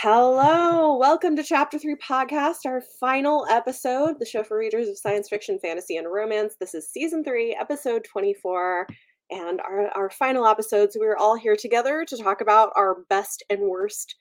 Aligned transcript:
Hello, 0.00 0.94
welcome 0.94 1.36
to 1.36 1.42
Chapter 1.42 1.78
3 1.78 1.94
Podcast, 1.94 2.66
our 2.66 2.82
final 3.00 3.46
episode, 3.48 4.18
the 4.18 4.26
show 4.26 4.42
for 4.42 4.58
readers 4.58 4.88
of 4.88 4.98
science 4.98 5.26
fiction, 5.26 5.58
fantasy, 5.58 5.96
and 5.96 6.12
romance. 6.12 6.56
This 6.60 6.74
is 6.74 6.86
season 6.86 7.24
3, 7.24 7.56
episode 7.58 8.04
24, 8.04 8.88
and 9.30 9.58
our, 9.62 9.88
our 9.96 10.10
final 10.10 10.46
episodes. 10.46 10.98
We're 11.00 11.16
all 11.16 11.34
here 11.34 11.56
together 11.56 12.04
to 12.08 12.16
talk 12.18 12.42
about 12.42 12.72
our 12.76 12.98
best 13.08 13.42
and 13.48 13.62
worst 13.62 14.16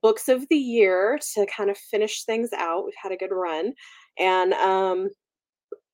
books 0.00 0.30
of 0.30 0.48
the 0.48 0.56
year 0.56 1.18
to 1.34 1.46
kind 1.54 1.68
of 1.68 1.76
finish 1.76 2.24
things 2.24 2.48
out. 2.56 2.86
We've 2.86 2.94
had 3.00 3.12
a 3.12 3.18
good 3.18 3.30
run, 3.30 3.74
and 4.18 4.54
um, 4.54 5.10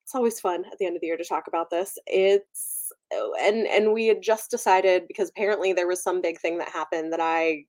it's 0.04 0.14
always 0.14 0.38
fun 0.38 0.64
at 0.70 0.78
the 0.78 0.86
end 0.86 0.94
of 0.94 1.00
the 1.00 1.08
year 1.08 1.16
to 1.16 1.24
talk 1.24 1.48
about 1.48 1.68
this. 1.68 1.98
It's 2.06 2.92
oh, 3.12 3.34
and 3.40 3.66
and 3.66 3.92
we 3.92 4.06
had 4.06 4.22
just 4.22 4.52
decided 4.52 5.08
because 5.08 5.30
apparently 5.30 5.72
there 5.72 5.88
was 5.88 6.00
some 6.00 6.22
big 6.22 6.38
thing 6.38 6.58
that 6.58 6.68
happened 6.68 7.12
that 7.12 7.20
I 7.20 7.64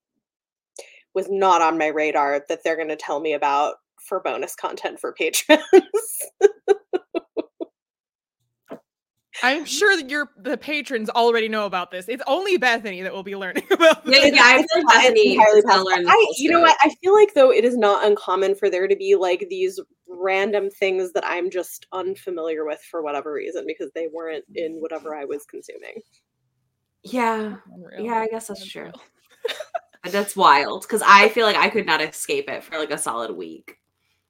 was 1.17 1.27
not 1.31 1.63
on 1.63 1.79
my 1.79 1.87
radar 1.87 2.45
that 2.47 2.59
they're 2.63 2.75
going 2.75 2.87
to 2.89 2.95
tell 2.95 3.19
me 3.19 3.33
about 3.33 3.77
for 4.07 4.19
bonus 4.19 4.53
content 4.55 4.99
for 4.99 5.13
patrons. 5.13 5.63
I'm 9.43 9.65
sure 9.65 9.95
that 9.97 10.09
your 10.09 10.29
the 10.37 10.57
patrons 10.57 11.09
already 11.09 11.47
know 11.47 11.65
about 11.65 11.89
this. 11.91 12.07
It's 12.09 12.23
only 12.27 12.57
Bethany 12.57 13.01
that 13.03 13.13
will 13.13 13.23
be 13.23 13.35
learning 13.35 13.63
about 13.71 14.05
Yeah, 14.05 14.19
this. 14.21 14.35
yeah, 14.35 14.41
I 14.43 14.57
feel 14.57 14.83
like 14.85 14.95
Bethany 14.95 15.37
is 15.37 15.63
gonna 15.65 15.83
learn 15.83 16.07
I, 16.07 16.27
you 16.37 16.49
know 16.51 16.61
what? 16.61 16.77
I 16.81 16.93
feel 17.03 17.13
like 17.13 17.33
though 17.33 17.51
it 17.51 17.63
is 17.65 17.77
not 17.77 18.05
uncommon 18.05 18.55
for 18.55 18.69
there 18.69 18.87
to 18.87 18.95
be 18.95 19.15
like 19.15 19.45
these 19.49 19.79
random 20.07 20.69
things 20.69 21.11
that 21.13 21.23
I'm 21.25 21.49
just 21.51 21.85
unfamiliar 21.91 22.65
with 22.65 22.79
for 22.89 23.03
whatever 23.03 23.33
reason 23.33 23.65
because 23.67 23.91
they 23.93 24.07
weren't 24.11 24.45
in 24.55 24.73
whatever 24.81 25.15
I 25.15 25.25
was 25.25 25.45
consuming. 25.45 26.01
Yeah, 27.03 27.57
Unreal. 27.75 28.05
yeah, 28.05 28.19
I 28.19 28.27
guess 28.27 28.47
that's 28.47 28.65
true. 28.65 28.81
Unreal. 28.85 28.93
But 28.93 29.16
that's 30.11 30.35
wild 30.35 30.81
because 30.83 31.01
I 31.05 31.29
feel 31.29 31.45
like 31.45 31.55
I 31.55 31.69
could 31.69 31.85
not 31.85 32.01
escape 32.01 32.49
it 32.49 32.63
for 32.63 32.77
like 32.77 32.91
a 32.91 32.97
solid 32.97 33.31
week. 33.31 33.77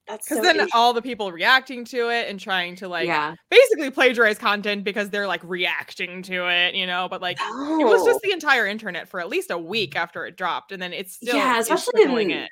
That's 0.07 0.25
Because 0.25 0.37
so 0.37 0.43
then 0.43 0.55
interesting. 0.55 0.71
all 0.79 0.93
the 0.93 1.01
people 1.01 1.33
reacting 1.33 1.83
to 1.85 2.09
it 2.09 2.29
and 2.29 2.39
trying 2.39 2.77
to 2.77 2.87
like 2.87 3.07
yeah, 3.07 3.35
basically 3.49 3.91
plagiarize 3.91 4.37
content 4.37 4.85
because 4.85 5.09
they're 5.09 5.27
like 5.27 5.41
reacting 5.43 6.21
to 6.23 6.47
it, 6.49 6.75
you 6.75 6.87
know. 6.87 7.07
But 7.09 7.21
like 7.21 7.37
it 7.41 7.85
was 7.85 8.01
Oh. 8.03 8.05
just 8.05 8.21
the 8.21 8.31
entire 8.31 8.65
internet 8.65 9.09
for 9.09 9.19
at 9.19 9.27
least 9.27 9.51
a 9.51 9.57
week 9.57 9.97
after 9.97 10.25
it 10.25 10.37
dropped, 10.37 10.71
and 10.71 10.81
then 10.81 10.93
it's 10.93 11.15
still 11.15 11.35
Yeah, 11.35 11.59
is 11.59 11.69
especially 11.69 12.03
in- 12.03 12.31
in. 12.31 12.47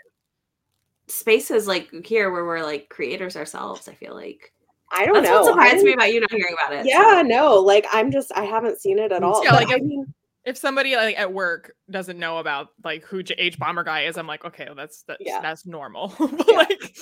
spaces 1.08 1.67
like 1.67 1.89
here 2.05 2.31
where 2.31 2.45
we're 2.45 2.64
like 2.64 2.89
creators 2.89 3.36
ourselves. 3.38 3.88
I 3.88 3.94
feel 3.94 4.14
like 4.14 4.52
I 4.92 5.05
don't 5.05 5.16
that's 5.23 5.30
know. 5.30 5.42
what 5.44 5.59
I 5.59 5.69
surprised 5.69 5.86
me 5.86 5.94
about 5.94 6.14
you 6.14 6.19
not 6.19 6.31
hearing 6.31 6.55
about 6.61 6.73
it. 6.77 6.86
Yeah, 6.86 7.21
so. 7.21 7.27
no, 7.27 7.55
like 7.55 7.86
I'm 7.92 8.11
just 8.11 8.31
I 8.36 8.44
haven't 8.44 8.80
seen 8.81 8.99
it 8.99 9.11
at 9.11 9.23
all. 9.23 9.44
Yeah, 9.44 9.53
like, 9.55 9.69
I 9.69 9.77
mean, 9.77 10.14
If 10.45 10.57
somebody 10.57 10.95
like 10.95 11.17
at 11.19 11.33
work 11.33 11.73
doesn't 11.89 12.19
know 12.19 12.38
about 12.38 12.67
like 12.83 13.03
who 13.03 13.23
Hbomberguy 13.57 14.07
is, 14.07 14.17
I'm 14.17 14.27
like, 14.27 14.45
okay, 14.45 14.65
well, 14.65 14.75
that's 14.75 15.03
that's 15.07 15.21
Yeah. 15.21 15.39
that's 15.41 15.65
normal. 15.65 16.13
but 16.19 16.45
Yeah. 16.47 16.57
like, 16.57 16.95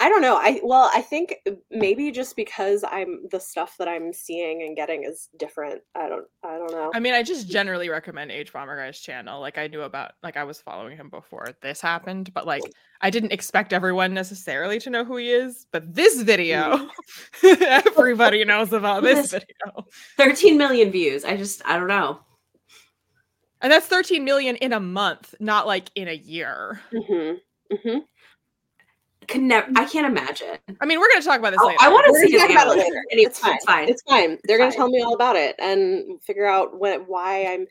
I 0.00 0.08
don't 0.08 0.22
know. 0.22 0.36
I 0.36 0.60
well, 0.62 0.90
I 0.92 1.00
think 1.00 1.36
maybe 1.70 2.10
just 2.10 2.36
because 2.36 2.84
I'm 2.88 3.26
the 3.30 3.38
stuff 3.38 3.76
that 3.78 3.88
I'm 3.88 4.12
seeing 4.12 4.62
and 4.62 4.76
getting 4.76 5.04
is 5.04 5.28
different. 5.38 5.82
I 5.94 6.08
don't 6.08 6.24
I 6.44 6.58
don't 6.58 6.72
know. 6.72 6.90
I 6.94 7.00
mean, 7.00 7.14
I 7.14 7.22
just 7.22 7.48
generally 7.48 7.88
recommend 7.88 8.30
Hbomberguy's 8.30 8.98
channel. 9.00 9.40
Like 9.40 9.56
I 9.56 9.68
knew 9.68 9.82
about, 9.82 10.12
like 10.22 10.36
I 10.36 10.44
was 10.44 10.60
following 10.60 10.96
him 10.96 11.10
before 11.10 11.48
this 11.62 11.80
happened, 11.80 12.34
but 12.34 12.46
like 12.46 12.62
I 13.02 13.10
didn't 13.10 13.32
expect 13.32 13.72
everyone 13.72 14.12
necessarily 14.14 14.78
to 14.80 14.90
know 14.90 15.04
who 15.04 15.16
he 15.16 15.30
is. 15.30 15.66
But 15.70 15.94
this 15.94 16.20
video, 16.22 16.88
everybody 17.44 18.44
knows 18.46 18.72
about 18.72 19.02
this 19.04 19.30
video, 19.30 19.86
13 20.16 20.58
million 20.58 20.90
views. 20.90 21.24
I 21.24 21.36
just 21.36 21.62
I 21.66 21.78
don't 21.78 21.88
know. 21.88 22.20
and 23.60 23.72
that's 23.72 23.86
13 23.86 24.24
million 24.24 24.56
in 24.56 24.72
a 24.72 24.80
month, 24.80 25.34
not 25.40 25.66
like 25.66 25.88
in 25.94 26.08
a 26.08 26.14
year. 26.14 26.80
Mhm. 26.92 27.36
Mhm. 27.72 28.00
Can 29.28 29.48
never. 29.48 29.66
I 29.76 29.84
can't 29.86 30.06
imagine. 30.06 30.58
I 30.80 30.86
mean, 30.86 31.00
we're 31.00 31.08
gonna 31.10 31.22
talk 31.22 31.38
about 31.38 31.50
this 31.50 31.60
Oh, 31.62 31.66
later. 31.66 31.78
I 31.80 31.88
want 31.88 32.06
to 32.06 32.14
see 32.28 32.36
talk 32.36 32.50
about 32.50 32.66
it 32.68 32.80
later. 32.80 33.02
Anyway, 33.10 33.26
It's 33.28 33.38
fine. 33.38 33.54
It's 33.56 33.64
fine. 33.64 33.88
It's 33.88 34.02
fine. 34.02 34.38
They're 34.44 34.58
gonna 34.58 34.70
fine. 34.70 34.76
tell 34.78 34.88
me 34.88 35.02
all 35.02 35.14
about 35.14 35.36
it 35.36 35.54
and 35.58 36.22
figure 36.22 36.46
out 36.46 36.78
when 36.78 37.00
why 37.02 37.44
I'm. 37.46 37.66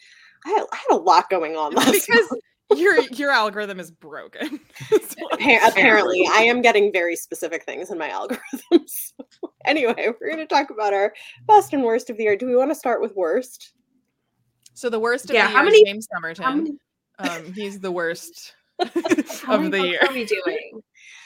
I 0.46 0.50
had, 0.50 0.64
I 0.72 0.76
had 0.76 0.96
a 0.96 0.98
lot 0.98 1.30
going 1.30 1.56
on 1.56 1.74
last 1.74 1.92
because 1.92 2.30
month. 2.32 2.44
your 2.80 3.00
your 3.12 3.30
algorithm 3.32 3.80
is 3.80 3.92
broken. 3.92 4.60
Apparently, 5.32 6.28
I 6.32 6.44
am 6.44 6.62
getting 6.62 6.92
very 6.92 7.16
specific 7.16 7.64
things 7.64 7.92
in 7.92 7.98
my 7.98 8.10
algorithms. 8.10 9.14
anyway, 9.66 10.10
we're 10.20 10.28
going 10.28 10.38
to 10.40 10.46
talk 10.48 10.70
about 10.70 10.94
our 10.94 11.14
best 11.48 11.74
and 11.74 11.84
worst 11.84 12.10
of 12.10 12.18
the 12.18 12.24
year. 12.24 12.36
Do 12.36 12.46
we 12.48 12.56
want 12.56 12.72
to 12.72 12.76
start 12.76 13.02
with 13.02 13.16
worst? 13.16 13.74
so 14.76 14.90
the 14.90 15.00
worst 15.00 15.26
of 15.26 15.36
Yeah, 15.36 15.46
the 15.48 15.52
how 15.54 15.58
year 15.62 15.66
many- 15.66 15.78
is 15.82 15.84
James 15.88 16.08
How 16.12 16.18
Somerton. 16.18 16.78
many, 17.20 17.40
Um, 17.46 17.54
he's 17.54 17.80
the 17.80 17.92
worst 17.92 18.56
how 18.82 19.54
of 19.64 19.72
the 19.72 19.80
year. 19.88 20.00
are 20.02 20.12
we 20.14 20.26
doing? 20.26 20.82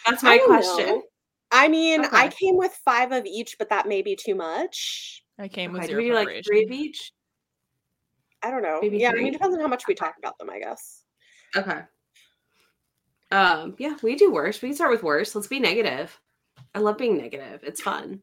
That's 0.08 0.24
my 0.24 0.38
don't 0.38 0.48
question. 0.48 0.86
know. 0.86 1.04
I 1.52 1.68
mean, 1.68 2.04
I 2.12 2.28
came 2.28 2.58
with 2.58 2.74
five 2.84 3.12
of 3.12 3.26
each, 3.26 3.56
but 3.58 3.70
that 3.70 3.88
may 3.88 4.02
be 4.02 4.16
too 4.16 4.36
much. 4.36 5.24
I 5.40 5.48
came 5.48 5.72
with 5.72 5.84
Okay, 5.84 5.88
zero 5.88 6.02
we 6.02 6.10
do 6.10 6.14
like 6.14 6.44
three 6.46 6.64
of 6.64 6.72
each? 6.72 7.14
I 8.44 8.52
don't 8.52 8.62
know. 8.62 8.80
Maybe 8.82 8.98
yeah, 8.98 9.12
I 9.12 9.14
mean, 9.14 9.28
it 9.28 9.34
depends 9.34 9.56
on 9.56 9.62
how 9.62 9.68
much 9.68 9.88
we 9.88 9.96
talk 9.96 10.16
about 10.18 10.38
them, 10.38 10.50
I 10.50 10.60
guess. 10.60 11.04
Okay. 11.56 11.82
Um, 13.32 13.76
yeah, 13.78 13.96
we 14.04 14.16
do 14.16 14.32
worse. 14.32 14.62
We 14.62 14.70
can 14.70 14.76
start 14.76 14.92
with 14.92 15.04
worse. 15.04 15.36
Let's 15.36 15.48
be 15.48 15.60
negative. 15.60 16.18
I 16.76 16.80
love 16.80 16.98
being 16.98 17.18
negative. 17.18 17.62
It's 17.64 17.82
fun. 17.82 18.22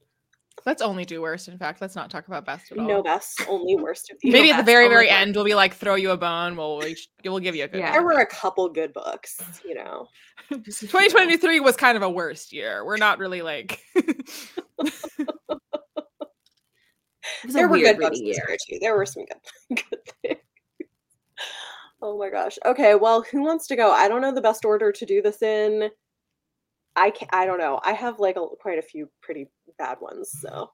Let's 0.66 0.80
only 0.80 1.04
do 1.04 1.20
worst. 1.20 1.48
In 1.48 1.58
fact, 1.58 1.80
let's 1.82 1.94
not 1.94 2.10
talk 2.10 2.26
about 2.26 2.46
best 2.46 2.72
at 2.72 2.78
all. 2.78 2.86
No 2.86 3.02
best, 3.02 3.42
only 3.48 3.76
worst 3.76 4.10
of 4.10 4.18
the 4.22 4.30
Maybe 4.30 4.46
year. 4.48 4.54
at 4.54 4.58
the 4.58 4.64
very, 4.64 4.88
very 4.88 5.06
worst. 5.06 5.20
end, 5.20 5.34
we'll 5.36 5.44
be 5.44 5.54
like, 5.54 5.74
throw 5.74 5.94
you 5.96 6.10
a 6.10 6.16
bone. 6.16 6.56
We'll 6.56 6.82
we'll 7.24 7.38
give 7.40 7.54
you 7.54 7.64
a 7.64 7.68
good. 7.68 7.80
Yeah. 7.80 7.92
There 7.92 8.02
were 8.02 8.20
a 8.20 8.26
couple 8.26 8.68
good 8.70 8.92
books, 8.94 9.40
you 9.64 9.74
know. 9.74 10.08
Just 10.62 10.82
a 10.82 10.86
few. 10.86 11.00
2023 11.08 11.60
was 11.60 11.76
kind 11.76 11.96
of 11.96 12.02
a 12.02 12.10
worst 12.10 12.52
year. 12.52 12.84
We're 12.84 12.96
not 12.96 13.18
really 13.18 13.42
like. 13.42 13.80
It 13.94 14.26
was 17.46 17.54
a 17.54 17.58
There 17.58 17.68
were 17.68 17.78
good 17.78 17.98
books 17.98 18.18
reading 18.20 18.28
this 18.28 18.36
year. 18.38 18.46
year 18.48 18.56
too. 18.68 18.78
There 18.80 18.96
were 18.96 19.06
some 19.06 19.24
good, 19.24 19.82
good 19.90 20.00
things. 20.22 20.40
Oh 22.02 22.18
my 22.18 22.28
gosh. 22.28 22.58
Okay, 22.66 22.94
well, 22.94 23.22
who 23.22 23.42
wants 23.42 23.66
to 23.68 23.76
go? 23.76 23.90
I 23.90 24.08
don't 24.08 24.20
know 24.20 24.32
the 24.34 24.40
best 24.42 24.64
order 24.66 24.92
to 24.92 25.06
do 25.06 25.22
this 25.22 25.40
in. 25.42 25.88
I 26.96 27.10
can 27.10 27.28
I 27.32 27.46
don't 27.46 27.58
know. 27.58 27.80
I 27.84 27.92
have 27.92 28.18
like 28.20 28.36
a, 28.36 28.46
quite 28.60 28.78
a 28.78 28.82
few 28.82 29.08
pretty 29.22 29.48
bad 29.78 29.98
ones, 30.00 30.30
so. 30.40 30.70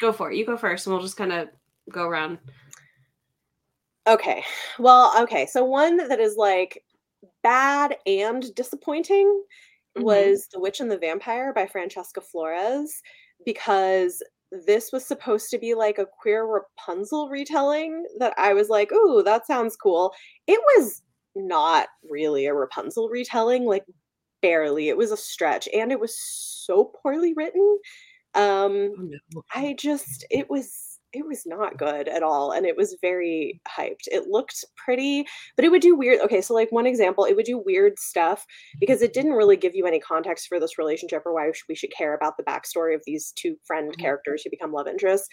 Go 0.00 0.12
for 0.12 0.30
it. 0.30 0.36
You 0.36 0.44
go 0.44 0.56
first, 0.56 0.86
and 0.86 0.94
we'll 0.94 1.02
just 1.02 1.16
kind 1.16 1.32
of 1.32 1.48
go 1.90 2.04
around. 2.04 2.38
Okay. 4.06 4.44
Well, 4.78 5.12
okay. 5.22 5.46
So 5.46 5.64
one 5.64 5.96
that 6.08 6.20
is 6.20 6.36
like 6.36 6.84
bad 7.42 7.96
and 8.06 8.54
disappointing 8.54 9.42
Mhm. 9.96 10.02
was 10.02 10.48
The 10.52 10.60
Witch 10.60 10.80
and 10.80 10.90
the 10.90 10.98
Vampire 10.98 11.52
by 11.52 11.66
Francesca 11.66 12.20
Flores 12.20 13.02
because 13.44 14.22
this 14.52 14.92
was 14.92 15.04
supposed 15.06 15.50
to 15.50 15.58
be 15.58 15.74
like 15.74 15.98
a 15.98 16.06
queer 16.06 16.44
Rapunzel 16.46 17.28
retelling 17.30 18.06
that 18.18 18.34
I 18.38 18.52
was 18.54 18.68
like, 18.68 18.92
"Ooh, 18.92 19.22
that 19.24 19.46
sounds 19.46 19.76
cool." 19.76 20.12
It 20.46 20.60
was 20.76 21.02
not 21.34 21.88
really 22.08 22.46
a 22.46 22.54
Rapunzel 22.54 23.08
retelling, 23.08 23.64
like 23.64 23.84
barely. 24.46 24.88
It 24.88 24.96
was 24.96 25.12
a 25.12 25.16
stretch 25.16 25.68
and 25.74 25.90
it 25.92 26.00
was 26.00 26.16
so 26.18 26.92
poorly 27.02 27.32
written. 27.34 27.78
Um 28.34 28.92
Oh, 28.98 29.08
no. 29.34 29.42
I 29.54 29.74
just 29.78 30.24
it 30.30 30.48
was 30.50 30.82
it 31.12 31.24
was 31.26 31.46
not 31.46 31.78
good 31.78 32.08
at 32.08 32.22
all 32.22 32.52
and 32.52 32.66
it 32.66 32.76
was 32.76 32.96
very 33.00 33.60
hyped. 33.66 34.06
It 34.08 34.24
looked 34.28 34.64
pretty, 34.84 35.24
but 35.56 35.64
it 35.64 35.70
would 35.70 35.80
do 35.82 35.94
weird 35.96 36.20
okay, 36.20 36.42
so 36.42 36.52
like 36.54 36.70
one 36.72 36.86
example, 36.86 37.24
it 37.24 37.34
would 37.36 37.46
do 37.46 37.58
weird 37.64 37.98
stuff 37.98 38.44
because 38.80 39.00
it 39.02 39.14
didn't 39.14 39.32
really 39.40 39.56
give 39.56 39.74
you 39.74 39.86
any 39.86 40.00
context 40.00 40.46
for 40.48 40.60
this 40.60 40.76
relationship 40.78 41.22
or 41.26 41.32
why 41.34 41.50
we 41.68 41.74
should- 41.74 41.92
care 41.96 42.14
about 42.14 42.36
the 42.36 42.42
backstory 42.44 42.94
of 42.94 43.02
these 43.06 43.32
two 43.40 43.56
friend 43.66 43.96
Mhm. 43.96 43.98
characters 43.98 44.42
who 44.42 44.50
become 44.50 44.72
love 44.72 44.88
interests. 44.88 45.28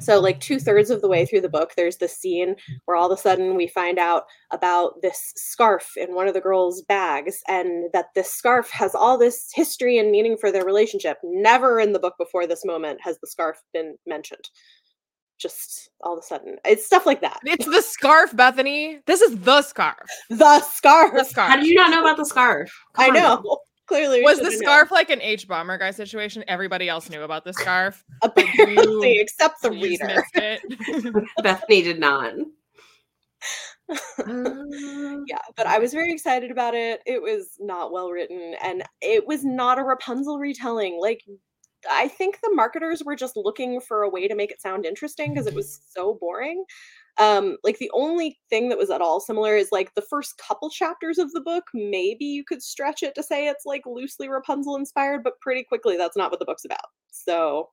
So 0.00 0.20
like 0.20 0.40
two 0.40 0.58
thirds 0.58 0.90
of 0.90 1.00
the 1.02 1.08
way 1.08 1.26
through 1.26 1.40
the 1.42 1.48
book, 1.48 1.72
there's 1.76 1.96
this 1.98 2.16
scene 2.16 2.56
where 2.84 2.96
all 2.96 3.10
of 3.10 3.18
a 3.18 3.20
sudden 3.20 3.56
we 3.56 3.66
find 3.68 3.98
out 3.98 4.24
about 4.52 5.02
this 5.02 5.32
scarf 5.36 5.92
in 5.96 6.14
one 6.14 6.28
of 6.28 6.34
the 6.34 6.40
girls' 6.40 6.82
bags, 6.82 7.42
and 7.48 7.90
that 7.92 8.06
this 8.14 8.32
scarf 8.32 8.70
has 8.70 8.94
all 8.94 9.18
this 9.18 9.50
history 9.54 9.98
and 9.98 10.10
meaning 10.10 10.36
for 10.36 10.50
their 10.50 10.64
relationship. 10.64 11.18
Never 11.22 11.80
in 11.80 11.92
the 11.92 11.98
book 11.98 12.14
before 12.18 12.46
this 12.46 12.64
moment 12.64 13.00
has 13.02 13.18
the 13.18 13.26
scarf 13.26 13.62
been 13.72 13.96
mentioned. 14.06 14.48
Just 15.38 15.90
all 16.00 16.14
of 16.14 16.18
a 16.18 16.26
sudden, 16.26 16.56
it's 16.64 16.84
stuff 16.84 17.06
like 17.06 17.20
that. 17.20 17.38
It's 17.44 17.66
the 17.66 17.82
scarf, 17.82 18.34
Bethany. 18.34 18.98
This 19.06 19.20
is 19.20 19.38
the 19.40 19.62
scarf. 19.62 20.08
The 20.30 20.60
scarf. 20.60 21.12
The 21.14 21.24
scarf. 21.24 21.48
How 21.50 21.56
did 21.56 21.66
you 21.66 21.74
not 21.74 21.90
know 21.90 22.00
about 22.00 22.16
the 22.16 22.24
scarf? 22.24 22.70
I 22.96 23.06
Come 23.06 23.16
on 23.16 23.22
now. 23.22 23.34
know. 23.44 23.58
Clearly, 23.88 24.22
Was 24.22 24.38
the 24.38 24.44
should've 24.44 24.60
known. 24.60 24.68
scarf 24.68 24.90
like 24.90 25.10
an 25.10 25.20
Hbomberguy 25.20 25.94
situation? 25.94 26.44
Everybody 26.46 26.88
else 26.88 27.08
knew 27.10 27.22
about 27.22 27.44
the 27.44 27.52
scarf. 27.54 28.04
apparently, 28.22 29.14
you- 29.16 29.20
except 29.22 29.62
the 29.62 29.70
reader. 29.70 30.06
missed 30.06 30.34
it. 30.34 31.24
Bethany 31.42 31.82
did 31.82 31.98
not. 31.98 32.34
Yeah 35.26 35.38
but 35.56 35.66
i 35.66 35.78
was 35.78 35.92
very 35.94 36.12
excited 36.12 36.50
about 36.50 36.74
it 36.74 37.00
it 37.06 37.22
was 37.22 37.56
not 37.60 37.90
well 37.92 38.10
written 38.10 38.54
and 38.62 38.82
it 39.00 39.26
was 39.26 39.44
not 39.44 39.78
a 39.78 39.82
rapunzel 39.82 40.38
retelling 40.38 40.98
like 41.00 41.22
i 41.90 42.08
think 42.08 42.38
the 42.42 42.50
marketers 42.54 43.02
were 43.04 43.16
just 43.16 43.36
looking 43.36 43.80
for 43.80 44.02
a 44.02 44.10
way 44.10 44.28
to 44.28 44.34
make 44.34 44.50
it 44.50 44.60
sound 44.60 44.84
interesting 44.84 45.32
because 45.32 45.46
it 45.46 45.54
was 45.54 45.80
so 45.90 46.18
boring 46.20 46.64
Um, 47.18 47.56
like 47.64 47.78
the 47.78 47.90
only 47.92 48.38
thing 48.48 48.68
that 48.68 48.78
was 48.78 48.90
at 48.90 49.00
all 49.00 49.18
similar 49.18 49.56
is 49.56 49.72
like 49.72 49.92
the 49.94 50.02
first 50.02 50.38
couple 50.38 50.70
chapters 50.70 51.18
of 51.18 51.32
the 51.32 51.40
book. 51.40 51.64
Maybe 51.74 52.24
you 52.24 52.44
could 52.44 52.62
stretch 52.62 53.02
it 53.02 53.14
to 53.16 53.24
say 53.24 53.48
it's 53.48 53.66
like 53.66 53.82
loosely 53.86 54.28
Rapunzel 54.28 54.76
inspired, 54.76 55.24
but 55.24 55.40
pretty 55.40 55.64
quickly 55.64 55.96
that's 55.96 56.16
not 56.16 56.30
what 56.30 56.38
the 56.38 56.46
book's 56.46 56.64
about. 56.64 56.86
So, 57.10 57.70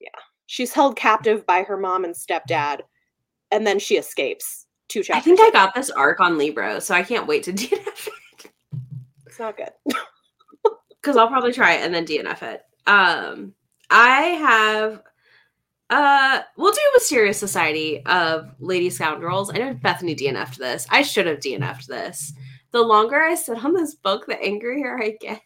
yeah, 0.00 0.08
she's 0.46 0.72
held 0.72 0.96
captive 0.96 1.44
by 1.46 1.64
her 1.64 1.76
mom 1.76 2.04
and 2.04 2.14
stepdad, 2.14 2.80
and 3.50 3.66
then 3.66 3.78
she 3.78 3.96
escapes. 3.96 4.66
Two 4.88 5.04
chapters. 5.04 5.20
I 5.20 5.24
think 5.24 5.40
I 5.40 5.50
got 5.52 5.74
this 5.74 5.90
arc 5.90 6.20
on 6.20 6.36
Libro, 6.36 6.80
so 6.80 6.96
I 6.96 7.04
can't 7.04 7.28
wait 7.28 7.44
to 7.44 7.52
DNF 7.52 8.08
it 8.08 8.50
It's 9.26 9.38
not 9.38 9.56
good. 9.56 9.70
because 11.00 11.16
I'll 11.16 11.28
probably 11.28 11.52
try 11.52 11.74
it 11.74 11.82
and 11.82 11.94
then 11.94 12.06
DNF 12.06 12.42
it. 12.42 12.62
Um, 12.86 13.54
I 13.90 14.20
have 14.20 15.02
uh, 15.90 16.42
we'll 16.56 16.72
do 16.72 16.78
a 16.78 16.94
Mysterious 16.94 17.38
Society 17.38 18.04
of 18.06 18.54
Lady 18.60 18.90
Scoundrels. 18.90 19.50
I 19.50 19.58
know 19.58 19.74
Bethany 19.74 20.14
DNF'd 20.14 20.58
this. 20.58 20.86
I 20.88 21.02
should 21.02 21.26
have 21.26 21.40
DNF'd 21.40 21.88
this. 21.88 22.32
The 22.70 22.80
longer 22.80 23.20
I 23.20 23.34
sit 23.34 23.62
on 23.64 23.74
this 23.74 23.96
book, 23.96 24.26
the 24.26 24.40
angrier 24.40 25.02
I 25.02 25.16
get. 25.20 25.42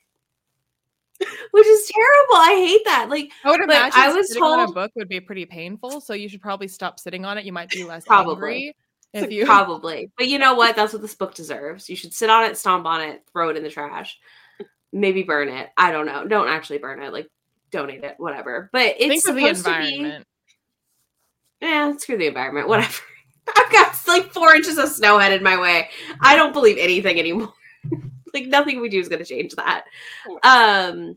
Which 1.50 1.66
is 1.66 1.90
terrible. 1.90 2.34
I 2.34 2.66
hate 2.66 2.84
that. 2.84 3.08
Like 3.08 3.30
I 3.44 3.50
would 3.50 3.62
imagine 3.62 3.98
I 3.98 4.12
was 4.12 4.28
sitting 4.28 4.42
on 4.42 4.68
a 4.68 4.72
book 4.72 4.92
would 4.96 5.08
be 5.08 5.20
pretty 5.20 5.46
painful, 5.46 6.02
so 6.02 6.12
you 6.12 6.28
should 6.28 6.42
probably 6.42 6.68
stop 6.68 7.00
sitting 7.00 7.24
on 7.24 7.38
it. 7.38 7.44
You 7.44 7.52
might 7.52 7.70
be 7.70 7.84
less 7.84 8.04
Probably. 8.04 8.34
angry 8.34 8.76
if 9.14 9.30
you 9.30 9.46
probably. 9.46 10.10
But 10.18 10.28
you 10.28 10.38
know 10.38 10.54
what? 10.54 10.76
That's 10.76 10.92
what 10.92 11.00
this 11.00 11.14
book 11.14 11.34
deserves. 11.34 11.88
You 11.88 11.96
should 11.96 12.12
sit 12.12 12.28
on 12.28 12.44
it, 12.44 12.58
stomp 12.58 12.84
on 12.84 13.00
it, 13.00 13.22
throw 13.32 13.48
it 13.48 13.56
in 13.56 13.62
the 13.62 13.70
trash. 13.70 14.18
Maybe 14.92 15.22
burn 15.22 15.48
it. 15.48 15.70
I 15.76 15.92
don't 15.92 16.04
know. 16.04 16.26
Don't 16.26 16.48
actually 16.48 16.78
burn 16.78 17.00
it. 17.00 17.12
Like 17.12 17.28
donate 17.70 18.04
it, 18.04 18.16
whatever. 18.18 18.68
But 18.72 18.96
it's 18.98 19.24
think 19.24 19.28
of 19.28 19.36
the 19.36 19.54
supposed 19.54 19.64
to 19.64 19.80
be 19.80 20.24
yeah, 21.60 21.96
screw 21.96 22.16
the 22.16 22.26
environment, 22.26 22.68
whatever. 22.68 23.02
I've 23.56 23.72
got 23.72 23.94
like 24.06 24.32
four 24.32 24.54
inches 24.54 24.78
of 24.78 24.88
snow 24.88 25.18
headed 25.18 25.42
my 25.42 25.60
way. 25.60 25.90
I 26.20 26.36
don't 26.36 26.52
believe 26.52 26.78
anything 26.78 27.18
anymore. 27.18 27.52
like 28.34 28.46
nothing 28.46 28.80
we 28.80 28.88
do 28.88 29.00
is 29.00 29.08
going 29.08 29.22
to 29.22 29.24
change 29.24 29.54
that. 29.54 29.84
Um, 30.42 31.16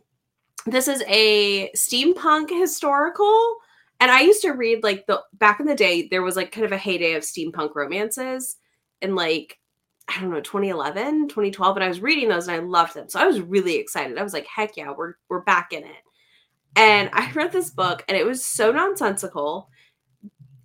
this 0.65 0.87
is 0.87 1.03
a 1.07 1.69
steampunk 1.71 2.49
historical, 2.49 3.57
and 3.99 4.11
I 4.11 4.21
used 4.21 4.41
to 4.41 4.51
read 4.51 4.83
like 4.83 5.07
the 5.07 5.21
back 5.33 5.59
in 5.59 5.65
the 5.65 5.75
day. 5.75 6.07
There 6.09 6.21
was 6.21 6.35
like 6.35 6.51
kind 6.51 6.65
of 6.65 6.71
a 6.71 6.77
heyday 6.77 7.13
of 7.13 7.23
steampunk 7.23 7.75
romances, 7.75 8.57
in 9.01 9.15
like 9.15 9.59
I 10.07 10.21
don't 10.21 10.31
know 10.31 10.41
2011, 10.41 11.27
2012, 11.27 11.77
and 11.77 11.83
I 11.83 11.87
was 11.87 12.01
reading 12.01 12.29
those 12.29 12.47
and 12.47 12.55
I 12.55 12.59
loved 12.59 12.93
them. 12.93 13.09
So 13.09 13.19
I 13.19 13.25
was 13.25 13.41
really 13.41 13.75
excited. 13.75 14.17
I 14.17 14.23
was 14.23 14.33
like, 14.33 14.47
heck 14.47 14.77
yeah, 14.77 14.91
we're 14.95 15.15
we're 15.29 15.41
back 15.41 15.73
in 15.73 15.83
it. 15.83 16.03
And 16.75 17.09
I 17.13 17.31
read 17.31 17.51
this 17.51 17.69
book, 17.69 18.03
and 18.07 18.17
it 18.17 18.25
was 18.25 18.45
so 18.45 18.71
nonsensical 18.71 19.69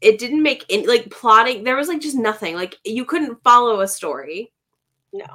it 0.02 0.18
didn't 0.18 0.42
make 0.42 0.64
any 0.70 0.86
like 0.86 1.10
plotting 1.10 1.64
there 1.64 1.76
was 1.76 1.88
like 1.88 2.00
just 2.00 2.16
nothing 2.16 2.54
like 2.54 2.76
you 2.84 3.04
couldn't 3.04 3.42
follow 3.42 3.80
a 3.80 3.88
story 3.88 4.52
No. 5.12 5.26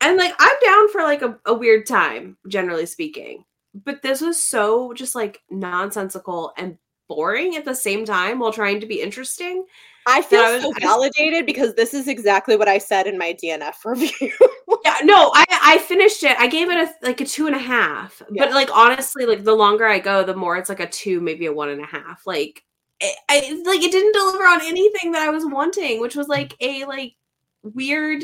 and 0.00 0.16
like 0.16 0.34
i'm 0.38 0.56
down 0.64 0.90
for 0.90 1.02
like 1.02 1.22
a, 1.22 1.38
a 1.46 1.54
weird 1.54 1.86
time 1.86 2.36
generally 2.48 2.86
speaking 2.86 3.44
but 3.84 4.02
this 4.02 4.20
was 4.20 4.42
so 4.42 4.92
just 4.94 5.14
like 5.14 5.42
nonsensical 5.50 6.52
and 6.56 6.78
boring 7.08 7.56
at 7.56 7.64
the 7.64 7.74
same 7.74 8.04
time 8.04 8.38
while 8.38 8.52
trying 8.52 8.80
to 8.80 8.86
be 8.86 9.00
interesting 9.02 9.64
I 10.06 10.20
feel 10.20 10.40
I 10.40 10.52
was- 10.54 10.62
so 10.62 10.72
validated 10.80 11.46
because 11.46 11.74
this 11.74 11.94
is 11.94 12.08
exactly 12.08 12.56
what 12.58 12.68
I 12.68 12.76
said 12.76 13.06
in 13.06 13.16
my 13.16 13.34
DNF 13.42 13.72
review. 13.86 14.32
yeah 14.84 14.96
no 15.02 15.30
i 15.34 15.44
i 15.62 15.78
finished 15.78 16.22
it 16.24 16.36
i 16.38 16.46
gave 16.46 16.68
it 16.70 16.76
a 16.76 16.92
like 17.06 17.20
a 17.22 17.24
two 17.24 17.46
and 17.46 17.56
a 17.56 17.58
half 17.58 18.20
Yeah. 18.30 18.44
but 18.44 18.54
like 18.54 18.68
honestly 18.76 19.24
like 19.24 19.42
the 19.44 19.54
longer 19.54 19.86
i 19.86 19.98
go 19.98 20.22
the 20.24 20.34
more 20.36 20.56
it's 20.58 20.68
like 20.68 20.80
a 20.80 20.86
two 20.88 21.20
maybe 21.22 21.46
a 21.46 21.52
one 21.52 21.70
and 21.70 21.80
a 21.80 21.86
half 21.86 22.26
like 22.26 22.62
it, 23.04 23.16
I 23.28 23.62
like 23.64 23.82
it 23.82 23.92
didn't 23.92 24.12
deliver 24.12 24.44
on 24.44 24.60
anything 24.62 25.12
that 25.12 25.22
i 25.22 25.30
was 25.30 25.44
wanting 25.46 26.00
which 26.00 26.16
was 26.16 26.28
like 26.28 26.54
a 26.60 26.84
like 26.84 27.14
weird 27.62 28.22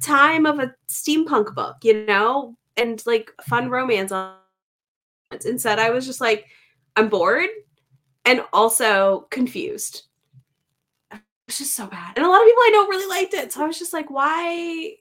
time 0.00 0.46
of 0.46 0.58
a 0.58 0.74
steampunk 0.88 1.54
book 1.54 1.76
you 1.82 2.04
know? 2.06 2.56
And 2.76 3.02
like 3.06 3.30
fun 3.42 3.68
romance 3.68 4.12
on 4.12 4.34
instead 5.44 5.78
i 5.78 5.90
was 5.90 6.06
just 6.06 6.20
like 6.20 6.46
i'm 6.96 7.08
bored 7.08 7.48
and 8.24 8.42
also 8.52 9.26
confused. 9.30 10.04
It 11.10 11.20
was 11.46 11.58
just 11.58 11.74
so 11.74 11.86
bad. 11.86 12.12
And 12.16 12.24
a 12.24 12.28
lot 12.28 12.40
of 12.40 12.46
people 12.46 12.62
i 12.62 12.70
know 12.72 12.88
really 12.88 13.08
liked 13.08 13.34
it. 13.34 13.52
So 13.52 13.62
i 13.62 13.66
was 13.66 13.78
just 13.78 13.92
like 13.92 14.10
why 14.10 14.94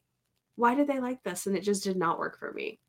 why 0.56 0.76
did 0.76 0.88
they 0.88 1.00
like 1.00 1.24
this? 1.24 1.48
And 1.48 1.56
it 1.56 1.64
just 1.64 1.84
did 1.84 1.98
not 1.98 2.20
work 2.20 2.38
for 2.38 2.52
me. 2.52 2.80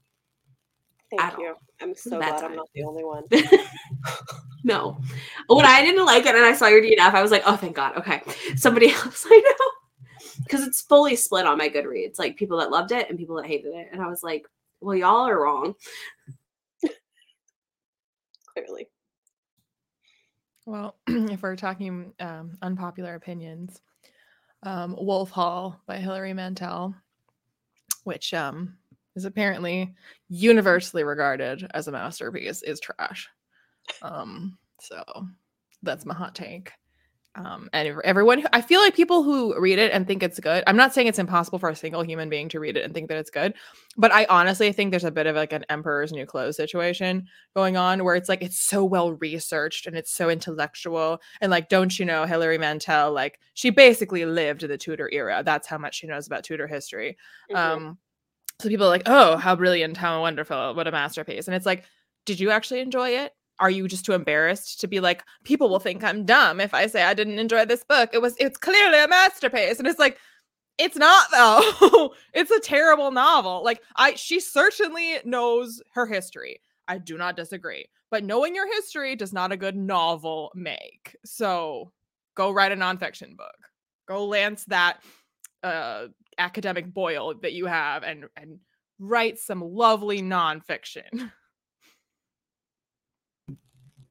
Thank 1.11 1.23
At 1.23 1.35
all. 1.35 1.61
You. 1.83 1.89
I'm 1.91 1.95
so 1.95 2.19
bad 2.19 2.39
glad 2.39 2.45
I'm 2.45 2.57
not 2.57 2.69
the 2.75 2.85
only 2.85 3.05
one. 3.05 3.25
no 4.65 5.01
when 5.49 5.67
i 5.67 5.85
didn't 5.85 6.07
like 6.07 6.25
it 6.25 6.37
and 6.37 6.45
i 6.45 6.53
saw 6.53 6.69
your 6.69 6.81
dnf 6.81 7.15
i 7.15 7.21
was 7.21 7.33
like 7.33 7.43
oh 7.47 7.57
thank 7.57 7.75
god 7.75 7.97
okay 7.97 8.23
somebody 8.57 8.91
else 8.93 9.27
i 9.29 9.41
know 9.45 10.01
because 10.45 10.65
it's 10.65 10.83
fully 10.83 11.17
split 11.17 11.47
on 11.47 11.59
my 11.59 11.69
goodreads 11.69 12.17
like 12.17 12.37
people 12.37 12.59
that 12.59 12.71
loved 12.71 12.93
it 12.93 13.11
and 13.11 13.19
people 13.19 13.35
that 13.35 13.47
hated 13.47 13.75
it 13.75 13.89
and 13.91 14.01
i 14.01 14.07
was 14.07 14.23
like 14.23 14.47
well 14.81 14.95
y'all 14.95 15.27
are 15.27 15.41
wrong 15.41 15.75
Clearly. 18.53 18.89
Well, 20.67 20.97
if 21.07 21.43
we're 21.43 21.57
talking 21.57 22.13
um, 22.21 22.59
unpopular 22.61 23.15
opinions, 23.15 23.81
um, 24.63 24.95
Wolf 24.99 25.31
Hall 25.31 25.81
by 25.87 25.97
Hilary 25.97 26.35
Mantel, 26.35 26.95
which 28.05 28.35
um, 28.35 28.77
is 29.17 29.25
apparently 29.25 29.95
universally 30.29 31.05
regarded 31.05 31.67
as 31.75 31.89
a 31.89 31.93
masterpiece, 31.93 32.63
is 32.63 32.81
trash. 32.81 33.29
Um, 34.01 34.59
so 34.81 35.03
that's 35.83 36.07
my 36.07 36.15
hot 36.15 36.35
take. 36.35 36.73
Um, 37.35 37.71
and 37.73 37.97
everyone, 38.05 38.41
who- 38.41 38.49
I 38.53 38.61
feel 38.61 38.81
like 38.81 38.95
people 38.95 39.23
who 39.23 39.59
read 39.59 39.79
it 39.79 39.91
and 39.93 40.07
think 40.07 40.23
it's 40.23 40.39
good. 40.39 40.63
I'm 40.67 40.77
not 40.77 40.93
saying 40.93 41.07
it's 41.07 41.19
impossible 41.19 41.59
for 41.59 41.71
a 41.71 41.75
single 41.75 42.03
human 42.03 42.29
being 42.29 42.51
to 42.51 42.61
read 42.61 42.77
it 42.77 42.85
and 42.85 42.93
think 42.93 43.09
that 43.09 43.17
it's 43.17 43.31
good, 43.31 43.55
but 43.97 44.13
I 44.13 44.27
honestly 44.27 44.71
think 44.71 44.91
there's 44.91 45.03
a 45.05 45.11
bit 45.11 45.27
of 45.27 45.35
like 45.35 45.55
an 45.55 45.65
Emperor's 45.71 46.13
New 46.13 46.27
Clothes 46.27 46.57
situation 46.59 47.27
going 47.57 47.79
on 47.79 48.05
where 48.05 48.17
it's 48.17 48.29
like 48.29 48.43
it's 48.43 48.61
so 48.61 48.85
well 48.85 49.15
researched 49.15 49.87
and 49.87 49.97
it's 49.97 50.13
so 50.13 50.29
intellectual 50.29 51.23
and 51.41 51.51
like 51.51 51.71
don't 51.71 51.99
you 51.99 52.05
know 52.05 52.27
Hilary 52.27 52.59
Mantel 52.59 53.13
like 53.13 53.39
she 53.55 53.71
basically 53.71 54.27
lived 54.27 54.61
the 54.69 54.77
Tudor 54.77 55.09
era 55.11 55.43
that's 55.43 55.67
how 55.67 55.79
much 55.79 55.95
she 56.01 56.07
knows 56.07 56.27
about 56.27 56.45
Tudor 56.45 56.67
history 56.67 57.17
Mhm. 57.51 57.57
um 57.57 57.99
so 58.63 58.69
people 58.69 58.87
are 58.87 58.91
like 58.91 59.03
oh 59.07 59.37
how 59.37 59.57
brilliant 59.57 59.97
how 59.97 60.21
wonderful 60.21 60.75
what 60.75 60.87
a 60.87 60.93
masterpiece. 60.93 61.49
And 61.49 61.55
it's 61.55 61.67
like 61.67 61.85
did 62.25 62.39
you 62.39 62.51
actually 62.51 62.81
enjoy 62.81 63.11
it? 63.11 63.33
Are 63.59 63.71
you 63.71 63.89
just 63.89 64.05
too 64.05 64.13
embarrassed 64.13 64.81
to 64.81 64.87
be 64.87 65.01
like 65.01 65.25
people 65.45 65.69
will 65.69 65.81
think 65.81 66.05
I'm 66.05 66.25
dumb 66.25 66.61
if 66.61 66.73
I 66.75 66.87
say 66.87 67.03
I 67.03 67.15
didn't 67.15 67.39
enjoy 67.39 67.65
this 67.65 67.85
book. 67.85 68.11
It 68.13 68.23
was 68.23 68.37
it's 68.39 68.57
clearly 68.57 69.03
a 69.03 69.09
masterpiece 69.09 69.79
and 69.79 69.89
it's 69.89 69.99
like 69.99 70.19
it's 70.79 70.97
not 70.97 71.29
though. 71.33 72.15
It's 72.35 72.51
a 72.51 72.61
terrible 72.61 73.11
novel. 73.11 73.63
Like 73.65 73.83
i 73.97 74.15
she 74.15 74.41
certainly 74.41 75.19
knows 75.25 75.83
her 75.95 76.07
history. 76.07 76.61
I 76.89 76.99
do 76.99 77.19
not 77.19 77.37
disagree. 77.37 77.87
But 78.11 78.25
knowing 78.25 78.55
your 78.55 78.73
history 78.73 79.17
does 79.17 79.33
not 79.33 79.53
a 79.53 79.57
good 79.57 79.77
novel 79.77 80.51
make. 80.55 81.17
So 81.25 81.93
go 82.35 82.51
write 82.51 82.73
a 82.73 82.77
nonfiction 82.77 83.37
book. 83.37 83.57
Go 84.07 84.27
lance 84.27 84.65
that 84.67 85.03
uh 85.63 86.07
academic 86.39 86.93
boil 86.93 87.35
that 87.43 87.53
you 87.53 87.67
have 87.67 88.03
and 88.03 88.25
and 88.37 88.59
write 88.99 89.39
some 89.39 89.61
lovely 89.61 90.23
nonfiction 90.23 91.05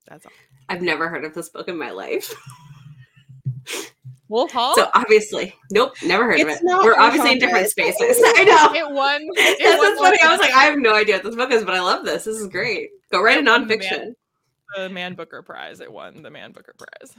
that's 0.07 0.25
all 0.25 0.31
i've 0.69 0.81
never 0.81 1.07
heard 1.09 1.23
of 1.25 1.33
this 1.33 1.49
book 1.49 1.67
in 1.67 1.77
my 1.77 1.91
life 1.91 2.33
wolf 4.27 4.51
hall 4.51 4.75
so 4.75 4.89
obviously 4.93 5.53
nope 5.71 5.93
never 6.03 6.25
heard 6.25 6.39
of 6.39 6.47
it 6.47 6.59
not 6.63 6.83
we're 6.83 6.97
obviously 6.99 7.31
in 7.33 7.39
different 7.39 7.69
genre. 7.77 7.91
spaces 7.93 8.21
i 8.37 8.43
know 8.43 8.73
it 8.73 8.93
won 8.93 9.21
it 9.21 9.57
Yes, 9.59 9.77
won 9.77 9.87
that's 9.89 9.99
funny. 9.99 10.17
I 10.23 10.31
was 10.31 10.39
like, 10.39 10.53
I 10.53 10.63
have 10.63 10.77
no 10.79 10.95
idea 10.95 11.15
what 11.15 11.23
this 11.25 11.35
book 11.35 11.51
is, 11.51 11.63
but 11.63 11.73
I 11.75 11.81
love 11.81 12.03
this. 12.05 12.23
This 12.23 12.37
is 12.37 12.47
great. 12.47 12.89
Go 13.11 13.21
write 13.21 13.37
a 13.37 13.41
It 13.41 13.45
won 13.45 13.67
the 13.67 13.75
nonfiction. 13.75 13.89
Man- 13.99 14.15
the 14.77 14.89
man 14.89 15.15
booker 15.15 15.41
prize 15.41 15.81
it 15.81 15.91
won 15.91 16.23
the 16.23 16.29
man 16.31 16.53
booker 16.53 16.73
prize 16.77 17.13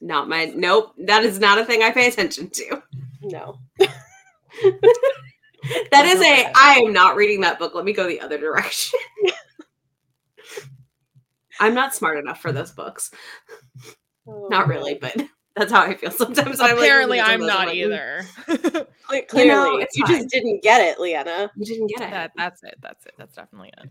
Not 0.00 0.26
my 0.28 0.46
nope. 0.46 0.94
That 0.98 1.22
is 1.22 1.38
not 1.38 1.58
a 1.58 1.64
thing 1.66 1.82
I 1.82 1.90
pay 1.90 2.08
attention 2.08 2.48
to. 2.50 2.82
No. 3.22 3.58
That 5.92 6.06
is 6.06 6.20
a 6.20 6.50
am 6.56 6.92
not 6.92 7.14
reading 7.14 7.40
that 7.42 7.56
book. 7.58 7.72
Let 7.74 7.84
me 7.84 7.92
go 7.92 8.08
the 8.08 8.20
other 8.20 8.36
direction. 8.36 8.98
I'm 11.60 11.72
not 11.72 11.94
smart 11.94 12.18
enough 12.18 12.42
for 12.42 12.50
those 12.50 12.72
books. 12.72 13.12
Oh, 14.26 14.48
Not 14.50 14.66
really, 14.66 14.94
but 14.94 15.14
that's 15.54 15.70
how 15.70 15.82
I 15.82 15.94
feel 15.94 16.10
sometimes. 16.10 16.58
when 16.58 16.70
I'm, 16.70 16.76
like, 16.76 16.84
Apparently, 16.84 17.20
I'm 17.20 17.40
some 17.40 17.42
of 17.42 17.46
those, 17.46 17.48
not 17.48 17.66
like, 17.68 17.76
either. 17.76 18.24
Cle- 18.46 18.86
You 19.12 19.22
clearly, 19.28 19.78
know, 19.78 19.86
you, 19.94 20.06
just 20.06 20.28
didn't 20.30 20.62
get 20.62 20.80
it, 20.80 20.98
Liene. 20.98 21.48
You 21.56 21.64
didn't 21.64 21.86
get 21.88 22.08
it. 22.08 22.10
that, 22.10 22.32
that's 22.36 22.62
it. 22.64 22.74
That's 22.80 23.06
it. 23.06 23.12
That's 23.18 23.34
definitely 23.36 23.70
it. 23.78 23.88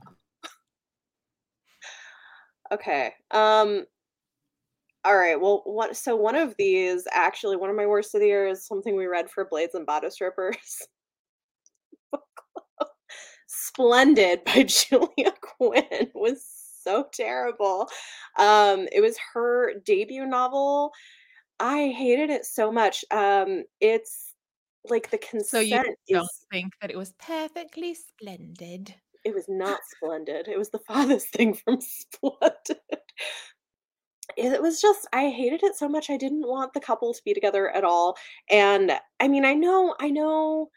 Okay. 2.74 3.13
Um. 3.32 3.86
All 5.03 5.17
right. 5.17 5.39
Well, 5.39 5.62
one. 5.65 5.93
So 5.96 6.15
one 6.15 6.36
of 6.36 6.55
these, 6.58 7.08
actually, 7.12 7.58
one 7.58 7.70
of 7.70 7.75
my 7.75 7.88
worst 7.88 8.13
of 8.13 8.22
the 8.22 8.27
year 8.27 8.48
is 8.48 8.65
something 8.65 8.96
we 8.96 9.08
read 9.08 9.29
for 9.29 9.46
Blades 9.46 9.74
and 9.74 9.86
Bodice 9.86 10.22
Rippers. 10.22 10.88
Splendid 13.48 14.43
by 14.46 14.63
Julia 14.67 15.34
Quinn 15.41 16.12
was 16.13 16.46
so 16.84 17.08
terrible. 17.13 17.89
Um, 18.38 18.88
it 18.91 19.01
was 19.01 19.17
her 19.34 19.74
debut 19.86 20.25
novel. 20.25 20.91
I 21.60 21.88
hated 21.89 22.29
it 22.29 22.46
so 22.46 22.72
much. 22.72 23.03
Um, 23.12 23.63
it's 23.79 24.34
like 24.89 25.10
the 25.10 25.17
consent. 25.17 25.50
So 25.50 25.60
you 25.60 25.81
don't 25.81 25.98
is 26.08 26.46
think 26.51 26.74
that 26.81 26.91
it 26.91 26.98
was 26.98 27.13
perfectly 27.20 27.96
splendid? 27.96 28.96
it 29.24 29.34
was 29.34 29.46
not 29.48 29.79
splendid. 29.96 30.48
It 30.48 30.58
was 30.58 30.70
the 30.70 30.79
farthest 30.88 31.27
thing 31.29 31.53
from 31.53 31.79
splendid. 31.81 32.79
It 34.38 34.61
was 34.61 34.81
just 34.81 35.07
I 35.13 35.29
hated 35.29 35.63
it 35.63 35.75
so 35.75 35.88
much. 35.89 36.09
I 36.09 36.17
didn't 36.17 36.47
want 36.47 36.73
the 36.73 36.79
couple 36.79 37.13
to 37.13 37.21
be 37.23 37.33
together 37.33 37.69
at 37.69 37.83
all. 37.83 38.17
And 38.50 38.93
I 39.19 39.27
mean, 39.27 39.45
I 39.45 39.53
know, 39.53 39.95
I 40.00 40.09
know, 40.09 40.69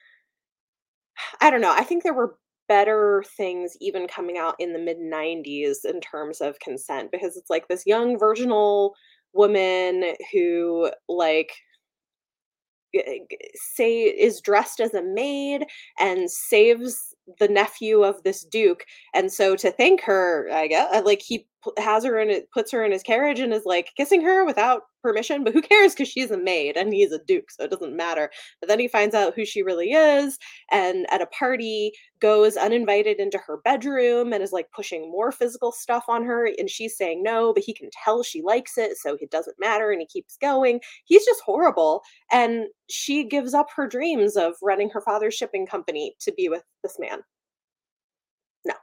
I 1.40 1.50
don't 1.50 1.60
know. 1.60 1.72
I 1.72 1.84
think 1.84 2.02
there 2.02 2.14
were 2.14 2.36
better 2.68 3.22
things 3.36 3.76
even 3.80 4.08
coming 4.08 4.38
out 4.38 4.54
in 4.58 4.72
the 4.72 4.78
mid 4.78 4.98
90s 4.98 5.84
in 5.84 6.00
terms 6.00 6.40
of 6.40 6.58
consent 6.60 7.10
because 7.12 7.36
it's 7.36 7.50
like 7.50 7.68
this 7.68 7.84
young 7.86 8.18
virginal 8.18 8.94
woman 9.34 10.14
who 10.32 10.90
like 11.08 11.52
say 13.56 14.02
is 14.02 14.40
dressed 14.40 14.80
as 14.80 14.94
a 14.94 15.02
maid 15.02 15.64
and 15.98 16.30
saves 16.30 17.14
the 17.38 17.48
nephew 17.48 18.02
of 18.02 18.22
this 18.22 18.44
duke 18.44 18.84
and 19.14 19.32
so 19.32 19.56
to 19.56 19.70
thank 19.72 20.00
her 20.02 20.48
i 20.52 20.66
guess 20.66 20.88
uh, 20.94 21.02
like 21.04 21.22
he 21.22 21.46
has 21.78 22.04
her 22.04 22.18
in 22.18 22.30
it 22.30 22.50
puts 22.50 22.70
her 22.70 22.84
in 22.84 22.92
his 22.92 23.02
carriage 23.02 23.40
and 23.40 23.52
is 23.52 23.64
like 23.64 23.90
kissing 23.96 24.22
her 24.22 24.44
without 24.44 24.82
permission 25.02 25.44
but 25.44 25.52
who 25.52 25.62
cares 25.62 25.92
because 25.92 26.08
she's 26.08 26.30
a 26.30 26.38
maid 26.38 26.76
and 26.76 26.92
he's 26.92 27.12
a 27.12 27.18
duke 27.24 27.50
so 27.50 27.64
it 27.64 27.70
doesn't 27.70 27.96
matter. 27.96 28.30
But 28.60 28.68
then 28.68 28.80
he 28.80 28.88
finds 28.88 29.14
out 29.14 29.34
who 29.34 29.44
she 29.44 29.62
really 29.62 29.92
is 29.92 30.38
and 30.72 31.06
at 31.10 31.20
a 31.20 31.26
party 31.26 31.92
goes 32.20 32.56
uninvited 32.56 33.18
into 33.20 33.38
her 33.38 33.58
bedroom 33.64 34.32
and 34.32 34.42
is 34.42 34.52
like 34.52 34.70
pushing 34.74 35.10
more 35.10 35.30
physical 35.30 35.72
stuff 35.72 36.04
on 36.08 36.24
her 36.24 36.48
and 36.58 36.70
she's 36.70 36.96
saying 36.96 37.22
no 37.22 37.52
but 37.52 37.62
he 37.62 37.74
can 37.74 37.90
tell 38.04 38.22
she 38.22 38.42
likes 38.42 38.78
it 38.78 38.96
so 38.96 39.16
it 39.20 39.30
doesn't 39.30 39.60
matter 39.60 39.90
and 39.90 40.00
he 40.00 40.06
keeps 40.06 40.36
going. 40.38 40.80
He's 41.04 41.24
just 41.24 41.42
horrible 41.42 42.02
and 42.32 42.64
she 42.88 43.24
gives 43.24 43.54
up 43.54 43.68
her 43.74 43.86
dreams 43.86 44.36
of 44.36 44.54
running 44.62 44.90
her 44.90 45.00
father's 45.00 45.34
shipping 45.34 45.66
company 45.66 46.14
to 46.20 46.32
be 46.32 46.48
with 46.48 46.62
this 46.82 46.98
man 46.98 47.20
no 48.64 48.74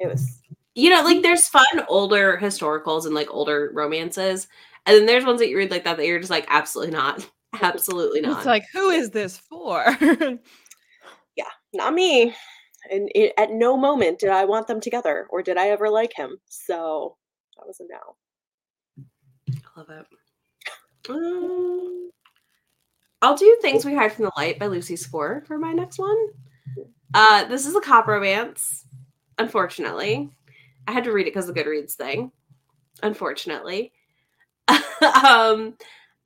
it 0.00 0.08
was 0.08 0.40
You 0.74 0.90
know, 0.90 1.02
like 1.04 1.22
there's 1.22 1.48
fun 1.48 1.64
older 1.88 2.38
historicals 2.42 3.06
and 3.06 3.14
like 3.14 3.28
older 3.30 3.70
romances, 3.72 4.48
and 4.86 4.96
then 4.96 5.06
there's 5.06 5.24
ones 5.24 5.38
that 5.40 5.48
you 5.48 5.56
read 5.56 5.70
like 5.70 5.84
that 5.84 5.96
that 5.96 6.06
you're 6.06 6.18
just 6.18 6.30
like 6.30 6.46
absolutely 6.48 6.92
not, 6.92 7.30
absolutely 7.62 8.20
not. 8.20 8.38
It's 8.38 8.46
like, 8.46 8.64
who 8.72 8.90
is 8.90 9.10
this 9.10 9.38
for? 9.38 9.84
yeah 11.36 11.44
not 11.72 11.94
me 11.94 12.34
and 12.90 13.10
it, 13.14 13.32
at 13.38 13.50
no 13.50 13.76
moment 13.76 14.18
did 14.18 14.30
i 14.30 14.44
want 14.44 14.66
them 14.66 14.80
together 14.80 15.26
or 15.30 15.42
did 15.42 15.56
i 15.56 15.68
ever 15.68 15.88
like 15.88 16.12
him 16.14 16.36
so 16.48 17.16
that 17.56 17.66
was 17.66 17.80
a 17.80 17.84
no 17.84 18.16
I 19.76 19.80
love 19.80 19.90
it. 19.90 20.06
Um, 21.08 22.10
I'll 23.22 23.36
do 23.36 23.58
Things 23.62 23.84
We 23.84 23.94
Hide 23.94 24.12
from 24.12 24.26
the 24.26 24.32
Light 24.36 24.58
by 24.58 24.66
Lucy 24.66 24.96
Score 24.96 25.42
for 25.46 25.58
my 25.58 25.72
next 25.72 25.98
one. 25.98 26.16
Uh, 27.14 27.44
this 27.44 27.66
is 27.66 27.74
a 27.74 27.80
cop 27.80 28.06
romance, 28.06 28.84
unfortunately. 29.40 30.30
I 30.86 30.92
had 30.92 31.04
to 31.04 31.12
read 31.12 31.26
it 31.26 31.30
because 31.30 31.48
of 31.48 31.54
the 31.54 31.62
Goodreads 31.62 31.94
thing, 31.94 32.30
unfortunately. 33.02 33.92
um, 34.68 35.74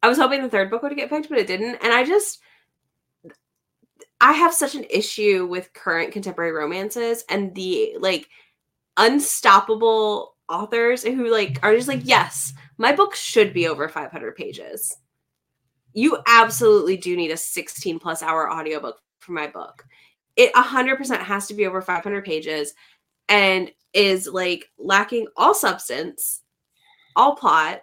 I 0.03 0.09
was 0.09 0.19
hoping 0.19 0.43
the 0.43 0.49
third 0.49 0.71
book 0.71 0.83
would 0.83 0.95
get 0.97 1.09
picked, 1.09 1.29
but 1.29 1.39
it 1.39 1.47
didn't. 1.47 1.77
And 1.83 1.93
I 1.93 2.05
just, 2.05 2.41
I 4.21 4.33
have 4.33 4.53
such 4.53 4.75
an 4.75 4.85
issue 4.91 5.47
with 5.47 5.73
current 5.73 6.13
contemporary 6.13 6.53
romances 6.53 7.25
and 7.29 7.55
the 7.55 7.97
like 7.99 8.29
unstoppable 8.97 10.37
authors 10.49 11.03
who 11.03 11.31
like 11.31 11.59
are 11.63 11.75
just 11.75 11.89
like, 11.89 12.03
yes, 12.05 12.53
my 12.79 12.93
book 12.93 13.15
should 13.15 13.53
be 13.53 13.67
over 13.69 13.89
500 13.89 14.37
pages. 14.37 14.97
You 15.93 16.19
absolutely 16.27 16.97
do 16.97 17.17
need 17.17 17.31
a 17.31 17.37
16 17.37 17.99
plus 17.99 18.23
hour 18.23 18.53
audiobook 18.53 19.01
for 19.21 19.33
my 19.33 19.47
book. 19.47 19.85
It 20.37 20.53
100% 20.55 21.21
has 21.21 21.47
to 21.47 21.55
be 21.55 21.67
over 21.67 21.81
500 21.81 22.25
pages 22.25 22.75
and 23.29 23.71
is 23.93 24.27
like 24.27 24.71
lacking 24.79 25.27
all 25.37 25.55
substance, 25.55 26.43
all 27.17 27.37
plot, 27.37 27.83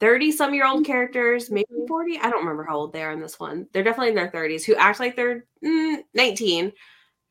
30 0.00 0.32
some 0.32 0.54
year 0.54 0.66
old 0.66 0.84
characters, 0.84 1.50
maybe 1.50 1.66
40. 1.88 2.18
I 2.18 2.30
don't 2.30 2.40
remember 2.40 2.64
how 2.64 2.76
old 2.76 2.92
they 2.92 3.02
are 3.02 3.12
in 3.12 3.20
this 3.20 3.40
one. 3.40 3.66
They're 3.72 3.82
definitely 3.82 4.10
in 4.10 4.14
their 4.14 4.30
30s 4.30 4.64
who 4.64 4.74
act 4.74 5.00
like 5.00 5.16
they're 5.16 5.44
mm, 5.64 5.98
19. 6.14 6.72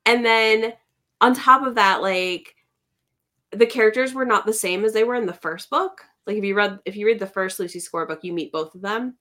And 0.06 0.26
then 0.26 0.74
on 1.22 1.34
top 1.34 1.66
of 1.66 1.76
that, 1.76 2.02
like 2.02 2.56
the 3.52 3.66
characters 3.66 4.14
were 4.14 4.26
not 4.26 4.46
the 4.46 4.54
same 4.54 4.84
as 4.84 4.94
they 4.94 5.04
were 5.04 5.16
in 5.16 5.26
the 5.26 5.34
first 5.34 5.70
book. 5.70 6.02
Like 6.26 6.38
if 6.38 6.44
you 6.44 6.56
read 6.56 6.80
if 6.86 6.96
you 6.96 7.06
read 7.06 7.20
the 7.20 7.28
first 7.28 7.60
Lucy 7.60 7.80
Score 7.80 8.06
book, 8.06 8.24
you 8.24 8.34
meet 8.34 8.52
both 8.52 8.76
of 8.76 8.82
them, 8.82 9.18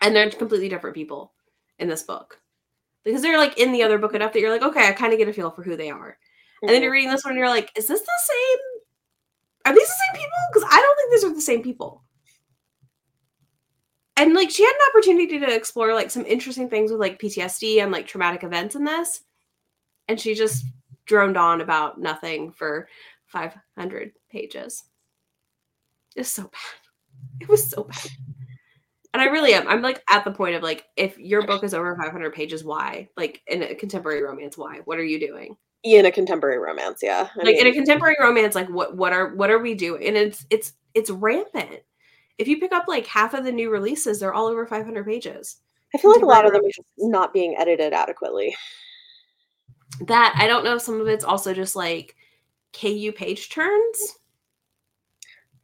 and 0.00 0.14
they're 0.14 0.30
completely 0.30 0.68
different 0.68 0.96
people 0.96 1.32
in 1.78 1.88
this 1.88 2.02
book 2.02 2.40
because 3.04 3.22
they're 3.22 3.38
like 3.38 3.58
in 3.58 3.72
the 3.72 3.82
other 3.82 3.98
book 3.98 4.14
enough 4.14 4.32
that 4.32 4.40
you're 4.40 4.50
like, 4.50 4.62
okay, 4.62 4.88
I 4.88 4.92
kind 4.92 5.12
of 5.12 5.18
get 5.18 5.28
a 5.28 5.32
feel 5.32 5.50
for 5.50 5.62
who 5.62 5.76
they 5.76 5.90
are. 5.90 6.18
And 6.66 6.74
then 6.74 6.82
you're 6.82 6.92
reading 6.92 7.10
this 7.10 7.24
one, 7.24 7.32
and 7.32 7.38
you're 7.38 7.48
like, 7.48 7.70
is 7.76 7.86
this 7.86 8.00
the 8.00 8.12
same? 8.24 8.58
Are 9.66 9.74
these 9.74 9.88
the 9.88 9.94
same 10.06 10.22
people? 10.22 10.38
Because 10.52 10.68
I 10.70 10.80
don't 10.80 10.96
think 10.96 11.10
these 11.10 11.24
are 11.24 11.34
the 11.34 11.40
same 11.40 11.62
people. 11.62 12.02
And 14.16 14.32
like 14.34 14.50
she 14.50 14.64
had 14.64 14.72
an 14.72 14.88
opportunity 14.90 15.38
to 15.40 15.54
explore 15.54 15.92
like 15.92 16.10
some 16.10 16.24
interesting 16.24 16.68
things 16.70 16.90
with 16.90 17.00
like 17.00 17.20
PTSD 17.20 17.82
and 17.82 17.90
like 17.90 18.06
traumatic 18.06 18.44
events 18.44 18.76
in 18.76 18.84
this, 18.84 19.22
and 20.08 20.20
she 20.20 20.34
just 20.34 20.64
droned 21.06 21.36
on 21.36 21.60
about 21.60 22.00
nothing 22.00 22.52
for 22.52 22.88
500 23.26 24.12
pages. 24.30 24.84
It's 26.16 26.28
so 26.28 26.44
bad. 26.44 27.40
It 27.40 27.48
was 27.48 27.68
so 27.68 27.84
bad. 27.84 28.08
And 29.12 29.20
I 29.20 29.26
really 29.26 29.54
am. 29.54 29.68
I'm 29.68 29.82
like 29.82 30.02
at 30.10 30.24
the 30.24 30.32
point 30.32 30.56
of 30.56 30.62
like, 30.62 30.86
if 30.96 31.18
your 31.18 31.46
book 31.46 31.62
is 31.62 31.74
over 31.74 31.96
500 31.96 32.32
pages, 32.34 32.64
why? 32.64 33.08
Like 33.16 33.42
in 33.46 33.62
a 33.62 33.74
contemporary 33.74 34.22
romance, 34.22 34.58
why? 34.58 34.80
What 34.84 34.98
are 34.98 35.04
you 35.04 35.20
doing? 35.20 35.56
In 35.84 36.06
a 36.06 36.10
contemporary 36.12 36.58
romance 36.58 37.00
yeah 37.02 37.28
I 37.40 37.44
like 37.44 37.56
in 37.56 37.66
a 37.66 37.72
contemporary 37.72 38.16
romance, 38.20 38.54
like 38.54 38.68
what 38.68 38.96
what 38.96 39.12
are 39.12 39.34
what 39.34 39.50
are 39.50 39.58
we 39.60 39.74
doing? 39.74 40.06
And 40.06 40.16
it's 40.16 40.46
it's 40.50 40.72
it's 40.94 41.10
rampant. 41.10 41.80
If 42.38 42.48
you 42.48 42.58
pick 42.60 42.72
up 42.72 42.86
like 42.88 43.06
half 43.06 43.34
of 43.34 43.44
the 43.44 43.52
new 43.52 43.70
releases, 43.70 44.20
they're 44.20 44.34
all 44.34 44.46
over 44.48 44.66
500 44.66 45.04
pages. 45.06 45.56
i 45.94 45.98
feel 45.98 46.10
like 46.12 46.22
a 46.22 46.26
lot 46.26 46.46
of 46.46 46.52
them 46.52 46.64
are 46.64 46.68
just 46.68 46.88
not 46.98 47.32
being 47.32 47.56
edited 47.56 47.92
adequately 47.92 48.56
That 50.00 50.34
I 50.38 50.46
don't 50.46 50.64
know 50.64 50.76
if 50.76 50.82
some 50.82 51.00
of 51.00 51.06
it's 51.08 51.24
also 51.24 51.54
just 51.54 51.76
like 51.76 52.16
KU 52.72 53.12
page 53.12 53.48
turns. 53.50 54.18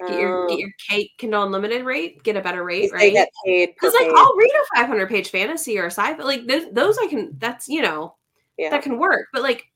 Get 0.06 0.16
your 0.16 0.30
Um, 0.30 0.46
get 0.48 0.58
your 0.58 0.70
K 0.88 1.10
Kindle 1.18 1.42
Unlimited 1.44 1.84
rate, 1.84 2.22
get 2.22 2.36
a 2.36 2.40
better 2.40 2.64
rate, 2.64 2.90
right? 2.92 3.12
get 3.12 3.28
paid 3.44 3.70
Because 3.74 3.92
like 3.94 4.08
page. 4.08 4.14
I'll 4.16 4.34
read 4.36 4.50
a 4.50 4.76
500 4.78 5.08
page 5.08 5.30
fantasy 5.30 5.78
or 5.78 5.84
a 5.84 5.90
sci-fi, 5.90 6.22
like 6.22 6.46
those, 6.46 6.70
those 6.72 6.98
I 6.98 7.06
can. 7.08 7.32
That's 7.38 7.68
you 7.68 7.82
know 7.82 8.16
yeah 8.56 8.70
that 8.70 8.82
can 8.82 8.98
work. 8.98 9.28
But 9.32 9.42
like 9.42 9.69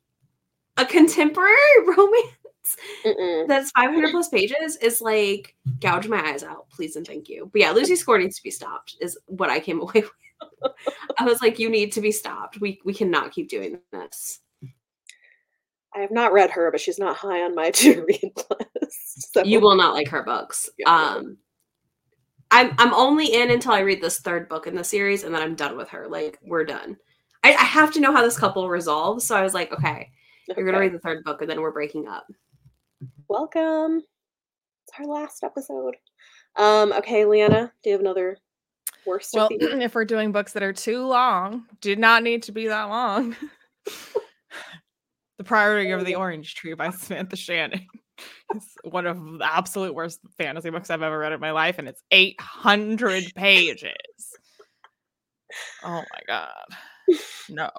a 0.77 0.85
contemporary 0.85 1.57
romance 1.87 2.77
Mm-mm. 3.05 3.47
that's 3.47 3.71
500 3.73 4.11
plus 4.11 4.29
pages 4.29 4.77
is 4.77 5.01
like 5.01 5.55
gouge 5.81 6.09
my 6.09 6.21
eyes 6.31 6.43
out, 6.43 6.69
please 6.71 6.97
and 6.97 7.07
thank 7.07 7.29
you. 7.29 7.51
But 7.53 7.61
yeah, 7.61 7.71
Lucy 7.73 7.95
Score 7.97 8.19
needs 8.19 8.37
to 8.37 8.43
be 8.43 8.51
stopped. 8.51 8.97
Is 9.01 9.19
what 9.27 9.51
I 9.51 9.61
came 9.61 9.81
away 9.83 9.93
with. 10.03 10.73
I 11.19 11.25
was 11.25 11.41
like, 11.43 11.59
you 11.59 11.69
need 11.71 11.93
to 11.93 12.01
be 12.01 12.11
stopped. 12.13 12.61
We 12.61 12.81
we 12.85 12.95
cannot 12.95 13.33
keep 13.33 13.49
doing 13.49 13.79
this. 13.93 14.41
i 15.95 16.01
have 16.01 16.11
not 16.11 16.33
read 16.33 16.51
her 16.51 16.71
but 16.71 16.81
she's 16.81 16.99
not 16.99 17.17
high 17.17 17.43
on 17.43 17.55
my 17.55 17.71
to 17.83 18.05
read 18.05 18.33
list 18.81 19.33
so 19.33 19.45
You 19.45 19.61
will 19.61 19.77
not 19.77 19.95
like 19.95 20.09
her 20.09 20.23
books. 20.23 20.69
Yeah. 20.79 20.91
Um, 20.91 21.37
I'm 22.51 22.75
I'm 22.79 22.95
only 22.95 23.27
in 23.35 23.51
until 23.51 23.73
I 23.73 23.81
read 23.81 24.01
this 24.03 24.21
third 24.21 24.49
book 24.49 24.67
in 24.67 24.75
the 24.75 24.85
series, 24.85 25.25
and 25.25 25.35
then 25.35 25.43
I'm 25.43 25.55
done 25.55 25.77
with 25.77 25.89
her. 25.91 26.07
Like 26.09 26.39
we're 26.43 26.65
done. 26.65 26.97
I, 27.43 27.51
I 27.55 27.65
have 27.65 27.93
to 27.93 28.01
know 28.01 28.13
how 28.13 28.23
this 28.23 28.39
couple 28.39 28.69
resolves. 28.69 29.25
So 29.27 29.37
I 29.37 29.43
was 29.43 29.55
like, 29.55 29.73
okay, 29.73 30.11
you're 30.49 30.67
gonna 30.67 30.79
read 30.79 30.93
the 30.93 30.99
third 30.99 31.25
book, 31.25 31.41
and 31.41 31.51
then 31.51 31.61
we're 31.61 31.73
breaking 31.73 32.09
up. 32.09 32.27
welcome 33.29 34.03
it's 34.87 34.99
our 34.99 35.07
last 35.07 35.43
episode 35.45 35.97
um 36.57 36.93
okay 36.93 37.25
Liene 37.25 37.71
do 37.83 37.91
you 37.91 37.93
have 37.93 38.01
another 38.01 38.37
worst 39.07 39.31
well, 39.35 39.47
of 39.47 39.59
the 39.59 39.67
year? 39.67 39.81
if 39.81 39.95
we're 39.95 40.05
doing 40.05 40.33
books 40.33 40.53
that 40.53 40.63
are 40.63 40.73
too 40.73 41.07
long, 41.07 41.67
did 41.81 41.99
not 41.99 42.23
need 42.23 42.43
to 42.45 42.53
be 42.53 42.69
that 42.69 42.85
long. 42.85 43.37
the 45.39 45.45
Priory 45.45 45.91
of 45.91 46.05
the 46.05 46.15
Orange 46.15 46.55
Tree 46.55 46.75
by 46.75 46.91
Samantha 46.91 47.37
Shannon. 47.37 47.87
It's 48.55 48.75
one 48.85 49.07
of 49.07 49.19
the 49.19 49.41
absolute 49.43 49.95
worst 49.95 50.21
fantasy 50.39 50.71
books 50.71 50.91
I've 50.91 51.03
ever 51.03 51.19
read 51.19 51.33
in 51.33 51.41
my 51.41 51.51
life, 51.51 51.79
and 51.79 51.89
it's 51.89 52.03
800 52.11 53.33
pages. 53.35 53.93
Oh 55.83 56.03
my 56.13 56.21
god. 56.27 56.65
No. 57.51 57.71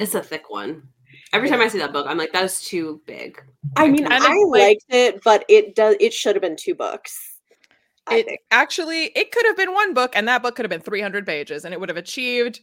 It's 0.00 0.16
a 0.16 0.22
thick 0.22 0.50
one. 0.50 0.88
Every 1.32 1.48
time 1.48 1.60
I 1.60 1.68
see 1.68 1.78
that 1.78 1.92
book, 1.92 2.06
I'm 2.08 2.18
like, 2.18 2.32
that 2.32 2.44
is 2.44 2.60
too 2.60 3.02
big. 3.06 3.42
I 3.76 3.88
mean, 3.88 4.04
And 4.04 4.24
I 4.24 4.34
liked 4.48 4.84
it, 4.88 5.22
but 5.24 5.44
it 5.48 5.74
does. 5.74 5.96
It 6.00 6.12
should 6.12 6.34
have 6.34 6.42
been 6.42 6.56
two 6.56 6.74
books. 6.74 7.36
I 8.06 8.20
it 8.20 8.26
think. 8.26 8.40
actually 8.50 9.04
it 9.14 9.30
could 9.32 9.44
have 9.44 9.56
been 9.56 9.74
one 9.74 9.92
book 9.92 10.12
and 10.14 10.26
that 10.28 10.42
book 10.42 10.56
could 10.56 10.64
have 10.64 10.70
been 10.70 10.80
300 10.80 11.26
pages 11.26 11.66
and 11.66 11.74
it 11.74 11.80
would 11.80 11.90
have 11.90 11.98
achieved 11.98 12.60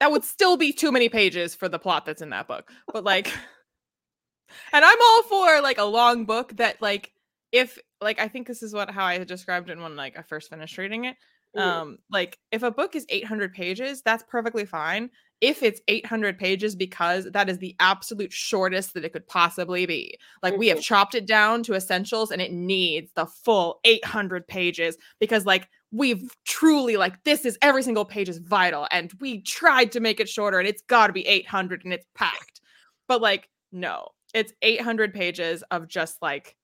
that 0.00 0.10
would 0.10 0.24
still 0.24 0.56
be 0.56 0.72
too 0.72 0.90
many 0.90 1.08
pages 1.08 1.54
for 1.54 1.68
the 1.68 1.78
plot 1.78 2.04
that's 2.04 2.20
in 2.20 2.30
that 2.30 2.48
book 2.48 2.68
but 2.92 3.04
like 3.04 3.28
and 4.72 4.84
i'm 4.84 4.98
all 5.00 5.22
for 5.22 5.60
like 5.60 5.78
a 5.78 5.84
long 5.84 6.24
book 6.24 6.56
that 6.56 6.82
like 6.82 7.12
if 7.52 7.78
like 8.00 8.18
I 8.18 8.28
think 8.28 8.48
this 8.48 8.62
is 8.62 8.74
what 8.74 8.90
how 8.90 9.04
I 9.04 9.22
described 9.22 9.70
it 9.70 9.78
when 9.78 9.94
like 9.94 10.18
I 10.18 10.22
first 10.22 10.50
finished 10.50 10.78
reading 10.78 11.04
it. 11.04 11.16
Mhm. 11.56 11.60
Um, 11.60 11.98
like 12.10 12.38
if 12.50 12.62
a 12.62 12.70
book 12.70 12.96
is 12.96 13.06
800 13.08 13.52
pages, 13.52 14.02
that's 14.02 14.24
perfectly 14.28 14.64
fine. 14.64 15.10
If 15.42 15.62
it's 15.62 15.82
800 15.88 16.38
pages, 16.38 16.74
because 16.74 17.28
that 17.32 17.50
is 17.50 17.58
the 17.58 17.76
absolute 17.80 18.32
shortest 18.32 18.94
that 18.94 19.04
it 19.04 19.12
could 19.12 19.26
possibly 19.26 19.84
be. 19.84 20.16
Like 20.42 20.56
we 20.56 20.68
have 20.68 20.78
mm-hmm. 20.78 20.82
chopped 20.82 21.14
it 21.14 21.26
down 21.26 21.62
to 21.64 21.74
essentials, 21.74 22.30
and 22.30 22.40
it 22.40 22.52
needs 22.52 23.10
the 23.14 23.26
full 23.26 23.80
800 23.84 24.46
pages 24.46 24.96
because 25.18 25.44
like 25.44 25.68
we've 25.90 26.30
truly 26.46 26.96
like 26.96 27.22
this 27.24 27.44
is 27.44 27.58
every 27.60 27.82
single 27.82 28.04
page 28.04 28.28
is 28.28 28.38
vital, 28.38 28.86
and 28.90 29.12
we 29.20 29.42
tried 29.42 29.92
to 29.92 30.00
make 30.00 30.20
it 30.20 30.28
shorter, 30.28 30.58
and 30.58 30.68
it's 30.68 30.82
got 30.82 31.08
to 31.08 31.12
be 31.12 31.26
800, 31.26 31.84
and 31.84 31.92
it's 31.92 32.06
packed. 32.14 32.60
But 33.08 33.20
like 33.20 33.50
no, 33.72 34.08
it's 34.32 34.52
800 34.62 35.12
pages 35.12 35.62
of 35.70 35.88
just 35.88 36.22
like 36.22 36.56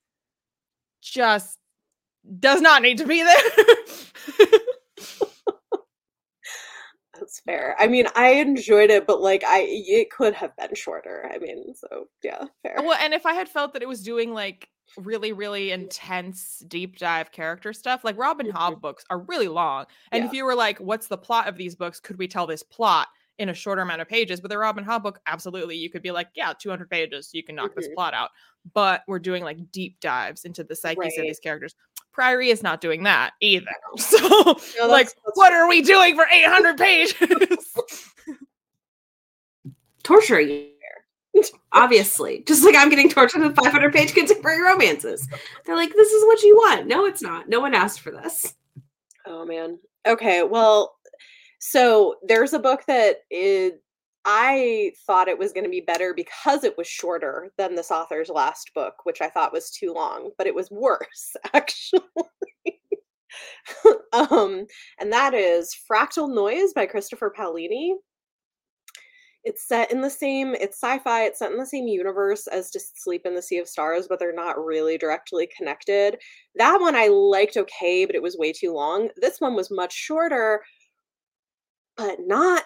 just 1.01 1.59
does 2.39 2.61
not 2.61 2.81
need 2.81 2.97
to 2.99 3.05
be 3.05 3.23
there. 3.23 4.49
That's 7.29 7.41
fair. 7.41 7.75
I 7.77 7.85
mean, 7.87 8.07
I 8.15 8.29
enjoyed 8.31 8.89
it, 8.89 9.05
but 9.05 9.21
like 9.21 9.43
I 9.45 9.59
it 9.69 10.09
could 10.09 10.33
have 10.33 10.55
been 10.55 10.73
shorter. 10.73 11.29
I 11.31 11.37
mean, 11.37 11.75
so 11.75 12.07
yeah, 12.23 12.45
fair. 12.63 12.77
well, 12.79 12.97
and 12.99 13.13
if 13.13 13.23
I 13.27 13.33
had 13.33 13.47
felt 13.47 13.73
that 13.73 13.83
it 13.83 13.87
was 13.87 14.01
doing 14.01 14.33
like 14.33 14.67
really, 14.97 15.31
really 15.31 15.69
intense 15.71 16.63
deep 16.67 16.97
dive 16.97 17.31
character 17.31 17.71
stuff, 17.71 18.03
like 18.03 18.17
Robin 18.17 18.47
Mhm. 18.47 18.53
Hobb 18.53 18.81
books 18.81 19.05
are 19.11 19.19
really 19.19 19.47
long. 19.47 19.85
And 20.11 20.23
Yeah. 20.23 20.27
if 20.27 20.33
you 20.33 20.43
were 20.43 20.55
like, 20.55 20.79
what's 20.79 21.05
the 21.07 21.17
plot 21.19 21.47
of 21.47 21.55
these 21.57 21.75
books? 21.75 21.99
Could 21.99 22.17
we 22.17 22.27
tell 22.27 22.47
this 22.47 22.63
plot 22.63 23.09
in 23.37 23.49
a 23.49 23.53
shorter 23.53 23.83
amount 23.83 24.01
of 24.01 24.07
pages? 24.07 24.41
but 24.41 24.49
the 24.49 24.57
Robin 24.57 24.83
Hobb 24.83 25.03
book, 25.03 25.19
absolutely. 25.27 25.75
You 25.77 25.91
could 25.91 26.01
be 26.01 26.09
like, 26.09 26.29
yeah, 26.33 26.53
200 26.59 26.89
pages, 26.89 27.29
you 27.33 27.43
can 27.43 27.53
knock 27.55 27.75
this 27.75 27.87
Mhm. 27.89 27.93
plot 27.93 28.15
out. 28.15 28.31
But 28.73 29.03
we're 29.07 29.19
doing 29.19 29.43
like 29.43 29.71
deep 29.71 29.99
dives 29.99 30.43
into 30.43 30.63
the 30.63 30.75
psyches 30.75 30.97
Right. 30.97 31.17
of 31.19 31.23
these 31.23 31.39
characters. 31.39 31.75
Priory 32.19 32.49
is 32.49 32.61
not 32.61 32.81
doing 32.81 33.03
that 33.03 33.31
either. 33.39 33.71
So, 33.97 34.17
No, 34.19 34.87
like, 34.87 35.07
that's- 35.07 35.15
that's 35.25 35.37
what 35.37 35.51
fair. 35.53 35.63
are 35.63 35.69
we 35.69 35.81
doing 35.81 36.15
for 36.17 36.25
800 36.29 36.77
pages? 36.77 37.13
torturing 40.03 40.49
you. 40.49 41.43
Obviously, 41.71 42.43
just 42.45 42.65
like 42.65 42.75
I'm 42.75 42.89
getting 42.89 43.09
tortured 43.09 43.41
with 43.41 43.55
500 43.55 43.93
page 43.93 44.13
contemporary 44.13 44.61
romances. 44.61 45.25
They're 45.65 45.77
like, 45.77 45.93
this 45.93 46.11
is 46.11 46.25
what 46.25 46.41
you 46.43 46.55
want. 46.57 46.87
No, 46.87 47.05
it's 47.05 47.21
not. 47.21 47.47
No 47.47 47.61
one 47.61 47.73
asked 47.73 48.01
for 48.01 48.11
this. 48.11 48.53
Oh 49.25 49.45
man. 49.45 49.79
Okay, 50.05 50.43
well, 50.43 50.95
so 51.59 52.15
there's 52.27 52.51
a 52.51 52.59
book 52.59 52.81
that 52.87 53.17
is 53.31 53.73
I 54.31 54.91
thought 55.07 55.27
it 55.27 55.39
was 55.39 55.51
going 55.53 55.63
to 55.63 55.71
be 55.71 55.81
better 55.81 56.13
because 56.13 56.63
it 56.63 56.77
was 56.77 56.85
shorter 56.85 57.51
than 57.57 57.73
this 57.73 57.89
author's 57.89 58.29
last 58.29 58.69
book, 58.75 58.93
which 59.03 59.21
I 59.21 59.29
thought 59.29 59.51
was 59.51 59.71
too 59.71 59.91
long, 59.91 60.29
but 60.37 60.45
it 60.45 60.53
was 60.53 60.69
worse 60.69 61.35
actually. 61.55 62.03
um, 64.13 64.67
and 64.99 65.11
that 65.11 65.33
is 65.33 65.75
Fractal 65.91 66.33
Noise 66.33 66.73
by 66.73 66.85
Christopher 66.85 67.33
Paolini. 67.35 67.93
It's 69.43 69.67
set 69.67 69.91
in 69.91 70.01
the 70.01 70.11
same, 70.11 70.53
it's 70.53 70.77
sci-fi, 70.77 71.23
it's 71.23 71.39
set 71.39 71.51
in 71.51 71.57
the 71.57 71.65
same 71.65 71.87
universe 71.87 72.45
as 72.45 72.69
To 72.71 72.79
Sleep 72.79 73.25
in 73.25 73.33
the 73.33 73.41
Sea 73.41 73.57
of 73.57 73.67
Stars, 73.67 74.05
but 74.07 74.19
they're 74.19 74.31
not 74.31 74.63
really 74.63 74.95
directly 74.99 75.49
connected. 75.57 76.17
That 76.55 76.79
one 76.79 76.95
I 76.95 77.07
liked 77.07 77.57
okay, 77.57 78.05
but 78.05 78.13
it 78.15 78.21
was 78.21 78.37
way 78.37 78.53
too 78.53 78.73
long. 78.73 79.09
This 79.17 79.41
one 79.41 79.55
was 79.55 79.71
much 79.71 79.93
shorter, 79.93 80.61
but 81.97 82.19
not 82.27 82.63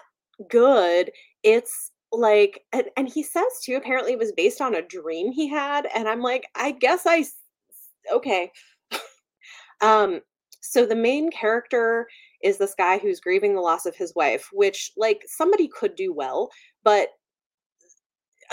good. 0.48 1.10
It's 1.44 1.92
like 2.18 2.62
and, 2.72 2.84
and 2.96 3.08
he 3.08 3.22
says 3.22 3.44
too 3.62 3.76
apparently 3.76 4.12
it 4.12 4.18
was 4.18 4.32
based 4.32 4.60
on 4.60 4.74
a 4.74 4.82
dream 4.82 5.32
he 5.32 5.48
had 5.48 5.88
and 5.94 6.08
i'm 6.08 6.20
like 6.20 6.46
i 6.54 6.70
guess 6.70 7.02
i 7.06 7.24
okay. 8.12 8.50
Um 9.80 10.20
so 10.60 10.86
the 10.86 10.94
main 10.96 11.30
character 11.30 12.06
is 12.42 12.56
this 12.58 12.74
guy 12.76 12.98
who's 12.98 13.20
grieving 13.20 13.54
the 13.54 13.60
loss 13.60 13.86
of 13.86 13.96
his 13.96 14.14
wife 14.14 14.48
which 14.52 14.92
like 14.96 15.22
somebody 15.26 15.68
could 15.68 15.94
do 15.96 16.12
well 16.12 16.48
but 16.84 17.08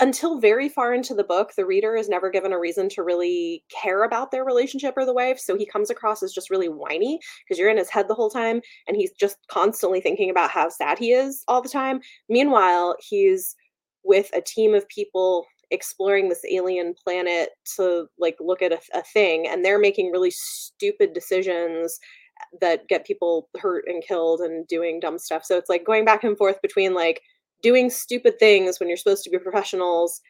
until 0.00 0.40
very 0.40 0.68
far 0.68 0.94
into 0.94 1.14
the 1.14 1.24
book 1.24 1.52
the 1.56 1.66
reader 1.66 1.94
is 1.96 2.08
never 2.08 2.30
given 2.30 2.52
a 2.52 2.58
reason 2.58 2.88
to 2.88 3.02
really 3.02 3.64
care 3.68 4.04
about 4.04 4.30
their 4.30 4.44
relationship 4.44 4.94
or 4.96 5.04
the 5.04 5.14
wife 5.14 5.38
so 5.38 5.56
he 5.56 5.66
comes 5.66 5.90
across 5.90 6.22
as 6.22 6.32
just 6.32 6.50
really 6.50 6.68
whiny 6.68 7.18
because 7.44 7.58
you're 7.58 7.70
in 7.70 7.76
his 7.76 7.90
head 7.90 8.08
the 8.08 8.14
whole 8.14 8.30
time 8.30 8.60
and 8.86 8.96
he's 8.96 9.12
just 9.12 9.36
constantly 9.48 10.00
thinking 10.00 10.30
about 10.30 10.50
how 10.50 10.68
sad 10.68 10.98
he 10.98 11.12
is 11.12 11.44
all 11.48 11.62
the 11.62 11.68
time. 11.68 12.00
Meanwhile 12.28 12.96
he's 13.00 13.54
with 14.04 14.30
a 14.34 14.40
team 14.40 14.74
of 14.74 14.88
people 14.88 15.46
exploring 15.70 16.28
this 16.28 16.44
alien 16.50 16.94
planet 17.02 17.50
to 17.76 18.06
like 18.18 18.36
look 18.40 18.60
at 18.60 18.72
a, 18.72 18.80
a 18.94 19.02
thing 19.02 19.46
and 19.48 19.64
they're 19.64 19.78
making 19.78 20.10
really 20.10 20.30
stupid 20.30 21.12
decisions 21.12 21.98
that 22.60 22.88
get 22.88 23.06
people 23.06 23.48
hurt 23.58 23.84
and 23.86 24.02
killed 24.02 24.40
and 24.40 24.66
doing 24.66 25.00
dumb 25.00 25.18
stuff. 25.18 25.44
So 25.44 25.56
it's 25.56 25.70
like 25.70 25.86
going 25.86 26.04
back 26.04 26.24
and 26.24 26.36
forth 26.36 26.60
between 26.60 26.94
like 26.94 27.22
doing 27.62 27.90
stupid 27.90 28.38
things 28.38 28.78
when 28.78 28.88
you're 28.88 28.96
supposed 28.96 29.24
to 29.24 29.30
be 29.30 29.38
professionals 29.38 30.20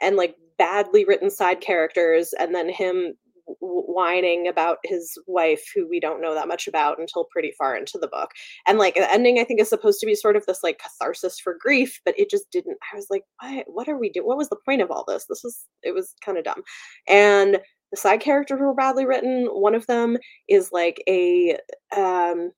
and 0.00 0.16
like 0.16 0.36
badly 0.58 1.04
written 1.04 1.30
side 1.30 1.60
characters 1.60 2.32
and 2.38 2.54
then 2.54 2.68
him 2.68 3.14
whining 3.60 4.48
about 4.48 4.78
his 4.84 5.18
wife 5.26 5.62
who 5.74 5.86
we 5.86 6.00
don't 6.00 6.20
know 6.20 6.34
that 6.34 6.48
much 6.48 6.66
about 6.66 6.98
until 6.98 7.26
pretty 7.30 7.52
far 7.58 7.76
into 7.76 7.98
the 7.98 8.08
book. 8.08 8.30
And 8.66 8.78
like 8.78 8.94
the 8.94 9.10
ending 9.10 9.38
i 9.38 9.44
think 9.44 9.60
is 9.60 9.68
supposed 9.68 10.00
to 10.00 10.06
be 10.06 10.14
sort 10.14 10.36
of 10.36 10.46
this 10.46 10.62
like 10.62 10.78
catharsis 10.78 11.38
for 11.38 11.56
grief 11.60 12.00
but 12.04 12.18
it 12.18 12.30
just 12.30 12.50
didn't 12.50 12.78
i 12.92 12.96
was 12.96 13.06
like 13.10 13.22
what 13.40 13.64
what 13.66 13.88
are 13.88 13.98
we 13.98 14.10
doing 14.10 14.26
what 14.26 14.38
was 14.38 14.48
the 14.48 14.56
point 14.64 14.82
of 14.82 14.90
all 14.90 15.04
this? 15.06 15.26
This 15.28 15.42
was 15.44 15.66
it 15.82 15.92
was 15.92 16.14
kind 16.24 16.38
of 16.38 16.44
dumb. 16.44 16.62
And 17.08 17.60
the 17.90 17.96
side 17.96 18.20
characters 18.20 18.58
were 18.60 18.74
badly 18.74 19.06
written 19.06 19.46
one 19.46 19.74
of 19.74 19.86
them 19.86 20.16
is 20.48 20.70
like 20.72 21.02
a 21.08 21.58
um 21.96 22.50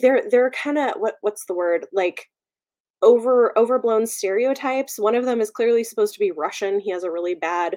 they're 0.00 0.22
they're 0.30 0.50
kind 0.50 0.78
of 0.78 0.94
what 0.96 1.14
what's 1.20 1.44
the 1.46 1.54
word? 1.54 1.86
Like 1.92 2.26
over 3.02 3.56
overblown 3.58 4.06
stereotypes. 4.06 4.98
One 4.98 5.14
of 5.14 5.24
them 5.24 5.40
is 5.40 5.50
clearly 5.50 5.84
supposed 5.84 6.14
to 6.14 6.20
be 6.20 6.30
russian. 6.30 6.80
He 6.80 6.90
has 6.90 7.04
a 7.04 7.10
really 7.10 7.34
bad 7.34 7.76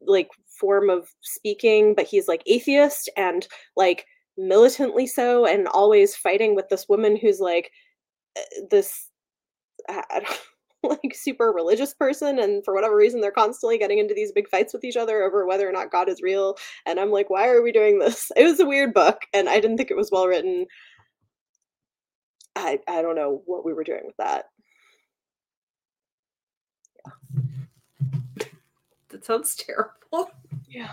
like 0.00 0.28
form 0.46 0.90
of 0.90 1.08
speaking 1.20 1.94
but 1.94 2.06
he's 2.06 2.28
like 2.28 2.42
atheist 2.46 3.10
and 3.16 3.46
like 3.76 4.06
militantly 4.36 5.06
so 5.06 5.46
and 5.46 5.66
always 5.68 6.16
fighting 6.16 6.54
with 6.54 6.68
this 6.68 6.88
woman 6.88 7.16
who's 7.16 7.40
like 7.40 7.70
uh, 8.38 8.42
this 8.70 9.10
like 10.84 11.12
super 11.12 11.52
religious 11.52 11.92
person 11.92 12.38
and 12.38 12.64
for 12.64 12.72
whatever 12.72 12.96
reason 12.96 13.20
they're 13.20 13.32
constantly 13.32 13.78
getting 13.78 13.98
into 13.98 14.14
these 14.14 14.32
big 14.32 14.48
fights 14.48 14.72
with 14.72 14.84
each 14.84 14.96
other 14.96 15.22
over 15.22 15.44
whether 15.44 15.68
or 15.68 15.72
not 15.72 15.90
god 15.90 16.08
is 16.08 16.22
real. 16.22 16.56
And 16.86 17.00
i'm 17.00 17.10
like 17.10 17.30
why 17.30 17.48
are 17.48 17.62
we 17.62 17.72
doing 17.72 17.98
this? 17.98 18.30
It 18.36 18.44
was 18.44 18.60
a 18.60 18.66
weird 18.66 18.94
book 18.94 19.22
and 19.32 19.48
i 19.48 19.58
didn't 19.60 19.76
think 19.76 19.90
it 19.90 19.96
was 19.96 20.10
well 20.12 20.28
written 20.28 20.66
i 22.58 22.78
i 22.88 23.02
don't 23.02 23.16
know 23.16 23.42
what 23.46 23.64
we 23.64 23.72
were 23.72 23.84
doing 23.84 24.02
with 24.06 24.16
that 24.16 24.46
That 29.08 29.24
sounds 29.24 29.54
terrible. 29.56 30.30
yeah 30.68 30.92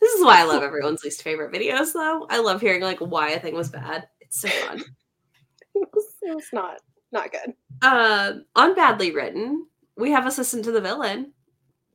This 0.00 0.12
is 0.14 0.24
why 0.24 0.40
I 0.40 0.44
love 0.44 0.62
everyone's 0.64 1.02
least 1.04 1.22
favorite 1.22 1.52
videos, 1.52 1.92
though. 1.92 2.26
I 2.30 2.38
love 2.40 2.60
hearing 2.60 2.82
like 2.82 2.98
why 3.00 3.30
a 3.30 3.40
thing 3.40 3.54
was 3.54 3.70
bad. 3.70 4.08
It's 4.20 4.40
so 4.40 4.48
fun. 4.48 4.80
it 5.74 5.88
was, 5.92 6.06
it 6.22 6.34
was 6.34 6.48
not 6.52 6.80
not 7.12 7.30
good 7.32 7.54
um, 7.82 8.44
on 8.56 8.74
badly 8.74 9.12
written, 9.12 9.66
we 9.96 10.10
have 10.10 10.26
assistant 10.26 10.64
to 10.64 10.72
the 10.72 10.80
villain 10.80 11.32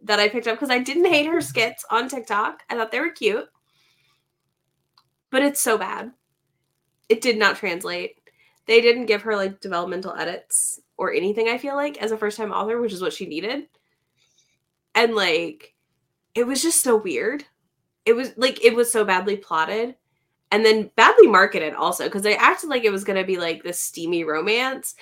that 0.03 0.19
I 0.19 0.29
picked 0.29 0.47
up 0.47 0.55
because 0.55 0.69
I 0.71 0.79
didn't 0.79 1.05
hate 1.05 1.27
her 1.27 1.41
skits 1.41 1.85
on 1.91 2.07
TikTok. 2.07 2.63
I 2.69 2.75
thought 2.75 2.91
they 2.91 2.99
were 2.99 3.11
cute, 3.11 3.45
but 5.31 5.43
it's 5.43 5.59
so 5.59 5.77
bad. 5.77 6.11
It 7.11 7.19
did 7.19 7.37
not 7.37 7.57
translate. 7.57 8.21
They 8.67 8.79
didn't 8.79 9.07
give 9.07 9.23
her 9.23 9.35
like 9.35 9.59
developmental 9.59 10.13
edits 10.13 10.79
or 10.95 11.11
anything. 11.11 11.49
I 11.49 11.57
feel 11.57 11.75
like 11.75 11.97
as 11.97 12.13
a 12.13 12.17
first 12.17 12.37
time 12.37 12.53
author, 12.53 12.79
which 12.79 12.93
is 12.93 13.01
what 13.01 13.11
she 13.11 13.25
needed, 13.25 13.67
and 14.95 15.13
like 15.13 15.75
it 16.35 16.47
was 16.47 16.61
just 16.61 16.81
so 16.81 16.95
weird. 16.95 17.43
It 18.05 18.13
was 18.13 18.31
like 18.37 18.63
it 18.63 18.73
was 18.73 18.89
so 18.89 19.03
badly 19.03 19.35
plotted 19.35 19.95
and 20.51 20.65
then 20.65 20.89
badly 20.95 21.27
marketed 21.27 21.73
also 21.73 22.05
because 22.05 22.21
they 22.21 22.37
acted 22.37 22.69
like 22.69 22.85
it 22.85 22.91
was 22.91 23.03
going 23.03 23.19
to 23.19 23.25
be 23.25 23.37
like 23.37 23.61
this 23.61 23.81
steamy 23.81 24.23
romance 24.23 24.95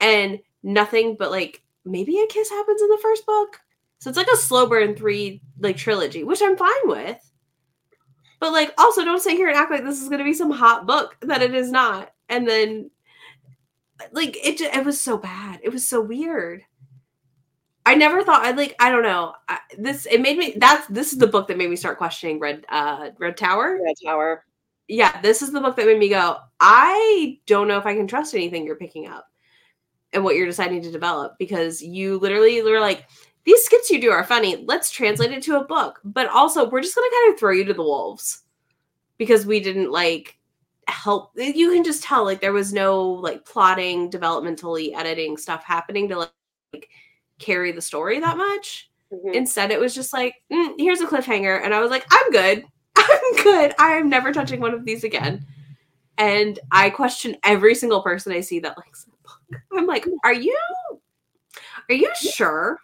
and 0.00 0.38
nothing 0.62 1.16
but 1.18 1.32
like 1.32 1.62
maybe 1.84 2.20
a 2.20 2.26
kiss 2.28 2.50
happens 2.50 2.82
in 2.82 2.88
the 2.88 2.98
first 3.02 3.26
book 3.26 3.60
so 3.98 4.10
it's 4.10 4.16
like 4.16 4.30
a 4.32 4.36
slow 4.36 4.68
burn 4.68 4.94
three 4.94 5.40
like 5.60 5.76
trilogy 5.76 6.24
which 6.24 6.40
i'm 6.42 6.56
fine 6.56 6.70
with 6.84 7.18
but 8.40 8.52
like 8.52 8.72
also 8.78 9.04
don't 9.04 9.22
sit 9.22 9.36
here 9.36 9.48
and 9.48 9.56
act 9.56 9.70
like 9.70 9.84
this 9.84 10.00
is 10.00 10.08
going 10.08 10.18
to 10.18 10.24
be 10.24 10.34
some 10.34 10.50
hot 10.50 10.86
book 10.86 11.16
that 11.22 11.42
it 11.42 11.54
is 11.54 11.70
not. 11.70 12.12
And 12.28 12.48
then 12.48 12.90
like 14.12 14.36
it 14.44 14.58
ju- 14.58 14.70
it 14.72 14.84
was 14.84 15.00
so 15.00 15.18
bad. 15.18 15.60
It 15.62 15.72
was 15.72 15.86
so 15.86 16.00
weird. 16.00 16.62
I 17.86 17.94
never 17.94 18.22
thought 18.22 18.44
i 18.44 18.50
like 18.50 18.76
i 18.80 18.90
don't 18.90 19.02
know. 19.02 19.34
I, 19.48 19.58
this 19.78 20.06
it 20.06 20.20
made 20.20 20.36
me 20.36 20.54
that's 20.56 20.86
this 20.88 21.12
is 21.12 21.18
the 21.18 21.26
book 21.26 21.48
that 21.48 21.56
made 21.56 21.70
me 21.70 21.76
start 21.76 21.98
questioning 21.98 22.38
red 22.38 22.64
uh 22.68 23.10
red 23.18 23.36
tower. 23.36 23.80
Red 23.82 23.96
tower. 24.04 24.44
Yeah, 24.88 25.20
this 25.20 25.42
is 25.42 25.52
the 25.52 25.60
book 25.60 25.76
that 25.76 25.86
made 25.86 25.98
me 25.98 26.08
go, 26.08 26.36
I 26.60 27.38
don't 27.46 27.68
know 27.68 27.76
if 27.76 27.86
I 27.86 27.94
can 27.94 28.06
trust 28.06 28.34
anything 28.34 28.64
you're 28.64 28.76
picking 28.76 29.06
up 29.06 29.26
and 30.14 30.24
what 30.24 30.34
you're 30.34 30.46
deciding 30.46 30.80
to 30.82 30.90
develop. 30.90 31.36
Because 31.38 31.82
you 31.82 32.18
literally 32.18 32.62
were 32.62 32.80
like, 32.80 33.06
these 33.44 33.62
skits 33.64 33.90
you 33.90 34.00
do 34.00 34.10
are 34.10 34.24
funny. 34.24 34.56
Let's 34.66 34.90
translate 34.90 35.32
it 35.32 35.42
to 35.44 35.58
a 35.58 35.64
book. 35.64 36.00
But 36.04 36.28
also, 36.28 36.68
we're 36.68 36.82
just 36.82 36.94
going 36.94 37.08
to 37.08 37.16
kind 37.16 37.32
of 37.32 37.40
throw 37.40 37.52
you 37.52 37.64
to 37.64 37.74
the 37.74 37.82
wolves 37.82 38.42
because 39.16 39.46
we 39.46 39.60
didn't 39.60 39.90
like 39.90 40.38
help. 40.86 41.32
You 41.36 41.72
can 41.72 41.84
just 41.84 42.02
tell 42.02 42.24
like 42.24 42.40
there 42.40 42.52
was 42.52 42.72
no 42.72 43.02
like 43.02 43.44
plotting, 43.44 44.10
developmentally 44.10 44.94
editing 44.94 45.36
stuff 45.36 45.64
happening 45.64 46.08
to 46.08 46.18
like, 46.18 46.88
carry 47.38 47.72
the 47.72 47.80
story 47.80 48.20
that 48.20 48.36
much. 48.36 48.90
Mhm. 49.12 49.34
Instead, 49.34 49.70
it 49.70 49.80
was 49.80 49.94
just 49.94 50.12
like, 50.12 50.34
mm, 50.52 50.74
here's 50.78 51.00
a 51.00 51.06
cliffhanger. 51.06 51.62
And 51.64 51.72
I 51.72 51.80
was 51.80 51.90
like, 51.90 52.04
I'm 52.10 52.30
good. 52.30 52.64
I'm 52.96 53.36
good. 53.42 53.74
I 53.78 53.92
am 53.92 54.08
never 54.08 54.32
touching 54.32 54.60
one 54.60 54.74
of 54.74 54.84
these 54.84 55.04
again. 55.04 55.46
And 56.18 56.58
I 56.72 56.90
question 56.90 57.36
every 57.44 57.74
single 57.74 58.02
person 58.02 58.32
I 58.32 58.40
see 58.40 58.58
that 58.60 58.76
likes 58.76 59.04
the 59.04 59.12
book. 59.22 59.62
I'm 59.72 59.86
like, 59.86 60.06
are 60.24 60.34
you 60.34 60.58
are 61.88 61.94
you 61.94 62.12
sure? 62.16 62.80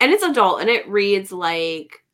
And 0.00 0.12
it's 0.12 0.22
adult 0.22 0.60
and 0.60 0.68
it 0.68 0.88
reads 0.88 1.32
like 1.32 2.04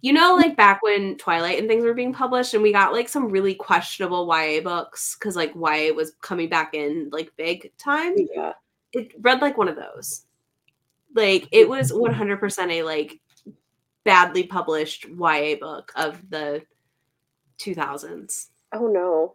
you 0.00 0.12
know, 0.12 0.34
like 0.36 0.56
back 0.56 0.82
when 0.82 1.16
Twilight 1.16 1.58
and 1.58 1.66
things 1.66 1.82
were 1.82 1.94
being 1.94 2.12
published, 2.12 2.52
and 2.52 2.62
we 2.62 2.72
got 2.72 2.92
like 2.92 3.08
some 3.08 3.30
really 3.30 3.54
questionable 3.54 4.26
YA 4.30 4.60
books 4.60 5.16
because 5.18 5.34
like 5.34 5.54
YA 5.54 5.94
was 5.94 6.12
coming 6.20 6.48
back 6.48 6.74
in 6.74 7.08
like 7.10 7.32
big 7.36 7.72
time 7.78 8.14
Yeah. 8.34 8.52
it 8.92 9.12
read 9.22 9.40
like 9.40 9.56
one 9.56 9.68
of 9.68 9.76
those. 9.76 10.26
Like 11.14 11.48
it 11.52 11.68
was 11.68 11.90
100% 11.90 12.70
a 12.70 12.82
like 12.82 13.18
badly 14.04 14.42
published 14.44 15.06
YA 15.06 15.56
book 15.58 15.90
of 15.96 16.20
the 16.28 16.62
2000s. 17.58 18.48
Oh 18.74 18.86
no. 18.86 19.34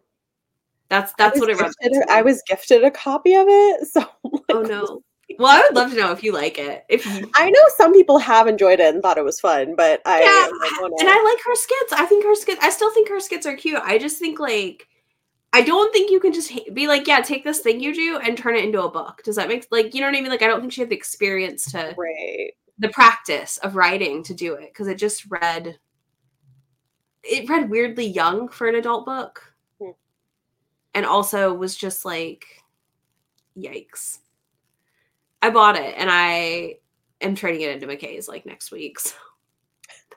That's 0.90 1.14
that's 1.18 1.40
was 1.40 1.42
what 1.42 1.50
it 1.50 1.60
read. 1.60 2.10
I 2.10 2.22
was 2.22 2.44
gifted 2.48 2.84
a 2.84 2.92
copy 2.92 3.34
of 3.34 3.48
it, 3.48 3.88
so 3.92 4.06
oh, 4.24 4.30
like, 4.32 4.44
Oh 4.50 4.62
no. 4.62 5.02
Well, 5.38 5.48
I 5.48 5.62
would 5.62 5.76
love 5.76 5.92
to 5.92 5.98
know 5.98 6.12
if 6.12 6.24
you 6.24 6.32
like 6.34 6.58
it. 6.58 6.86
If 6.90 7.06
you 7.06 7.30
I 7.36 7.50
know 7.50 7.62
some 7.78 7.94
people 7.94 8.18
have 8.18 8.48
enjoyed 8.48 8.80
it 8.80 8.94
and 8.94 9.02
thought 9.02 9.18
it 9.18 9.24
was 9.24 9.40
fun, 9.40 9.76
but 9.76 10.02
I 10.06 10.22
Yeah, 10.22 10.26
I 10.28 10.90
and 11.00 11.10
I 11.10 11.24
like 11.24 11.44
her 11.46 11.56
skits. 11.56 11.94
I 11.94 12.06
think 12.06 12.26
her 12.26 12.36
skits. 12.36 12.64
I 12.64 12.70
still 12.70 12.92
think 12.92 13.10
her 13.10 13.20
skits 13.20 13.46
are 13.46 13.56
cute. 13.56 13.82
I 13.84 13.98
just 13.98 14.18
think 14.18 14.40
like 14.40 14.88
I 15.52 15.62
don't 15.62 15.92
think 15.94 16.12
you 16.12 16.20
can 16.20 16.32
just 16.34 16.52
be 16.74 16.88
like, 16.88 17.08
yeah, 17.08 17.22
take 17.22 17.44
this 17.44 17.60
thing 17.60 17.80
you 17.80 17.94
do 17.94 18.18
and 18.18 18.38
turn 18.38 18.56
it 18.56 18.64
into 18.64 18.84
a 18.84 18.92
book. 18.92 19.22
Does 19.24 19.36
that 19.36 19.48
make 19.48 19.68
like 19.72 19.94
you 19.94 20.02
know 20.02 20.08
what 20.08 20.18
I 20.18 20.22
mean? 20.22 20.30
Like 20.30 20.42
I 20.42 20.48
don't 20.48 20.62
think 20.62 20.74
she 20.74 20.82
had 20.82 20.90
the 20.90 20.96
experience 20.96 21.72
to 21.72 21.94
right. 21.98 22.52
the 22.78 22.90
practice 22.90 23.58
of 23.58 23.76
writing 23.76 24.24
to 24.24 24.34
do 24.34 24.54
it 24.54 24.70
because 24.74 24.88
it 24.88 24.96
just 24.96 25.26
read 25.30 25.78
it 27.24 27.50
read 27.50 27.70
weirdly 27.70 28.06
young 28.08 28.48
for 28.50 28.68
an 28.68 28.76
adult 28.76 29.06
book 29.06 29.54
Hmm. 29.82 29.92
and 30.94 31.06
also 31.06 31.54
was 31.54 31.76
just 31.76 32.06
like 32.06 32.46
yikes 33.58 34.20
i 35.42 35.50
bought 35.50 35.76
it 35.76 35.94
and 35.98 36.10
i 36.12 36.76
am 37.22 37.36
trading 37.36 37.62
it 37.62 37.72
into 37.72 37.88
mckay's 37.88 38.28
like 38.28 38.46
next 38.46 38.72
week 38.72 39.00
so 39.00 39.16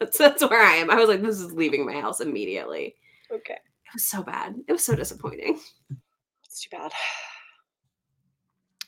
that's 0.00 0.18
that's 0.18 0.42
where 0.48 0.62
i 0.62 0.74
am 0.74 0.90
i 0.90 0.96
was 0.96 1.08
like 1.08 1.22
this 1.22 1.40
is 1.40 1.52
leaving 1.52 1.84
my 1.86 2.00
house 2.00 2.20
immediately 2.20 2.94
Okay. 3.32 3.54
it 3.54 3.92
was 3.94 4.06
so 4.06 4.22
bad 4.22 4.54
it 4.68 4.72
was 4.72 4.84
so 4.84 4.94
disappointing 4.94 5.58
It's 6.44 6.60
too 6.62 6.68
bad. 6.70 6.92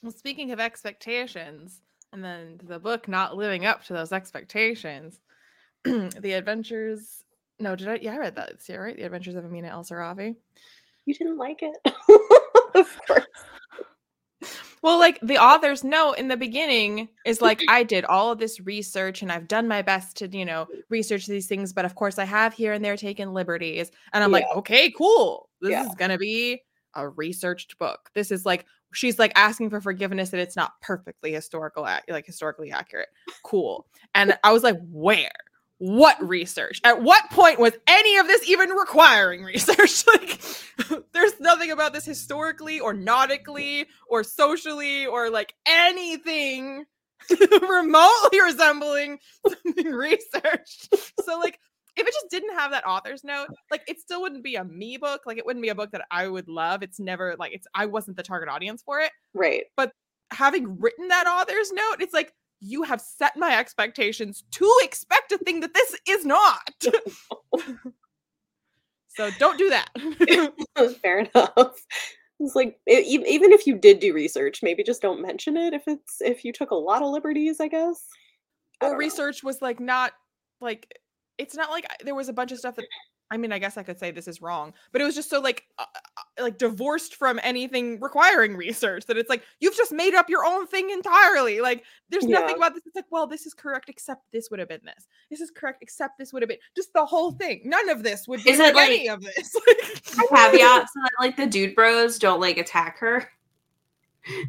Well, 0.03 0.13
speaking 0.13 0.53
of 0.53 0.61
expectations, 0.61 1.81
and 2.13 2.23
then 2.23 2.61
the 2.65 2.79
book 2.79 3.09
not 3.09 3.37
living 3.39 3.65
up 3.65 3.83
to 3.85 3.95
those 3.95 4.13
expectations, 4.13 5.19
the 5.85 6.33
adventures. 6.35 7.25
No, 7.59 7.75
did 7.75 7.89
I? 7.89 7.95
Yeah, 8.03 8.13
I 8.15 8.19
read 8.19 8.37
that 8.37 8.59
this 8.59 8.69
year, 8.69 8.85
right? 8.85 8.95
The 8.97 9.05
Adventures 9.05 9.35
of 9.37 9.47
Amina 9.47 9.69
al-Sirafi. 9.69 10.37
You 11.07 11.15
didn't 11.15 11.39
like 11.39 11.61
it. 11.63 11.77
of 12.75 13.01
course. 13.07 13.25
Well, 14.85 14.99
like 14.99 15.19
the 15.23 15.39
author's 15.39 15.83
note 15.83 16.19
in 16.19 16.29
the 16.29 16.37
beginning 16.37 17.09
is 17.25 17.41
like, 17.41 17.63
I 17.71 17.85
did 17.85 18.05
all 18.05 18.31
of 18.31 18.39
this 18.39 18.61
research 18.61 19.23
and 19.23 19.33
I've 19.33 19.49
done 19.49 19.67
my 19.67 19.81
best 19.81 20.15
to, 20.19 20.29
you 20.29 20.45
know, 20.45 20.69
research 20.91 21.27
these 21.27 21.47
things, 21.47 21.73
but 21.73 21.87
of 21.87 21.95
course 21.95 22.19
I 22.19 22.27
have 22.27 22.53
here 22.53 22.75
and 22.75 22.85
there 22.85 22.95
taken 22.95 23.33
liberties. 23.33 23.91
And 24.13 24.23
I'm 24.23 24.31
like, 24.31 24.45
okay, 24.55 24.91
cool. 24.91 25.49
This 25.63 25.71
Yeah. 25.71 25.87
is 25.87 25.95
gonna 25.95 26.19
be 26.19 26.61
a 26.95 27.09
researched 27.09 27.79
book. 27.79 28.11
This 28.15 28.31
is 28.31 28.45
like 28.45 28.67
she's 28.93 29.19
like 29.19 29.33
asking 29.37 29.71
for 29.71 29.81
forgiveness 29.81 30.29
that 30.31 30.41
it's 30.41 30.55
not 30.55 30.79
perfectly 30.83 31.33
historical, 31.33 31.83
like 31.83 32.27
historically 32.27 32.71
accurate. 32.71 33.09
Cool. 33.43 33.87
And 34.15 34.39
I 34.45 34.53
was 34.53 34.63
like, 34.63 34.77
where? 34.91 35.33
What 35.79 36.17
research? 36.27 36.81
At 36.85 37.03
what 37.03 37.29
point 37.31 37.59
was 37.59 37.73
any 37.87 38.17
of 38.17 38.27
this 38.27 38.49
even 38.49 38.71
requiring 38.71 39.43
research? 39.43 40.05
like, 40.15 40.41
there's 41.13 41.39
nothing 41.41 41.73
about 41.73 41.93
this 41.93 42.05
historically 42.05 42.81
or 42.81 42.95
nautically 42.95 43.87
or 44.09 44.23
socially 44.23 45.07
or 45.07 45.31
like 45.31 45.55
anything 45.67 46.85
remotely 47.69 48.41
resembling 48.41 49.19
something 49.47 49.93
researched. 49.93 50.95
So, 51.25 51.39
like, 51.39 51.59
if 51.97 52.07
it 52.07 52.13
just 52.13 52.31
didn't 52.31 52.57
have 52.59 52.73
that 52.73 52.87
author's 52.87 53.25
note, 53.25 53.49
like, 53.71 53.83
it 53.89 54.01
still 54.01 54.23
wouldn't 54.23 54.43
be 54.43 54.57
a 54.57 54.65
me 54.65 54.97
book. 54.97 55.23
Like, 55.27 55.39
it 55.39 55.47
wouldn't 55.47 55.63
be 55.63 55.69
a 55.69 55.75
book 55.75 55.93
that 55.93 56.05
I 56.11 56.29
would 56.29 56.49
love. 56.49 56.83
It's 56.83 57.01
never 57.01 57.37
like 57.39 57.53
it's 57.53 57.67
I 57.75 57.87
wasn't 57.87 58.17
the 58.17 58.23
target 58.23 58.49
audience 58.49 58.83
for 58.83 59.01
it. 59.01 59.11
Right. 59.33 59.65
But 59.77 59.93
having 60.31 60.79
written 60.79 61.09
that 61.09 61.27
author's 61.27 61.73
note, 61.73 61.97
it's 62.01 62.15
like 62.15 62.33
you 62.61 62.83
have 62.83 63.01
set 63.01 63.37
my 63.37 63.59
expectations 63.59 64.45
to 64.53 64.71
expect 64.83 65.33
a 65.33 65.39
thing 65.39 65.61
that 65.61 65.75
this 65.75 65.97
is 66.09 66.25
not. 66.25 66.75
so 69.09 69.31
don't 69.39 69.59
do 69.59 69.71
that. 69.71 69.89
Fair 71.03 71.21
enough. 71.21 71.85
It's 72.41 72.55
like 72.55 72.79
e- 72.89 73.23
even 73.27 73.53
if 73.53 73.67
you 73.67 73.77
did 73.77 74.01
do 74.01 74.13
research, 74.13 74.63
maybe 74.63 74.83
just 74.83 75.03
don't 75.03 75.23
mention 75.23 75.57
it 75.57 75.73
if 75.75 75.83
it's 75.87 76.21
if 76.21 76.45
you 76.45 76.53
took 76.53 76.71
a 76.71 76.77
lot 76.77 77.03
of 77.03 77.11
liberties, 77.11 77.61
I 77.61 77.69
guess. 77.69 78.07
I 78.81 78.87
or 78.87 78.89
don't 78.91 78.93
know. 78.93 78.99
research 78.99 79.43
was 79.43 79.63
like 79.63 79.79
not 79.79 80.13
like 80.61 81.01
it's 81.39 81.55
not 81.55 81.71
like 81.71 81.87
there 82.05 82.15
was 82.15 82.29
a 82.29 82.33
bunch 82.33 82.53
of 82.53 82.59
stuff 82.59 82.77
that 82.77 82.87
I 83.31 83.37
mean 83.37 83.53
I 83.53 83.59
guess 83.59 83.77
I 83.77 83.83
could 83.83 83.99
say 83.99 84.11
this 84.11 84.29
is 84.29 84.43
wrong, 84.43 84.73
but 84.93 85.01
it 85.01 85.05
was 85.05 85.15
just 85.15 85.31
so 85.31 85.41
like 85.41 85.65
uh, 85.79 85.85
uh, 85.95 86.43
like 86.43 86.59
divorced 86.59 87.17
from 87.17 87.41
anything 87.43 88.01
requiring 88.01 88.57
research 88.57 89.07
that 89.07 89.17
it's 89.17 89.29
like 89.31 89.43
you've 89.61 89.77
just 89.77 89.93
made 89.93 90.15
up 90.15 90.29
your 90.29 90.45
own 90.45 90.67
thing 90.67 90.91
entirely. 90.91 91.61
Like 91.61 91.85
there's 92.11 92.25
nothing 92.25 92.57
about 92.57 92.75
this. 92.75 92.83
It's 92.87 92.95
like 92.95 93.11
well 93.11 93.27
this 93.27 93.47
is 93.47 93.55
correct 93.55 93.89
except 93.89 94.23
this 94.33 94.51
would 94.51 94.61
have 94.61 94.69
been 94.69 94.85
this. 94.85 95.07
This 95.31 95.41
is 95.41 95.51
correct 95.51 95.83
except 95.83 96.19
this 96.19 96.33
would 96.33 96.43
have 96.43 96.49
been 96.49 96.59
just 96.77 96.93
the 96.93 97.05
whole 97.05 97.33
thing. 97.33 97.63
None 97.65 97.89
of 97.89 98.03
this 98.03 98.29
would 98.29 98.45
be 98.45 98.51
Is 98.51 98.61
it, 98.61 98.75
like 98.75 98.91
any 98.91 99.09
of 99.09 99.23
this. 99.23 99.57
caveat 100.29 100.87
so 100.93 101.01
that 101.03 101.11
like 101.19 101.37
the 101.37 101.47
dude 101.47 101.75
bros 101.75 102.19
don't 102.19 102.41
like 102.41 102.59
attack 102.59 102.99
her 102.99 103.29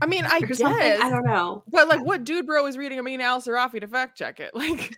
I 0.02 0.06
mean 0.06 0.26
I 0.26 0.40
guess 0.42 0.60
something 0.60 1.02
i 1.02 1.10
don't 1.10 1.26
know 1.26 1.64
but 1.68 1.88
like 1.88 2.04
what 2.04 2.24
dude 2.24 2.46
bro 2.46 2.66
is 2.68 2.78
reading 2.78 3.00
Amina 3.00 3.24
al-Sirafi 3.24 3.82
to 3.82 3.88
fact 3.88 4.18
check 4.18 4.40
it? 4.40 4.56
Like 4.56 4.96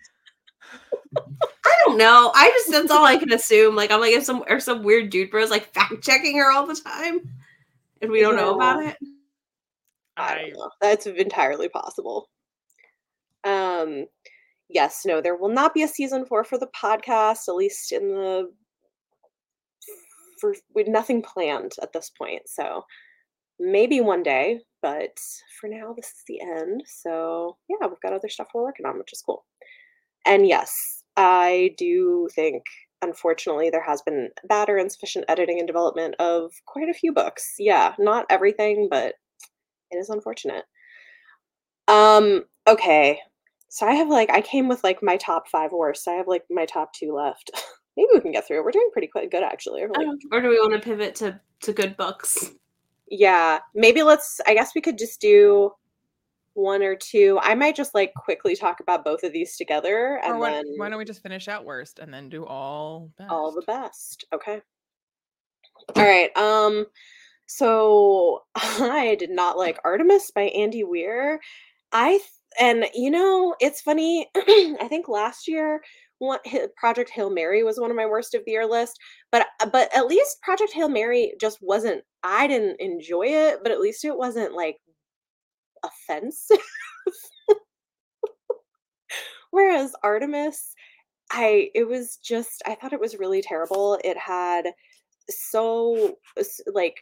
don't 1.84 1.98
know. 1.98 2.32
I 2.34 2.50
just 2.50 2.70
that's 2.70 2.90
all 2.90 3.04
I 3.04 3.16
can 3.16 3.32
assume. 3.32 3.74
Like 3.76 3.90
I'm 3.90 4.00
like 4.00 4.12
if 4.12 4.24
some 4.24 4.44
or 4.48 4.60
some 4.60 4.82
weird 4.82 5.10
dude 5.10 5.30
bros 5.30 5.50
like 5.50 5.72
fact 5.72 6.02
checking 6.02 6.38
her 6.38 6.50
all 6.50 6.66
the 6.66 6.74
time, 6.74 7.20
and 8.00 8.10
we 8.10 8.20
don't 8.20 8.36
know 8.36 8.54
about 8.54 8.82
it. 8.82 8.96
I 10.16 10.34
don't 10.34 10.52
know. 10.52 10.70
That's 10.80 11.06
entirely 11.06 11.68
possible. 11.68 12.28
Um, 13.44 14.06
yes, 14.68 15.04
no, 15.06 15.20
there 15.20 15.36
will 15.36 15.48
not 15.48 15.74
be 15.74 15.82
a 15.82 15.88
season 15.88 16.26
four 16.26 16.44
for 16.44 16.58
the 16.58 16.68
podcast, 16.68 17.48
at 17.48 17.54
least 17.54 17.92
in 17.92 18.08
the 18.08 18.50
for 20.40 20.54
with 20.74 20.88
nothing 20.88 21.22
planned 21.22 21.72
at 21.82 21.92
this 21.92 22.10
point. 22.10 22.42
So 22.48 22.84
maybe 23.58 24.00
one 24.00 24.22
day, 24.22 24.60
but 24.82 25.18
for 25.60 25.68
now, 25.68 25.92
this 25.94 26.06
is 26.06 26.22
the 26.26 26.40
end. 26.40 26.82
So 26.86 27.56
yeah, 27.68 27.86
we've 27.86 28.00
got 28.00 28.12
other 28.12 28.28
stuff 28.28 28.48
we're 28.54 28.62
working 28.62 28.86
on, 28.86 28.98
which 28.98 29.12
is 29.12 29.22
cool. 29.22 29.44
And 30.26 30.46
yes, 30.46 30.97
I 31.18 31.74
do 31.76 32.28
think 32.32 32.62
unfortunately 33.02 33.70
there 33.70 33.82
has 33.82 34.00
been 34.02 34.30
bad 34.48 34.68
or 34.68 34.78
insufficient 34.78 35.24
editing 35.28 35.58
and 35.58 35.66
development 35.66 36.14
of 36.18 36.52
quite 36.64 36.88
a 36.88 36.94
few 36.94 37.12
books. 37.12 37.54
Yeah, 37.58 37.94
not 37.98 38.24
everything, 38.30 38.88
but 38.90 39.14
it 39.90 39.96
is 39.96 40.08
unfortunate. 40.10 40.64
Um, 41.88 42.44
okay. 42.66 43.18
So 43.68 43.86
I 43.86 43.94
have 43.94 44.08
like 44.08 44.30
I 44.30 44.40
came 44.40 44.68
with 44.68 44.84
like 44.84 45.02
my 45.02 45.16
top 45.16 45.48
five 45.48 45.72
worst. 45.72 46.06
I 46.08 46.12
have 46.12 46.28
like 46.28 46.44
my 46.50 46.64
top 46.66 46.92
two 46.92 47.12
left. 47.12 47.50
Maybe 47.96 48.08
we 48.14 48.20
can 48.20 48.32
get 48.32 48.46
through. 48.46 48.60
it. 48.60 48.64
We're 48.64 48.70
doing 48.70 48.90
pretty 48.92 49.08
quite 49.08 49.30
good 49.30 49.42
actually. 49.42 49.82
Like, 49.82 50.06
Or 50.32 50.40
do 50.40 50.48
we 50.48 50.60
want 50.60 50.72
to 50.74 50.78
pivot 50.78 51.16
to 51.16 51.40
to 51.62 51.72
good 51.72 51.96
books? 51.96 52.52
yeah, 53.10 53.58
maybe 53.74 54.02
let's 54.02 54.40
I 54.46 54.54
guess 54.54 54.72
we 54.74 54.80
could 54.80 54.98
just 54.98 55.20
do 55.20 55.72
one 56.58 56.82
or 56.82 56.96
two. 56.96 57.38
I 57.40 57.54
might 57.54 57.76
just 57.76 57.94
like 57.94 58.12
quickly 58.14 58.56
talk 58.56 58.80
about 58.80 59.04
both 59.04 59.22
of 59.22 59.32
these 59.32 59.56
together 59.56 60.20
and 60.24 60.38
why, 60.38 60.52
then 60.52 60.64
why 60.76 60.88
don't 60.88 60.98
we 60.98 61.04
just 61.04 61.22
finish 61.22 61.48
out 61.48 61.64
worst 61.64 62.00
and 62.00 62.12
then 62.12 62.28
do 62.28 62.44
all 62.44 63.10
best? 63.16 63.30
all 63.30 63.52
the 63.52 63.62
best. 63.62 64.24
Okay. 64.34 64.60
All 65.94 66.02
right. 66.04 66.36
Um 66.36 66.86
so 67.46 68.42
I 68.56 69.16
did 69.18 69.30
not 69.30 69.56
like 69.56 69.78
Artemis 69.84 70.30
by 70.32 70.42
Andy 70.42 70.84
Weir. 70.84 71.40
I 71.92 72.20
and 72.60 72.86
you 72.92 73.10
know, 73.10 73.54
it's 73.60 73.80
funny. 73.80 74.28
I 74.36 74.86
think 74.88 75.08
last 75.08 75.46
year 75.46 75.80
one 76.18 76.40
Project 76.76 77.10
Hail 77.10 77.30
Mary 77.30 77.62
was 77.62 77.78
one 77.78 77.90
of 77.90 77.96
my 77.96 78.06
worst 78.06 78.34
of 78.34 78.44
the 78.44 78.50
year 78.50 78.66
list, 78.66 78.98
but 79.30 79.46
but 79.72 79.94
at 79.94 80.06
least 80.06 80.42
Project 80.42 80.72
Hail 80.72 80.88
Mary 80.88 81.34
just 81.40 81.58
wasn't 81.60 82.02
I 82.24 82.48
didn't 82.48 82.80
enjoy 82.80 83.26
it, 83.26 83.60
but 83.62 83.70
at 83.70 83.80
least 83.80 84.04
it 84.04 84.16
wasn't 84.16 84.54
like 84.54 84.78
offensive. 85.84 86.58
Whereas 89.50 89.94
Artemis, 90.02 90.74
I 91.32 91.70
it 91.74 91.88
was 91.88 92.16
just 92.16 92.62
I 92.66 92.74
thought 92.74 92.92
it 92.92 93.00
was 93.00 93.18
really 93.18 93.42
terrible. 93.42 93.98
It 94.04 94.16
had 94.18 94.66
so 95.30 96.16
like 96.66 96.96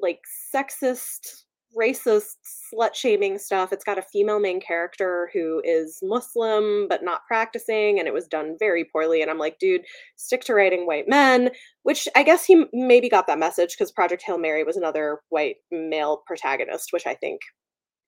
like 0.00 0.20
sexist 0.54 1.44
racist 1.78 2.34
slut 2.74 2.94
shaming 2.94 3.38
stuff 3.38 3.72
it's 3.72 3.84
got 3.84 3.98
a 3.98 4.02
female 4.02 4.40
main 4.40 4.60
character 4.60 5.30
who 5.32 5.62
is 5.64 6.00
muslim 6.02 6.88
but 6.88 7.04
not 7.04 7.24
practicing 7.28 7.98
and 7.98 8.08
it 8.08 8.14
was 8.14 8.26
done 8.26 8.56
very 8.58 8.84
poorly 8.84 9.22
and 9.22 9.30
i'm 9.30 9.38
like 9.38 9.56
dude 9.60 9.84
stick 10.16 10.40
to 10.40 10.52
writing 10.52 10.84
white 10.84 11.08
men 11.08 11.48
which 11.84 12.08
i 12.16 12.24
guess 12.24 12.44
he 12.44 12.64
maybe 12.72 13.08
got 13.08 13.28
that 13.28 13.38
message 13.38 13.76
because 13.76 13.92
project 13.92 14.22
hail 14.26 14.36
mary 14.36 14.64
was 14.64 14.76
another 14.76 15.20
white 15.28 15.56
male 15.70 16.22
protagonist 16.26 16.88
which 16.92 17.06
i 17.06 17.14
think 17.14 17.40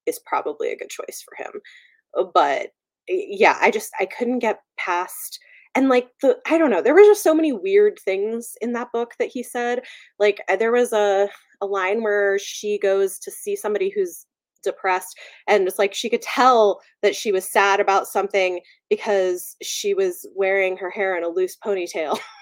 is 0.06 0.20
probably 0.26 0.72
a 0.72 0.76
good 0.76 0.90
choice 0.90 1.24
for 1.24 1.42
him. 1.42 1.60
Uh, 2.16 2.24
but 2.34 2.70
yeah 3.08 3.58
i 3.60 3.70
just 3.70 3.90
i 4.00 4.06
couldn't 4.06 4.38
get 4.38 4.60
past 4.78 5.38
and 5.74 5.88
like 5.88 6.08
the 6.20 6.38
i 6.46 6.56
don't 6.56 6.70
know 6.70 6.82
there 6.82 6.94
were 6.94 7.00
just 7.00 7.22
so 7.22 7.34
many 7.34 7.52
weird 7.52 7.98
things 8.04 8.54
in 8.60 8.72
that 8.72 8.92
book 8.92 9.12
that 9.18 9.28
he 9.28 9.42
said. 9.42 9.82
Like 10.18 10.40
uh, 10.48 10.56
there 10.56 10.72
was 10.72 10.92
a 10.92 11.28
a 11.60 11.66
line 11.66 12.02
where 12.02 12.38
she 12.38 12.78
goes 12.78 13.18
to 13.20 13.30
see 13.30 13.56
somebody 13.56 13.88
who's 13.88 14.26
depressed 14.62 15.18
and 15.48 15.66
it's 15.66 15.78
like 15.78 15.92
she 15.92 16.08
could 16.08 16.22
tell 16.22 16.80
that 17.02 17.16
she 17.16 17.32
was 17.32 17.50
sad 17.50 17.80
about 17.80 18.06
something 18.06 18.60
because 18.88 19.56
she 19.60 19.92
was 19.92 20.24
wearing 20.36 20.76
her 20.76 20.90
hair 20.90 21.16
in 21.16 21.24
a 21.24 21.28
loose 21.28 21.56
ponytail 21.64 22.16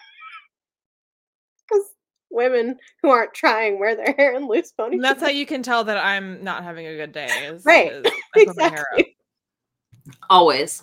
women 2.30 2.78
who 3.02 3.10
aren't 3.10 3.34
trying 3.34 3.78
wear 3.78 3.96
their 3.96 4.12
hair 4.18 4.34
in 4.36 4.46
loose 4.46 4.72
ponytails 4.78 4.92
And 4.92 5.04
that's 5.04 5.20
how 5.22 5.28
you 5.28 5.46
can 5.46 5.62
tell 5.62 5.84
that 5.84 5.96
I'm 5.98 6.42
not 6.44 6.62
having 6.64 6.86
a 6.86 6.96
good 6.96 7.12
day. 7.12 7.26
Is, 7.46 7.64
Right. 7.64 7.92
is 7.92 8.02
I 8.36 8.44
put 8.44 8.56
my 8.56 8.68
hair 8.68 8.86
up. 8.92 8.98
exactly 8.98 9.16
Always. 10.28 10.82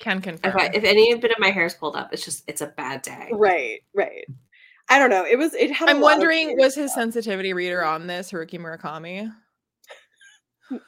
Can 0.00 0.20
confirm. 0.20 0.50
If, 0.50 0.56
I, 0.56 0.70
if 0.74 0.84
any 0.84 1.14
bit 1.14 1.30
of 1.30 1.38
my 1.38 1.50
hair 1.50 1.64
is 1.66 1.74
pulled 1.74 1.96
up, 1.96 2.12
it's 2.12 2.24
just 2.24 2.44
it's 2.48 2.60
a 2.60 2.66
bad 2.66 3.00
day. 3.02 3.28
right 3.32 3.80
right 3.94 4.24
i 4.90 4.98
don't 4.98 5.08
know 5.08 5.24
it 5.24 5.38
was 5.38 5.54
it 5.54 5.70
had 5.72 5.88
I'm 5.88 6.00
lot 6.00 6.12
of 6.14 6.18
wondering, 6.18 6.48
weird 6.48 6.58
was 6.58 6.74
his 6.74 6.92
sensitivity 6.92 7.52
reader 7.54 7.82
on 7.84 8.06
this 8.06 8.30
Haruki 8.32 8.58
Murakami? 8.58 9.32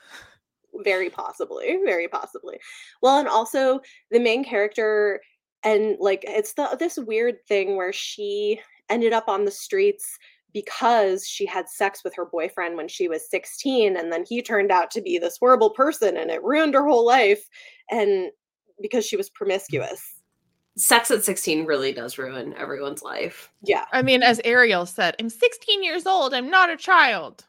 very 0.85 1.09
possibly 1.09 1.79
very 1.85 2.09
possibly 2.09 2.59
well 3.01 3.19
and 3.19 3.29
also 3.29 3.81
the 4.11 4.19
main 4.19 4.45
character 4.45 5.21
and 5.63 5.97
like 5.99 6.25
it's 6.27 6.53
the 6.53 6.77
this 6.79 6.99
weird 6.99 7.37
thing 7.49 7.77
where 7.77 7.93
she 7.93 8.61
ended 8.89 9.13
up 9.13 9.29
on 9.29 9.45
the 9.45 9.51
streets 9.51 10.19
because 10.53 11.27
she 11.27 11.45
had 11.45 11.69
sex 11.69 12.03
with 12.03 12.15
her 12.15 12.25
boyfriend 12.25 12.77
when 12.77 12.89
she 12.89 13.09
was 13.09 13.29
16 13.31 13.97
and 13.97 14.11
then 14.11 14.25
he 14.27 14.41
turned 14.41 14.71
out 14.71 14.91
to 14.91 15.03
be 15.03 15.19
this 15.19 15.37
horrible 15.39 15.71
person 15.71 16.17
and 16.17 16.31
it 16.31 16.43
ruined 16.43 16.73
her 16.75 16.87
whole 16.87 17.05
life 17.05 17.47
and 17.91 18.31
because 18.81 19.05
she 19.05 19.17
was 19.17 19.29
promiscuous 19.31 20.03
Sex 20.79 21.11
at 21.11 21.25
16 21.25 21.65
really 21.65 21.93
does 21.93 22.19
ruin 22.19 22.55
everyone's 22.59 23.03
life. 23.03 23.51
yeah 23.63 23.87
I 23.93 24.03
mean, 24.03 24.23
as 24.23 24.43
Ariel 24.45 24.85
said, 24.85 25.17
I'm 25.19 25.31
16 25.31 25.83
years 25.83 26.07
old. 26.07 26.35
I'm 26.35 26.51
not 26.51 26.69
a 26.71 26.77
child. 26.77 27.45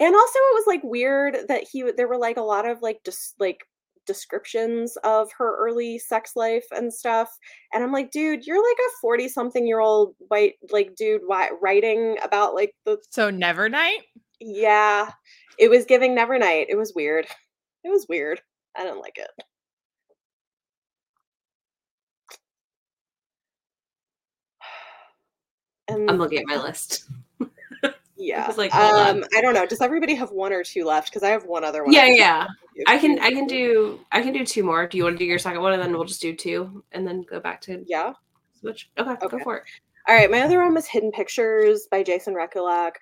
and 0.00 0.14
also 0.14 0.38
it 0.38 0.54
was 0.54 0.66
like 0.66 0.82
weird 0.82 1.36
that 1.48 1.64
he 1.70 1.90
there 1.96 2.08
were 2.08 2.18
like 2.18 2.36
a 2.36 2.42
lot 2.42 2.68
of 2.68 2.82
like 2.82 3.00
just 3.04 3.34
like 3.38 3.64
descriptions 4.06 4.96
of 5.04 5.30
her 5.36 5.56
early 5.56 5.98
sex 5.98 6.32
life 6.36 6.64
and 6.70 6.92
stuff 6.92 7.30
and 7.72 7.82
i'm 7.82 7.92
like 7.92 8.10
dude 8.10 8.46
you're 8.46 8.56
like 8.56 8.78
a 8.78 8.90
40 9.00 9.28
something 9.28 9.66
year 9.66 9.80
old 9.80 10.14
white 10.28 10.54
like 10.70 10.94
dude 10.96 11.22
why 11.26 11.50
writing 11.60 12.16
about 12.22 12.54
like 12.54 12.74
the 12.84 12.98
So 13.10 13.30
Nevernight? 13.30 14.02
Yeah. 14.40 15.10
It 15.58 15.68
was 15.68 15.84
giving 15.84 16.14
Nevernight. 16.14 16.66
It 16.68 16.76
was 16.76 16.92
weird. 16.94 17.26
It 17.84 17.90
was 17.90 18.06
weird. 18.08 18.40
I 18.76 18.84
didn't 18.84 19.00
like 19.00 19.18
it. 19.18 19.30
And 25.88 26.10
I'm 26.10 26.18
looking 26.18 26.38
at 26.38 26.46
my 26.48 26.60
list. 26.60 27.08
Yeah 28.16 28.52
like, 28.56 28.74
um 28.74 29.24
i 29.36 29.40
don't 29.40 29.54
know 29.54 29.66
does 29.66 29.80
everybody 29.80 30.14
have 30.14 30.30
one 30.30 30.52
or 30.52 30.64
two 30.64 30.84
left 30.84 31.10
because 31.10 31.22
i 31.22 31.28
have 31.28 31.44
one 31.44 31.64
other 31.64 31.84
one 31.84 31.92
Yeah, 31.92 32.06
yeah. 32.06 32.46
I 32.86 32.98
can 32.98 33.18
I 33.20 33.30
can 33.30 33.46
do 33.46 34.00
I 34.12 34.20
can 34.20 34.32
do 34.32 34.44
two 34.44 34.62
more. 34.62 34.86
Do 34.86 34.98
you 34.98 35.04
want 35.04 35.14
to 35.14 35.18
do 35.18 35.24
your 35.24 35.38
second 35.38 35.62
one 35.62 35.72
and 35.72 35.82
then 35.82 35.92
we'll 35.92 36.04
just 36.04 36.20
do 36.20 36.34
two 36.34 36.84
and 36.92 37.06
then 37.06 37.22
go 37.22 37.40
back 37.40 37.60
to 37.62 37.82
yeah 37.86 38.12
switch? 38.60 38.90
Okay, 38.98 39.12
Okay. 39.12 39.38
go 39.38 39.42
for 39.42 39.56
it. 39.58 39.64
All 40.08 40.14
right, 40.14 40.30
my 40.30 40.42
other 40.42 40.62
one 40.62 40.72
was 40.72 40.86
Hidden 40.86 41.10
Pictures 41.10 41.88
by 41.90 42.04
Jason 42.04 42.34
Rekulak, 42.34 42.92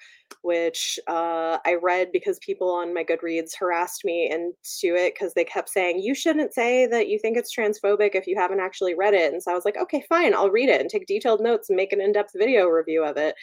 which 0.40 0.98
uh, 1.06 1.58
I 1.66 1.74
read 1.82 2.10
because 2.12 2.38
people 2.38 2.70
on 2.70 2.94
my 2.94 3.04
Goodreads 3.04 3.54
harassed 3.54 4.06
me 4.06 4.30
into 4.30 4.96
it 4.96 5.12
because 5.12 5.34
they 5.34 5.44
kept 5.44 5.68
saying, 5.68 5.98
You 5.98 6.14
shouldn't 6.14 6.54
say 6.54 6.86
that 6.86 7.08
you 7.08 7.18
think 7.18 7.36
it's 7.36 7.54
transphobic 7.54 8.14
if 8.14 8.26
you 8.26 8.36
haven't 8.38 8.60
actually 8.60 8.94
read 8.94 9.12
it. 9.12 9.34
And 9.34 9.42
so 9.42 9.50
I 9.50 9.54
was 9.54 9.66
like, 9.66 9.76
Okay, 9.76 10.02
fine, 10.08 10.32
I'll 10.34 10.50
read 10.50 10.70
it 10.70 10.80
and 10.80 10.88
take 10.88 11.06
detailed 11.06 11.42
notes 11.42 11.68
and 11.68 11.76
make 11.76 11.92
an 11.92 12.00
in 12.00 12.12
depth 12.12 12.32
video 12.34 12.68
review 12.68 13.04
of 13.04 13.18
it. 13.18 13.34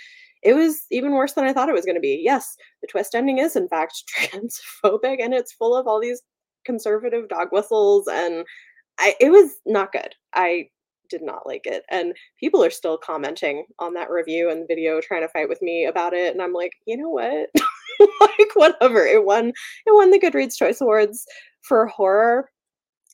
It 0.43 0.54
was 0.54 0.86
even 0.91 1.13
worse 1.13 1.34
than 1.34 1.45
I 1.45 1.54
thought 1.54 1.69
it 1.69 1.75
was 1.75 1.86
going 1.86 1.95
to 1.95 2.01
be. 2.01 2.19
Yes, 2.23 2.56
the 2.82 2.88
twist 2.88 3.15
ending 3.15 3.38
is, 3.38 3.56
in 3.56 3.67
fact, 3.67 4.04
transphobic 4.19 5.17
and 5.19 5.34
it's 5.34 5.54
full 5.54 5.75
of 5.75 5.88
all 5.88 5.99
these 5.99 6.21
conservative 6.65 7.30
dog 7.30 7.49
whistles. 7.51 8.08
And 8.08 8.45
I, 8.99 9.15
it 9.19 9.32
was 9.32 9.51
not 9.65 9.91
good. 9.91 10.15
I 10.34 10.69
did 11.10 11.21
not 11.21 11.45
like 11.45 11.65
it. 11.65 11.84
And 11.89 12.13
people 12.39 12.63
are 12.63 12.71
still 12.71 12.97
commenting 12.97 13.65
on 13.80 13.93
that 13.93 14.10
review 14.10 14.49
and 14.49 14.67
video 14.67 15.01
trying 15.01 15.21
to 15.21 15.27
fight 15.30 15.49
with 15.49 15.62
me 15.62 15.86
about 15.86 16.13
it. 16.13 16.34
And 16.34 16.41
I'm 16.41 16.54
like, 16.54 16.71
you 16.86 16.97
know 16.97 17.10
what? 17.10 17.49
like 18.21 18.56
whatever. 18.56 19.06
It 19.06 19.25
won 19.25 19.49
it 19.49 19.93
won 19.93 20.10
the 20.10 20.19
Goodreads 20.19 20.58
Choice 20.58 20.82
Awards 20.82 21.25
for 21.62 21.86
horror. 21.88 22.49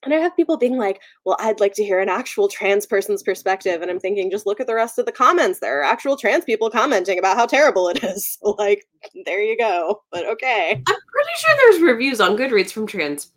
And 0.04 0.14
I 0.14 0.18
have 0.18 0.36
people 0.36 0.58
being 0.58 0.78
like, 0.78 1.02
well, 1.26 1.38
I'd 1.40 1.60
like 1.60 1.74
to 1.74 1.84
hear 1.84 2.00
an 2.00 2.10
actual 2.10 2.48
trans 2.48 2.86
person's 2.86 3.24
perspective. 3.24 3.82
And 3.82 3.90
I'm 3.90 4.00
thinking, 4.00 4.30
just 4.30 4.46
look 4.46 4.60
at 4.60 4.68
the 4.68 4.76
rest 4.76 5.00
of 5.00 5.06
the 5.06 5.12
comments. 5.12 5.60
There 5.60 5.80
are 5.80 5.84
actual 5.84 6.16
trans 6.16 6.46
people 6.46 6.70
commenting 6.70 7.18
about 7.18 7.36
how 7.36 7.48
terrible 7.48 7.90
it 7.90 8.04
is. 8.04 8.38
like, 8.44 8.86
there 9.26 9.42
you 9.42 9.58
go. 9.58 10.04
But 10.12 10.28
okay. 10.28 10.72
I'm 10.74 10.84
pretty 10.86 11.30
sure 11.38 11.56
there's 11.58 11.82
reviews 11.82 12.22
on 12.22 12.38
Goodreads 12.38 12.72
from 12.72 12.86
trans 12.86 13.32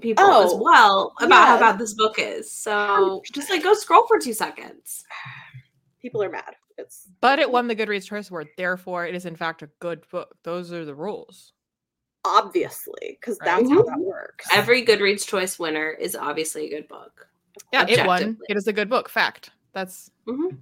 people 0.00 0.24
as 0.24 0.52
Oh, 0.52 0.62
well 0.62 1.12
about 1.20 1.46
how 1.46 1.54
yeah. 1.54 1.72
bad 1.72 1.78
this 1.78 1.94
book 1.94 2.16
is. 2.18 2.50
So 2.52 3.22
just 3.32 3.50
like 3.50 3.62
go 3.62 3.74
scroll 3.74 4.06
for 4.06 4.18
two 4.18 4.32
seconds. 4.34 5.04
People 6.02 6.22
are 6.22 6.30
mad. 6.30 6.54
It's 6.78 7.08
But 7.20 7.38
it 7.38 7.50
won 7.50 7.68
the 7.68 7.76
Goodreads 7.76 8.06
Choice 8.06 8.30
Award. 8.30 8.48
Therefore, 8.56 9.06
it 9.06 9.14
is 9.14 9.26
in 9.26 9.36
fact 9.36 9.62
a 9.62 9.70
good 9.80 10.04
book. 10.10 10.36
Those 10.44 10.72
are 10.72 10.84
the 10.84 10.94
rules. 10.94 11.52
Obviously 12.26 13.16
because 13.20 13.38
Right. 13.40 13.46
that's 13.60 13.70
how 13.70 13.82
that 13.82 13.98
works. 13.98 14.46
Every 14.52 14.84
Goodreads 14.84 15.26
choice 15.26 15.58
winner 15.58 15.90
is 15.90 16.16
obviously 16.16 16.66
a 16.66 16.70
good 16.70 16.88
book. 16.88 17.28
Yeah, 17.72 17.86
it 17.88 18.06
won. 18.06 18.36
It 18.48 18.56
is 18.56 18.66
a 18.66 18.72
good 18.72 18.88
book. 18.90 19.08
Fact. 19.08 19.50
That's. 19.72 20.10
Mhm. 20.26 20.58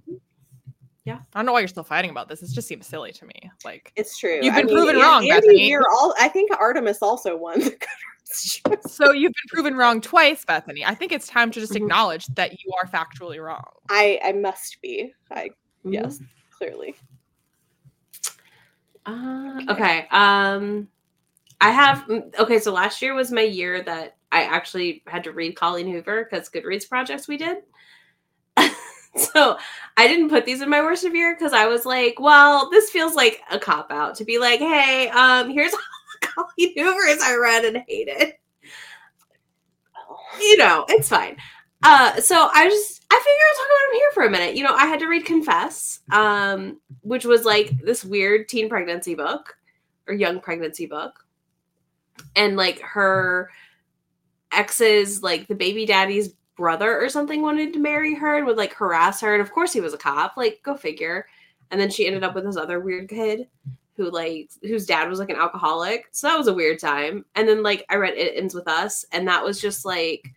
I 1.07 1.19
don't 1.35 1.45
know 1.45 1.53
why 1.53 1.59
you're 1.59 1.67
still 1.67 1.83
fighting 1.83 2.09
about 2.09 2.29
this. 2.29 2.41
It 2.41 2.49
just 2.51 2.67
seems 2.67 2.87
silly 2.87 3.11
to 3.11 3.25
me. 3.25 3.51
Like, 3.63 3.91
It's 3.95 4.17
true. 4.17 4.39
You've 4.41 4.55
I 4.55 4.61
been 4.61 4.65
mean, 4.67 4.75
proven 4.75 4.95
An- 4.95 5.01
wrong, 5.03 5.17
Andy, 5.29 5.29
Bethany. 5.47 5.69
You're 5.69 5.87
all. 5.91 6.15
I 6.19 6.27
think 6.27 6.49
Artemis 6.59 6.97
also 7.03 7.37
won. 7.37 7.59
the 7.59 7.69
Goodreads 8.25 8.63
choice. 8.83 8.91
so 8.95 9.11
you've 9.11 9.31
been 9.33 9.49
proven 9.49 9.75
wrong 9.75 10.01
twice, 10.01 10.43
Bethany. 10.45 10.83
I 10.83 10.95
think 10.95 11.11
it's 11.11 11.27
time 11.27 11.51
to 11.51 11.59
just 11.59 11.73
Mhm. 11.73 11.77
acknowledge 11.83 12.25
that 12.33 12.53
you 12.53 12.71
are 12.81 12.87
factually 12.89 13.39
wrong. 13.43 13.63
I 13.89 14.19
I 14.23 14.31
must 14.31 14.81
be. 14.81 15.13
I 15.29 15.49
Mhm. 15.85 15.93
yes, 15.93 16.19
clearly. 16.57 16.95
Uh, 19.05 19.61
okay. 19.69 20.07
Um, 20.09 20.87
I 21.61 21.71
have. 21.71 21.99
mm, 22.07 22.35
Okay, 22.39 22.59
so 22.59 22.71
last 22.71 23.01
year 23.01 23.13
was 23.13 23.31
my 23.31 23.41
year 23.41 23.83
that 23.83 24.17
I 24.31 24.43
actually 24.43 25.03
had 25.07 25.23
to 25.23 25.31
read 25.31 25.55
Colleen 25.55 25.91
Hoover 25.91 26.27
because 26.29 26.49
Goodreads 26.49 26.87
projects 26.87 27.27
we 27.27 27.37
did. 27.37 27.57
so 29.15 29.57
I 29.97 30.07
didn't 30.07 30.29
put 30.29 30.45
these 30.45 30.61
in 30.61 30.69
my 30.69 30.81
worst 30.81 31.05
of 31.05 31.15
year 31.15 31.33
because 31.35 31.53
I 31.53 31.67
was 31.67 31.85
like, 31.85 32.19
well, 32.19 32.69
this 32.69 32.89
feels 32.89 33.15
like 33.15 33.41
a 33.49 33.57
cop 33.57 33.91
out 33.91 34.15
to 34.15 34.25
be 34.25 34.39
like, 34.39 34.59
hey, 34.59 35.09
um, 35.09 35.49
here's 35.49 35.73
all 35.73 35.79
the 36.21 36.27
Colleen 36.27 36.73
Hoovers 36.77 37.21
I 37.21 37.35
read 37.35 37.65
and 37.65 37.83
hated. 37.87 38.33
You 40.39 40.57
know, 40.57 40.85
it's 40.89 41.07
fine. 41.09 41.37
Uh, 41.83 42.19
so 42.19 42.49
I 42.51 42.67
just 42.67 43.05
I 43.11 43.15
figure 43.15 43.45
I'll 43.47 43.55
talk 43.55 43.67
about 43.67 43.93
him 43.93 43.99
here 43.99 44.11
for 44.13 44.23
a 44.23 44.29
minute. 44.29 44.55
You 44.57 44.63
know, 44.63 44.73
I 44.73 44.85
had 44.87 44.99
to 44.99 45.07
read 45.07 45.25
Confess, 45.25 45.99
um, 46.11 46.81
which 47.01 47.25
was 47.25 47.45
like 47.45 47.79
this 47.81 48.03
weird 48.03 48.49
teen 48.49 48.67
pregnancy 48.67 49.15
book 49.15 49.55
or 50.07 50.13
young 50.13 50.39
pregnancy 50.41 50.87
book. 50.87 51.24
And 52.35 52.57
like 52.57 52.81
her 52.81 53.49
ex's 54.51 55.21
like 55.21 55.47
the 55.47 55.55
baby 55.55 55.85
daddy's 55.85 56.29
brother 56.55 56.99
or 56.99 57.09
something 57.09 57.41
wanted 57.41 57.73
to 57.73 57.79
marry 57.79 58.15
her 58.15 58.37
and 58.37 58.45
would 58.45 58.57
like 58.57 58.73
harass 58.73 59.21
her. 59.21 59.33
And 59.33 59.41
of 59.41 59.51
course 59.51 59.73
he 59.73 59.81
was 59.81 59.93
a 59.93 59.97
cop, 59.97 60.37
like 60.37 60.61
go 60.63 60.75
figure. 60.75 61.27
And 61.71 61.79
then 61.79 61.89
she 61.89 62.07
ended 62.07 62.23
up 62.23 62.35
with 62.35 62.45
this 62.45 62.57
other 62.57 62.79
weird 62.79 63.09
kid 63.09 63.47
who 63.95 64.09
like 64.11 64.49
whose 64.61 64.85
dad 64.85 65.09
was 65.09 65.19
like 65.19 65.29
an 65.29 65.35
alcoholic. 65.37 66.07
So 66.11 66.27
that 66.27 66.37
was 66.37 66.47
a 66.47 66.53
weird 66.53 66.79
time. 66.79 67.25
And 67.35 67.47
then 67.47 67.63
like 67.63 67.85
I 67.89 67.95
read 67.95 68.13
It 68.15 68.37
Ends 68.37 68.53
With 68.53 68.67
Us, 68.67 69.05
and 69.11 69.27
that 69.27 69.43
was 69.43 69.61
just 69.61 69.85
like 69.85 70.29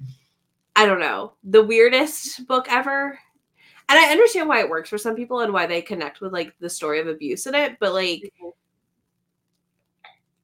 I 0.76 0.86
don't 0.86 1.00
know, 1.00 1.32
the 1.42 1.62
weirdest 1.62 2.46
book 2.46 2.66
ever. 2.70 3.18
And 3.88 3.98
I 3.98 4.10
understand 4.12 4.48
why 4.48 4.60
it 4.60 4.68
works 4.68 4.88
for 4.90 4.98
some 4.98 5.16
people 5.16 5.40
and 5.40 5.52
why 5.52 5.66
they 5.66 5.82
connect 5.82 6.20
with 6.20 6.32
like 6.32 6.54
the 6.60 6.70
story 6.70 7.00
of 7.00 7.08
abuse 7.08 7.46
in 7.46 7.54
it, 7.54 7.78
but 7.80 7.94
like 7.94 8.32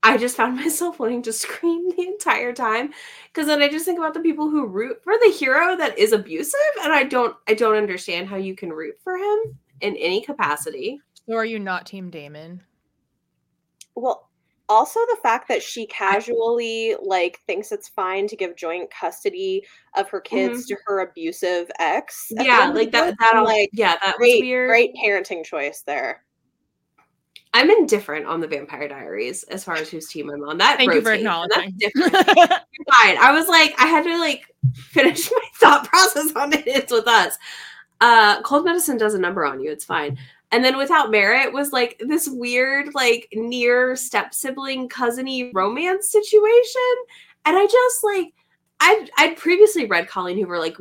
I 0.04 0.18
just 0.18 0.36
found 0.36 0.56
myself 0.64 1.00
wanting 1.00 1.22
to 1.22 1.32
scream 1.32 1.90
the 1.90 2.02
entire 2.02 2.52
time 2.52 2.92
because 3.32 3.46
then 3.46 3.62
I 3.62 3.68
just 3.68 3.84
think 3.84 3.98
about 3.98 4.14
the 4.14 4.20
people 4.20 4.48
who 4.48 4.66
root 4.66 5.02
for 5.02 5.14
the 5.14 5.30
hero 5.30 5.76
that 5.76 5.98
is 5.98 6.12
abusive 6.12 6.60
and 6.82 6.92
I 6.92 7.02
don't 7.04 7.34
I 7.48 7.54
don't 7.54 7.76
understand 7.76 8.28
how 8.28 8.36
you 8.36 8.54
can 8.54 8.70
root 8.70 8.94
for 9.02 9.16
him 9.16 9.58
in 9.80 9.96
any 9.96 10.20
capacity. 10.20 11.00
So 11.26 11.34
are 11.34 11.44
you 11.44 11.58
not 11.58 11.86
team 11.86 12.10
Damon? 12.10 12.62
Well, 13.96 14.28
also 14.68 15.00
the 15.00 15.18
fact 15.22 15.48
that 15.48 15.62
she 15.62 15.86
casually 15.86 16.96
like 17.02 17.40
thinks 17.46 17.72
it's 17.72 17.88
fine 17.88 18.26
to 18.28 18.36
give 18.36 18.56
joint 18.56 18.90
custody 18.90 19.64
of 19.96 20.08
her 20.10 20.20
mm-hmm. 20.20 20.36
kids 20.36 20.66
to 20.66 20.76
her 20.86 21.00
abusive 21.00 21.70
ex. 21.78 22.28
Yeah, 22.30 22.70
like 22.74 22.90
that 22.92 23.10
book, 23.10 23.16
that 23.20 23.34
I'm 23.34 23.44
like 23.44 23.54
like 23.54 23.70
yeah, 23.72 23.96
that 24.02 24.06
was 24.06 24.14
great, 24.16 24.42
weird. 24.42 24.68
great 24.68 24.94
parenting 24.94 25.44
choice 25.44 25.82
there. 25.86 26.24
I'm 27.54 27.70
indifferent 27.70 28.26
on 28.26 28.40
the 28.40 28.48
Vampire 28.48 28.88
Diaries 28.88 29.44
as 29.44 29.62
far 29.62 29.76
as 29.76 29.88
whose 29.88 30.08
team 30.08 30.28
I'm 30.28 30.42
on. 30.42 30.58
That 30.58 30.76
Thank 30.76 30.92
you 30.92 31.00
for 31.00 31.10
rotates, 31.10 31.24
and 31.24 31.50
that's 31.52 31.70
different. 31.78 32.12
fine. 32.12 33.16
I 33.16 33.30
was 33.32 33.46
like, 33.48 33.72
I 33.78 33.86
had 33.86 34.02
to 34.04 34.18
like 34.18 34.52
finish 34.74 35.30
my 35.30 35.40
thought 35.54 35.86
process 35.88 36.34
on 36.34 36.52
it. 36.52 36.66
It's 36.66 36.90
with 36.92 37.06
us. 37.06 37.38
Uh 38.00 38.42
cold 38.42 38.64
medicine 38.64 38.98
does 38.98 39.14
a 39.14 39.20
number 39.20 39.46
on 39.46 39.60
you, 39.60 39.70
it's 39.70 39.84
fine. 39.84 40.18
And 40.50 40.64
then 40.64 40.76
without 40.76 41.12
merit 41.12 41.52
was 41.52 41.72
like 41.72 41.96
this 42.04 42.28
weird, 42.28 42.92
like 42.92 43.28
near 43.32 43.94
step 43.94 44.34
sibling 44.34 44.88
cousiny 44.88 45.52
romance 45.54 46.10
situation. 46.10 46.82
And 47.44 47.56
I 47.56 47.66
just 47.66 48.02
like 48.02 48.34
I'd 48.80 49.10
I'd 49.16 49.36
previously 49.36 49.86
read 49.86 50.08
Colleen 50.08 50.38
Hoover 50.38 50.58
like 50.58 50.76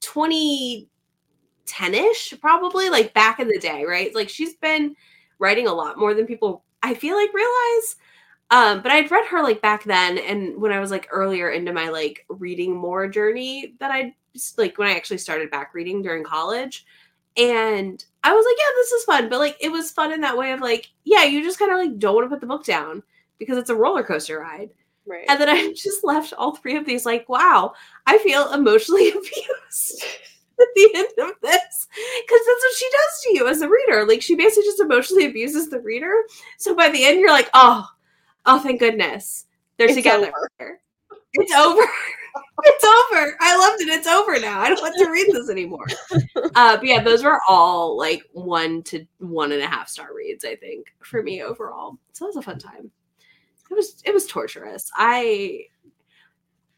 2010-ish, 0.00 2.34
probably, 2.40 2.88
like 2.88 3.12
back 3.12 3.40
in 3.40 3.48
the 3.48 3.58
day, 3.58 3.84
right? 3.84 4.14
Like 4.14 4.30
she's 4.30 4.54
been 4.54 4.96
writing 5.38 5.66
a 5.66 5.74
lot 5.74 5.98
more 5.98 6.14
than 6.14 6.26
people 6.26 6.64
I 6.82 6.94
feel 6.94 7.16
like 7.16 7.32
realize. 7.34 7.96
Um, 8.50 8.82
but 8.82 8.90
I'd 8.92 9.10
read 9.10 9.26
her 9.26 9.42
like 9.42 9.60
back 9.60 9.84
then, 9.84 10.16
and 10.18 10.58
when 10.60 10.72
I 10.72 10.80
was 10.80 10.90
like 10.90 11.08
earlier 11.10 11.50
into 11.50 11.72
my 11.72 11.88
like 11.90 12.24
reading 12.28 12.74
more 12.76 13.06
journey 13.08 13.74
that 13.80 13.90
I 13.90 14.14
like 14.56 14.78
when 14.78 14.88
I 14.88 14.94
actually 14.94 15.18
started 15.18 15.50
back 15.50 15.74
reading 15.74 16.00
during 16.02 16.24
college, 16.24 16.86
and 17.36 18.02
I 18.24 18.32
was 18.32 18.44
like, 18.46 18.56
yeah, 18.58 18.72
this 18.76 18.92
is 18.92 19.04
fun, 19.04 19.28
but 19.28 19.38
like 19.38 19.56
it 19.60 19.70
was 19.70 19.90
fun 19.90 20.12
in 20.12 20.20
that 20.22 20.36
way 20.38 20.52
of 20.52 20.60
like, 20.60 20.88
yeah, 21.04 21.24
you 21.24 21.42
just 21.42 21.58
kind 21.58 21.70
of 21.72 21.78
like 21.78 21.98
don't 21.98 22.14
want 22.14 22.24
to 22.24 22.30
put 22.30 22.40
the 22.40 22.46
book 22.46 22.64
down 22.64 23.02
because 23.38 23.58
it's 23.58 23.70
a 23.70 23.74
roller 23.74 24.02
coaster 24.02 24.38
ride, 24.40 24.70
Right. 25.06 25.26
and 25.28 25.38
then 25.40 25.48
I 25.50 25.72
just 25.76 26.02
left 26.02 26.32
all 26.32 26.56
three 26.56 26.76
of 26.76 26.86
these 26.86 27.04
like, 27.04 27.28
wow, 27.28 27.74
I 28.06 28.16
feel 28.18 28.52
emotionally 28.52 29.10
abused. 29.10 30.04
At 30.60 30.66
the 30.74 30.90
end 30.94 31.08
of 31.30 31.34
this, 31.42 31.88
because 31.90 32.40
that's 32.46 32.64
what 32.64 32.76
she 32.76 32.88
does 32.90 33.22
to 33.22 33.34
you 33.34 33.48
as 33.48 33.60
a 33.62 33.68
reader. 33.68 34.04
Like 34.06 34.22
she 34.22 34.34
basically 34.34 34.64
just 34.64 34.80
emotionally 34.80 35.26
abuses 35.26 35.68
the 35.70 35.80
reader. 35.80 36.12
So 36.56 36.74
by 36.74 36.88
the 36.88 37.04
end, 37.04 37.20
you're 37.20 37.30
like, 37.30 37.48
oh, 37.54 37.86
oh, 38.46 38.58
thank 38.58 38.80
goodness, 38.80 39.46
they're 39.76 39.86
It's 39.88 39.96
together. 39.96 40.32
over. 40.60 40.80
It's 41.34 41.52
over. 41.52 41.82
it's 42.64 42.84
over. 42.84 43.36
I 43.40 43.56
loved 43.56 43.82
it. 43.82 43.88
It's 43.88 44.06
over 44.06 44.40
now. 44.40 44.60
I 44.60 44.68
don't 44.70 44.80
want 44.80 44.94
to 44.98 45.10
read 45.10 45.26
this 45.30 45.50
anymore. 45.50 45.86
Uh, 46.54 46.76
but 46.76 46.84
yeah, 46.84 47.02
those 47.02 47.22
were 47.22 47.40
all 47.46 47.96
like 47.98 48.22
one 48.32 48.82
to 48.84 49.06
one 49.18 49.52
and 49.52 49.62
a 49.62 49.66
half 49.66 49.88
star 49.88 50.14
reads. 50.14 50.44
I 50.44 50.56
think 50.56 50.86
for 51.02 51.22
me 51.22 51.42
overall. 51.42 51.98
So 52.12 52.24
it 52.24 52.30
was 52.30 52.36
a 52.36 52.42
fun 52.42 52.58
time. 52.58 52.90
It 53.70 53.74
was 53.74 54.02
it 54.04 54.14
was 54.14 54.26
torturous. 54.26 54.90
I 54.96 55.66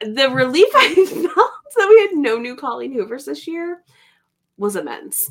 the 0.01 0.31
relief 0.31 0.69
I 0.75 0.95
felt 0.95 1.53
that 1.77 1.89
we 1.89 2.01
had 2.01 2.13
no 2.13 2.37
new 2.39 2.57
Colleen 2.57 2.93
Hoovers 2.93 3.25
this 3.27 3.47
year 3.47 3.83
was 4.57 4.77
immense. 4.77 5.31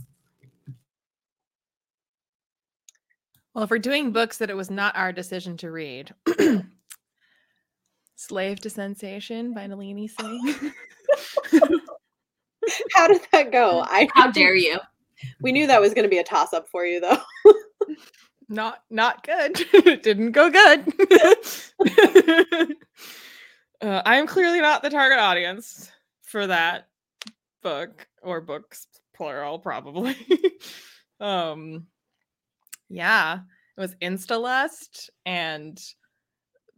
Well, 3.54 3.64
if 3.64 3.72
we're 3.72 3.80
doing 3.80 4.12
books 4.12 4.38
that 4.38 4.50
it 4.50 4.56
was 4.56 4.70
not 4.70 4.96
our 4.96 5.12
decision 5.12 5.58
to 5.58 5.72
read, 5.72 6.14
Slave 8.16 8.60
to 8.62 8.70
Sensation 8.70 9.54
by 9.54 9.66
Nalini 9.68 10.08
Singh. 10.08 10.72
How 12.94 13.08
did 13.08 13.22
that 13.32 13.52
go? 13.52 13.82
I 13.86 14.08
How 14.14 14.30
dare 14.32 14.56
you? 14.56 14.78
we 15.42 15.52
knew 15.52 15.68
that 15.68 15.82
was 15.82 15.94
going 15.94 16.04
to 16.04 16.10
be 16.10 16.20
a 16.20 16.24
toss 16.24 16.54
up 16.54 16.70
for 16.70 16.86
you 16.86 17.00
though. 17.02 17.18
not 18.48 18.84
not 18.90 19.26
good. 19.26 19.54
didn't 20.04 20.32
go 20.32 20.50
good. 20.50 20.94
Uh, 23.82 24.02
I 24.06 24.18
am 24.18 24.28
clearly 24.28 24.62
not 24.62 24.82
the 24.82 24.90
target 24.90 25.20
audience 25.20 25.92
for 26.24 26.48
that 26.48 26.88
book 27.62 28.08
or 28.22 28.42
books 28.42 28.88
plural 29.16 29.60
probably. 29.60 30.16
um 31.20 31.88
yeah, 32.90 33.40
it 33.78 33.82
was 33.82 33.96
Instalust 34.02 35.10
and 35.26 35.80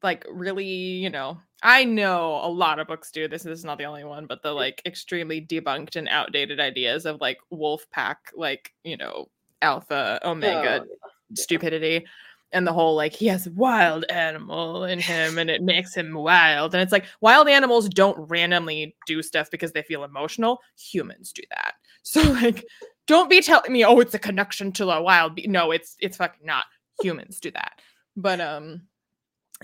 like 0.03 0.25
really, 0.29 0.65
you 0.65 1.09
know, 1.09 1.37
I 1.63 1.85
know 1.85 2.39
a 2.43 2.49
lot 2.49 2.79
of 2.79 2.87
books 2.87 3.11
do 3.11 3.27
this. 3.27 3.43
This 3.43 3.59
is 3.59 3.65
not 3.65 3.77
the 3.77 3.85
only 3.85 4.03
one, 4.03 4.25
but 4.25 4.41
the 4.41 4.51
like 4.51 4.81
extremely 4.85 5.41
debunked 5.41 5.95
and 5.95 6.09
outdated 6.09 6.59
ideas 6.59 7.05
of 7.05 7.21
like 7.21 7.37
wolf 7.49 7.85
pack, 7.91 8.31
like, 8.35 8.73
you 8.83 8.97
know, 8.97 9.29
alpha, 9.61 10.19
omega 10.23 10.83
Oh, 10.83 11.09
stupidity 11.35 12.05
and 12.53 12.67
the 12.67 12.73
whole 12.73 12.95
like 12.95 13.13
he 13.13 13.27
has 13.27 13.49
wild 13.49 14.05
animal 14.09 14.83
in 14.83 14.99
him 14.99 15.37
and 15.37 15.49
it 15.49 15.61
makes 15.61 15.95
him 15.95 16.13
wild 16.13 16.73
and 16.73 16.81
it's 16.81 16.91
like 16.91 17.05
wild 17.21 17.47
animals 17.47 17.87
don't 17.87 18.17
randomly 18.29 18.95
do 19.05 19.21
stuff 19.21 19.49
because 19.49 19.71
they 19.71 19.83
feel 19.83 20.03
emotional. 20.03 20.59
Humans 20.77 21.31
do 21.31 21.43
that. 21.51 21.73
So 22.03 22.19
like 22.23 22.65
don't 23.05 23.29
be 23.29 23.41
telling 23.41 23.71
me 23.71 23.85
oh 23.85 23.99
it's 23.99 24.15
a 24.15 24.19
connection 24.19 24.71
to 24.71 24.89
a 24.89 25.03
wild 25.03 25.35
be-. 25.35 25.45
no 25.45 25.69
it's 25.69 25.95
it's 25.99 26.17
fucking 26.17 26.45
not. 26.45 26.65
Humans 27.03 27.39
do 27.39 27.51
that. 27.51 27.73
But 28.17 28.41
um 28.41 28.81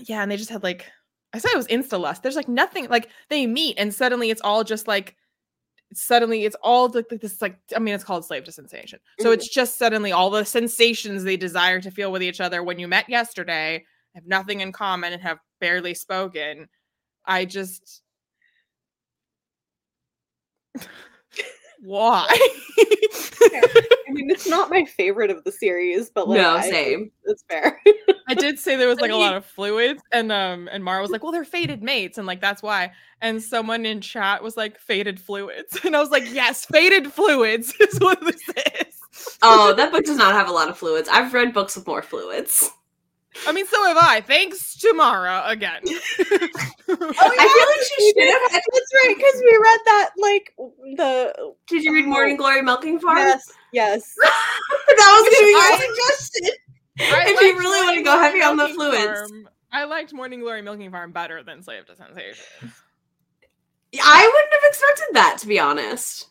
yeah 0.06 0.22
and 0.22 0.30
they 0.30 0.36
just 0.36 0.50
had 0.50 0.62
like 0.62 0.86
i 1.32 1.38
said 1.38 1.50
it 1.52 1.56
was 1.56 1.66
insta 1.66 1.98
lust. 1.98 2.22
There's 2.22 2.36
like 2.36 2.48
nothing 2.48 2.88
like 2.88 3.08
they 3.28 3.46
meet 3.46 3.76
and 3.76 3.92
suddenly 3.92 4.30
it's 4.30 4.40
all 4.42 4.62
just 4.62 4.86
like 4.86 5.16
suddenly 5.94 6.44
it's 6.44 6.56
all 6.62 6.88
like 6.88 7.08
this 7.08 7.40
like 7.40 7.58
i 7.74 7.78
mean 7.78 7.94
it's 7.94 8.04
called 8.04 8.24
slave 8.24 8.44
to 8.44 8.52
sensation 8.52 8.98
so 9.20 9.30
Mhm. 9.30 9.34
it's 9.34 9.48
just 9.48 9.78
suddenly 9.78 10.12
all 10.12 10.30
the 10.30 10.44
sensations 10.44 11.24
they 11.24 11.36
desire 11.36 11.80
to 11.80 11.90
feel 11.90 12.12
with 12.12 12.22
each 12.22 12.40
other 12.40 12.62
when 12.62 12.78
you 12.78 12.88
met 12.88 13.08
yesterday 13.08 13.84
have 14.14 14.26
nothing 14.26 14.60
in 14.60 14.72
common 14.72 15.12
and 15.12 15.22
have 15.22 15.38
barely 15.60 15.94
spoken 15.94 16.68
i 17.26 17.44
just 17.44 18.02
why 21.82 22.26
I 22.30 24.10
mean, 24.10 24.30
it's 24.30 24.48
not 24.48 24.70
my 24.70 24.84
favorite 24.84 25.30
of 25.30 25.44
the 25.44 25.52
series, 25.52 26.10
but 26.10 26.28
like, 26.28 26.40
No, 26.40 26.56
I- 26.56 26.68
same. 26.70 27.10
It's 27.24 27.44
fair. 27.48 27.80
I 28.28 28.34
did 28.34 28.58
say 28.58 28.76
there 28.76 28.88
was 28.88 29.00
like 29.00 29.10
a 29.10 29.14
mean- 29.14 29.20
lot 29.22 29.36
of 29.36 29.44
fluids, 29.44 30.02
and 30.12 30.32
um, 30.32 30.68
and 30.72 30.82
Mara 30.82 31.00
was 31.02 31.10
like, 31.10 31.22
"Well, 31.22 31.32
they're 31.32 31.44
fated 31.44 31.82
mates, 31.82 32.18
and 32.18 32.26
like 32.26 32.40
that's 32.40 32.62
why." 32.62 32.92
And 33.20 33.42
someone 33.42 33.84
in 33.86 34.00
chat 34.00 34.42
was 34.42 34.56
like, 34.56 34.78
"Fated 34.78 35.20
fluids," 35.20 35.78
and 35.84 35.94
I 35.94 36.00
was 36.00 36.10
like, 36.10 36.24
"Yes, 36.32 36.64
fated 36.66 37.12
fluids 37.12 37.72
is 37.80 37.98
what 38.00 38.20
this 38.20 38.40
is." 38.48 39.36
Oh, 39.42 39.74
that 39.74 39.92
book 39.92 40.04
does 40.04 40.16
not 40.16 40.34
have 40.34 40.48
a 40.48 40.52
lot 40.52 40.68
of 40.68 40.78
fluids. 40.78 41.08
I've 41.10 41.32
read 41.34 41.52
books 41.52 41.76
with 41.76 41.86
more 41.86 42.02
fluids. 42.02 42.70
I 43.46 43.52
mean, 43.52 43.66
so 43.66 43.82
have 43.86 43.96
I. 43.98 44.20
Thanks 44.20 44.76
to 44.78 44.92
Mara 44.94 45.42
again. 45.46 45.82
Oh, 46.90 46.94
I 46.94 46.96
feel 46.96 47.66
like 47.68 47.86
she 47.86 48.08
should 48.08 48.14
did. 48.16 48.30
have. 48.30 48.50
That's 48.50 48.92
right, 49.04 49.14
because 49.14 49.42
we 49.42 49.58
read 49.62 49.80
that 49.84 50.10
like 50.16 50.54
the 50.96 51.52
Did 51.66 51.84
you 51.84 51.92
read 51.92 52.06
Morning 52.06 52.36
oh. 52.36 52.38
Glory 52.38 52.62
Milking 52.62 52.98
Farm? 52.98 53.18
yes, 53.18 53.52
yes. 53.74 54.14
that 54.18 54.96
was 54.96 55.28
going 55.28 55.34
to 55.34 55.46
be 55.46 55.54
I- 55.54 55.70
my 55.70 55.86
suggestion. 56.16 56.50
I 57.00 57.24
If 57.28 57.40
you 57.42 57.58
really 57.58 57.86
wanna 57.86 58.02
go 58.02 58.18
heavy 58.18 58.42
on 58.42 58.56
the 58.56 58.68
fluids. 58.68 59.04
Farm- 59.04 59.48
I 59.70 59.84
liked 59.84 60.14
Morning 60.14 60.40
Glory 60.40 60.62
Milking 60.62 60.90
Farm 60.90 61.12
better 61.12 61.42
than 61.42 61.62
Slave 61.62 61.84
to 61.86 61.94
Sensation. 61.94 62.42
I 64.02 64.26
wouldn't 64.26 64.52
have 64.54 64.68
expected 64.70 65.06
that, 65.12 65.36
to 65.40 65.46
be 65.46 65.60
honest. 65.60 66.28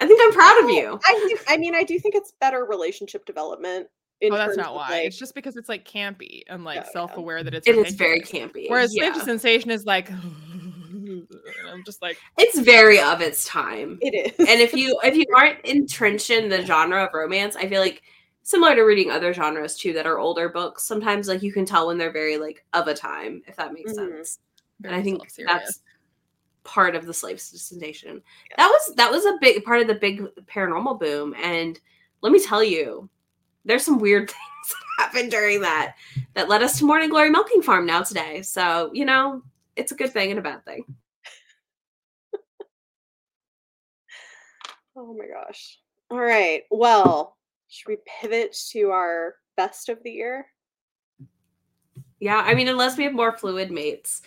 I 0.00 0.06
think 0.06 0.20
I'm 0.22 0.32
proud 0.32 0.64
of 0.64 0.70
you. 0.70 1.00
I 1.04 1.14
think, 1.26 1.40
I 1.48 1.56
mean, 1.56 1.74
I 1.74 1.82
do 1.82 1.98
think 1.98 2.14
it's 2.14 2.32
better 2.40 2.64
relationship 2.64 3.26
development. 3.26 3.88
In 4.20 4.32
Oh, 4.32 4.36
that's 4.36 4.56
not 4.56 4.74
why. 4.74 4.88
like- 4.90 5.04
it's 5.06 5.18
just 5.18 5.34
because 5.34 5.56
it's 5.56 5.68
like 5.68 5.84
campy 5.88 6.42
and 6.48 6.64
like 6.64 6.76
yeah. 6.76 6.90
self-aware 6.92 7.44
that 7.44 7.54
it's 7.54 7.68
It 7.68 7.76
is 7.76 7.94
very 7.94 8.20
campy. 8.20 8.68
Whereas 8.68 8.92
yeah. 8.94 9.12
Slave 9.12 9.14
to 9.14 9.20
Sensation 9.24 9.70
is 9.70 9.84
like, 9.86 10.10
I'm 10.12 11.84
just 11.84 12.02
like, 12.02 12.18
it's 12.36 12.58
very 12.58 13.00
of 13.00 13.20
its 13.20 13.44
time. 13.44 13.98
it 14.02 14.32
is. 14.38 14.38
and 14.48 14.60
if 14.60 14.72
you 14.74 14.98
if 15.04 15.16
you 15.16 15.24
aren't 15.36 15.64
entrenched 15.64 16.30
in 16.30 16.48
the 16.48 16.64
genre 16.64 17.04
of 17.04 17.10
romance, 17.14 17.54
I 17.56 17.68
feel 17.68 17.80
like 17.80 18.02
similar 18.42 18.74
to 18.74 18.82
reading 18.82 19.10
other 19.10 19.32
genres 19.32 19.76
too 19.76 19.92
that 19.92 20.06
are 20.06 20.18
older 20.18 20.48
books, 20.48 20.82
sometimes 20.84 21.28
like 21.28 21.42
you 21.42 21.52
can 21.52 21.64
tell 21.64 21.86
when 21.86 21.98
they're 21.98 22.12
very 22.12 22.38
like 22.38 22.64
of 22.72 22.88
a 22.88 22.94
time, 22.94 23.42
if 23.46 23.56
that 23.56 23.72
makes 23.72 23.92
Mhm. 23.92 23.96
sense. 24.16 24.38
very 24.80 24.94
and 24.94 25.00
I 25.00 25.04
think 25.04 25.22
that's 25.46 25.80
part 26.64 26.94
of 26.96 27.06
the 27.06 27.14
slave 27.14 27.40
sensation. 27.40 28.22
That 28.56 28.68
was 28.68 28.94
that 28.96 29.10
was 29.10 29.24
a 29.26 29.38
big 29.40 29.64
part 29.64 29.80
of 29.80 29.86
the 29.86 29.94
big 29.94 30.22
paranormal 30.46 30.98
boom. 30.98 31.34
And 31.40 31.78
let 32.22 32.32
me 32.32 32.40
tell 32.42 32.62
you, 32.64 33.08
there's 33.68 33.84
some 33.84 34.00
weird 34.00 34.28
things 34.30 34.74
that 34.98 35.04
happened 35.04 35.30
during 35.30 35.60
that 35.60 35.94
that 36.34 36.48
led 36.48 36.62
us 36.62 36.78
to 36.78 36.84
Morning 36.84 37.10
Glory 37.10 37.30
Milking 37.30 37.62
Farm 37.62 37.86
now 37.86 38.02
today. 38.02 38.42
So, 38.42 38.90
you 38.92 39.04
know, 39.04 39.42
it's 39.76 39.92
a 39.92 39.94
good 39.94 40.12
thing 40.12 40.30
and 40.30 40.40
a 40.40 40.42
bad 40.42 40.64
thing. 40.64 40.84
Oh 44.96 45.14
my 45.14 45.26
gosh. 45.26 45.78
All 46.10 46.18
right. 46.18 46.64
Well, 46.72 47.36
should 47.68 47.86
we 47.86 47.98
pivot 48.20 48.56
to 48.70 48.90
our 48.90 49.36
best 49.56 49.88
of 49.88 50.02
the 50.02 50.10
year? 50.10 50.46
Yeah, 52.18 52.42
I 52.44 52.54
mean, 52.54 52.66
unless 52.66 52.96
we 52.98 53.04
have 53.04 53.12
more 53.12 53.36
fluid 53.36 53.70
mates. 53.70 54.22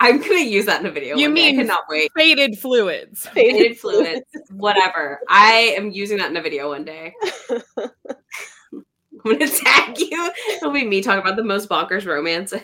I'm 0.00 0.20
gonna 0.20 0.40
use 0.40 0.66
that 0.66 0.80
in 0.80 0.86
a 0.86 0.90
video. 0.90 1.16
You 1.16 1.26
one 1.28 1.34
day. 1.34 1.48
I 1.48 1.52
mean 1.52 1.56
cannot 1.60 1.84
wait. 1.88 2.12
Fated 2.16 2.58
fluids. 2.58 3.26
Fated 3.28 3.78
fluids, 3.78 4.22
whatever. 4.52 5.20
I 5.28 5.74
am 5.76 5.90
using 5.90 6.18
that 6.18 6.30
in 6.30 6.36
a 6.36 6.42
video 6.42 6.68
one 6.68 6.84
day. 6.84 7.14
I'm 7.80 7.90
gonna 9.24 9.48
tag 9.48 9.98
you. 9.98 10.30
It'll 10.56 10.70
be 10.70 10.84
me 10.86 11.02
talking 11.02 11.20
about 11.20 11.36
the 11.36 11.42
most 11.44 11.68
bonkers 11.68 12.06
romances. 12.06 12.60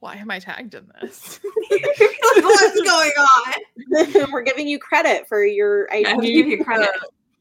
Why 0.00 0.16
am 0.16 0.30
I 0.30 0.38
tagged 0.38 0.74
in 0.74 0.90
this? 1.00 1.38
What's 1.70 2.80
going 2.84 3.12
on? 3.12 4.32
We're 4.32 4.42
giving 4.42 4.66
you 4.66 4.78
credit 4.78 5.28
for 5.28 5.44
your 5.44 5.88
I 5.92 6.02
have 6.08 6.20
to 6.20 6.26
give 6.26 6.46
you 6.48 6.64
credit. 6.64 6.88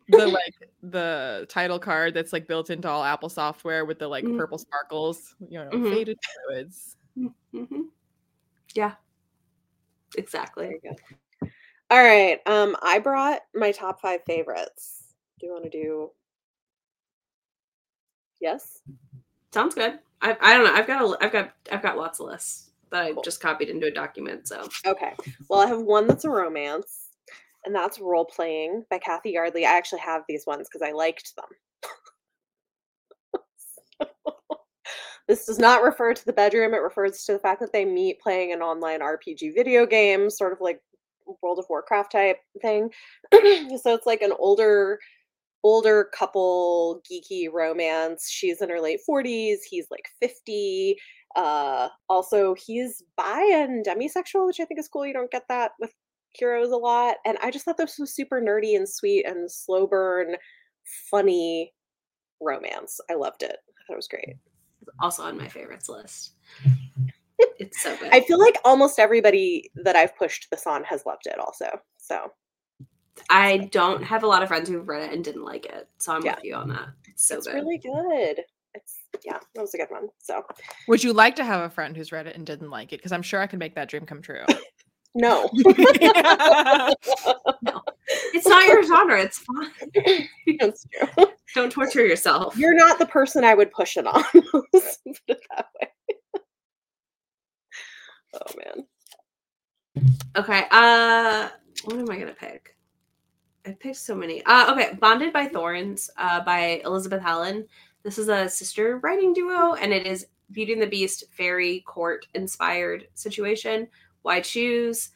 the 0.09 0.27
like 0.27 0.53
the 0.83 1.45
title 1.49 1.79
card 1.79 2.13
that's 2.13 2.33
like 2.33 2.47
built 2.47 2.69
into 2.69 2.87
all 2.89 3.03
Apple 3.03 3.29
software 3.29 3.85
with 3.85 3.97
the 3.97 4.07
like 4.07 4.25
Mhm. 4.25 4.37
purple 4.37 4.57
sparkles, 4.57 5.35
you 5.49 5.57
know, 5.57 5.69
Mhm. 5.71 5.89
fated 5.89 6.17
fluids. 6.47 6.97
Mhm. 7.55 7.85
Yeah, 8.75 8.93
exactly. 10.17 10.65
There 10.65 10.73
you 10.73 10.95
go. 11.41 11.47
All 11.91 12.03
right. 12.03 12.39
Um, 12.45 12.75
I 12.83 12.99
brought 12.99 13.41
my 13.55 13.71
top 13.71 13.99
five 14.01 14.21
favorites. 14.25 15.03
Do 15.39 15.47
you 15.47 15.51
want 15.53 15.63
to 15.63 15.69
do? 15.71 16.11
Yes. 18.39 18.81
Sounds 19.51 19.73
good. 19.75 19.99
I, 20.21 20.37
I 20.39 20.53
don't 20.55 20.65
know. 20.65 20.73
I've 20.73 20.85
got 20.87 21.01
a, 21.01 21.17
I've 21.25 21.31
got 21.31 21.51
I've 21.71 21.81
got 21.81 21.97
lots 21.97 22.19
of 22.19 22.27
lists 22.27 22.69
that 22.91 23.03
I 23.05 23.13
Cool. 23.13 23.23
just 23.23 23.41
copied 23.41 23.69
into 23.69 23.87
a 23.87 23.91
document. 23.91 24.47
So 24.47 24.67
Okay. 24.85 25.13
Well, 25.49 25.61
I 25.61 25.67
have 25.67 25.81
one 25.81 26.07
that's 26.07 26.25
a 26.25 26.29
romance, 26.29 27.07
and 27.65 27.73
that's 27.73 27.99
Role 27.99 28.25
Playing 28.25 28.85
by 28.89 28.99
Cathy 28.99 29.31
Yardley. 29.31 29.65
I 29.65 29.71
actually 29.77 30.01
have 30.01 30.23
these 30.27 30.45
ones 30.45 30.67
because 30.71 30.87
I 30.87 30.91
liked 30.91 31.33
them. 31.35 31.45
this 35.29 35.45
does 35.45 35.59
not 35.59 35.83
refer 35.83 36.13
to 36.15 36.25
the 36.25 36.33
bedroom. 36.33 36.73
It 36.73 36.79
refers 36.79 37.23
to 37.25 37.33
the 37.33 37.39
fact 37.39 37.61
that 37.61 37.71
they 37.71 37.85
meet 37.85 38.19
playing 38.19 38.51
an 38.51 38.63
online 38.63 39.01
RPG 39.01 39.55
video 39.55 39.85
game, 39.85 40.29
sort 40.31 40.53
of 40.53 40.59
like 40.61 40.81
World 41.43 41.59
of 41.59 41.67
Warcraft 41.69 42.11
type 42.11 42.37
thing. 42.61 42.89
so 43.33 43.93
it's 43.93 44.07
like 44.07 44.23
an 44.23 44.33
older 44.39 44.99
older 45.63 46.09
couple 46.17 47.01
geeky 47.11 47.47
romance. 47.51 48.29
She's 48.29 48.61
in 48.61 48.69
her 48.69 48.81
late 48.81 49.01
40s, 49.09 49.59
he's 49.69 49.87
like 49.91 50.07
50. 50.21 50.97
Uh 51.35 51.89
also 52.09 52.55
he's 52.55 53.03
bi 53.17 53.41
and 53.53 53.85
demisexual, 53.85 54.47
which 54.47 54.59
I 54.59 54.65
think 54.65 54.79
is 54.79 54.87
cool. 54.89 55.05
You 55.05 55.13
don't 55.13 55.31
get 55.31 55.43
that 55.49 55.71
with 55.79 55.93
heroes 56.33 56.71
a 56.71 56.77
lot. 56.77 57.17
And 57.25 57.37
I 57.43 57.51
just 57.51 57.65
thought 57.65 57.77
this 57.77 57.99
was 57.99 58.15
super 58.15 58.41
nerdy 58.41 58.75
and 58.75 58.89
sweet 58.89 59.25
and 59.27 59.51
slow 59.51 59.87
burn, 59.87 60.35
funny 61.11 61.73
romance. 62.41 62.99
I 63.11 63.15
loved 63.15 63.43
it. 63.43 63.57
I 63.69 63.81
thought 63.87 63.93
it 63.93 63.97
was 63.97 64.07
great. 64.07 64.37
Also 65.01 65.23
on 65.23 65.37
my 65.37 65.47
favorites 65.47 65.89
list. 65.89 66.33
It's 67.57 67.81
so 67.81 67.95
good. 67.97 68.09
I 68.11 68.19
feel 68.21 68.37
like 68.37 68.57
almost 68.65 68.99
everybody 68.99 69.71
that 69.83 69.95
I've 69.95 70.13
pushed 70.17 70.47
this 70.51 70.67
on 70.67 70.83
has 70.83 71.05
loved 71.05 71.25
it 71.25 71.39
also. 71.39 71.67
So 71.97 72.33
I 73.29 73.69
don't 73.71 74.03
have 74.03 74.23
a 74.23 74.27
lot 74.27 74.41
of 74.43 74.49
friends 74.49 74.67
who've 74.67 74.85
read 74.87 75.03
it 75.03 75.13
and 75.13 75.23
didn't 75.23 75.43
like 75.45 75.65
it, 75.65 75.87
so 75.99 76.11
I'm 76.13 76.23
Yeah. 76.25 76.35
with 76.35 76.43
you 76.43 76.55
on 76.55 76.67
that. 76.69 76.89
It's 77.07 77.25
so 77.25 77.37
it's 77.37 77.47
good. 77.47 77.55
really 77.55 77.77
good. 77.77 78.43
It's 78.75 78.97
yeah, 79.25 79.39
that 79.55 79.61
was 79.61 79.73
a 79.73 79.77
good 79.77 79.89
one. 79.89 80.09
So 80.19 80.43
Would 80.89 81.01
you 81.03 81.13
like 81.13 81.35
to 81.37 81.45
have 81.45 81.61
a 81.61 81.69
friend 81.69 81.95
who's 81.95 82.11
read 82.11 82.27
it 82.27 82.35
and 82.35 82.45
didn't 82.45 82.69
like 82.71 82.91
it? 82.91 82.97
Because 82.97 83.13
I'm 83.13 83.21
sure 83.23 83.39
I 83.41 83.47
can 83.47 83.59
make 83.59 83.75
that 83.75 83.87
dream 83.89 84.05
come 84.05 84.21
true. 84.21 84.43
no. 85.15 85.49
It's 88.33 88.47
not 88.47 88.65
your 88.67 88.83
genre. 88.87 89.21
It's 89.21 89.39
fine. 89.39 90.27
That's 90.59 90.85
true. 90.87 91.27
Don't 91.55 91.71
torture 91.71 92.05
yourself. 92.05 92.57
You're 92.57 92.75
not 92.75 92.99
the 92.99 93.05
person 93.05 93.43
I 93.43 93.53
would 93.53 93.71
push 93.71 93.97
it 93.97 94.07
on. 94.07 94.23
Put 94.33 94.65
it 95.27 95.41
that 95.49 95.67
way. 95.79 96.41
oh 98.33 98.53
man. 98.57 98.85
Okay. 100.35 100.65
Uh, 100.71 101.49
what 101.85 101.97
am 101.97 102.09
I 102.09 102.19
gonna 102.19 102.33
pick? 102.33 102.75
I 103.65 103.71
picked 103.73 103.97
so 103.97 104.15
many. 104.15 104.43
Uh, 104.45 104.73
okay, 104.73 104.97
Bonded 104.99 105.33
by 105.33 105.47
Thorns, 105.47 106.09
uh, 106.17 106.41
by 106.43 106.81
Elizabeth 106.85 107.21
Helen. 107.21 107.67
This 108.03 108.17
is 108.17 108.29
a 108.29 108.47
sister 108.47 108.97
writing 108.99 109.33
duo, 109.33 109.73
and 109.73 109.93
it 109.93 110.07
is 110.07 110.27
Beauty 110.51 110.73
and 110.73 110.81
the 110.81 110.87
Beast 110.87 111.25
fairy 111.31 111.81
court 111.81 112.25
inspired 112.33 113.07
situation. 113.13 113.87
Why 114.21 114.41
choose? 114.41 115.11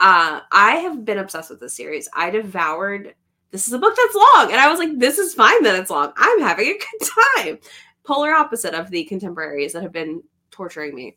Uh, 0.00 0.40
I 0.52 0.76
have 0.76 1.04
been 1.04 1.18
obsessed 1.18 1.50
with 1.50 1.60
this 1.60 1.74
series. 1.76 2.08
I 2.14 2.30
devoured. 2.30 3.14
This 3.50 3.66
is 3.68 3.72
a 3.72 3.78
book 3.78 3.94
that's 3.96 4.14
long, 4.14 4.50
and 4.52 4.60
I 4.60 4.68
was 4.68 4.78
like, 4.78 4.98
"This 4.98 5.18
is 5.18 5.34
fine 5.34 5.62
that 5.62 5.76
it's 5.78 5.90
long. 5.90 6.12
I'm 6.16 6.40
having 6.40 6.66
a 6.68 6.72
good 6.98 7.08
time." 7.44 7.58
Polar 8.04 8.32
opposite 8.32 8.74
of 8.74 8.90
the 8.90 9.04
contemporaries 9.04 9.72
that 9.72 9.82
have 9.82 9.92
been 9.92 10.22
torturing 10.50 10.94
me. 10.94 11.16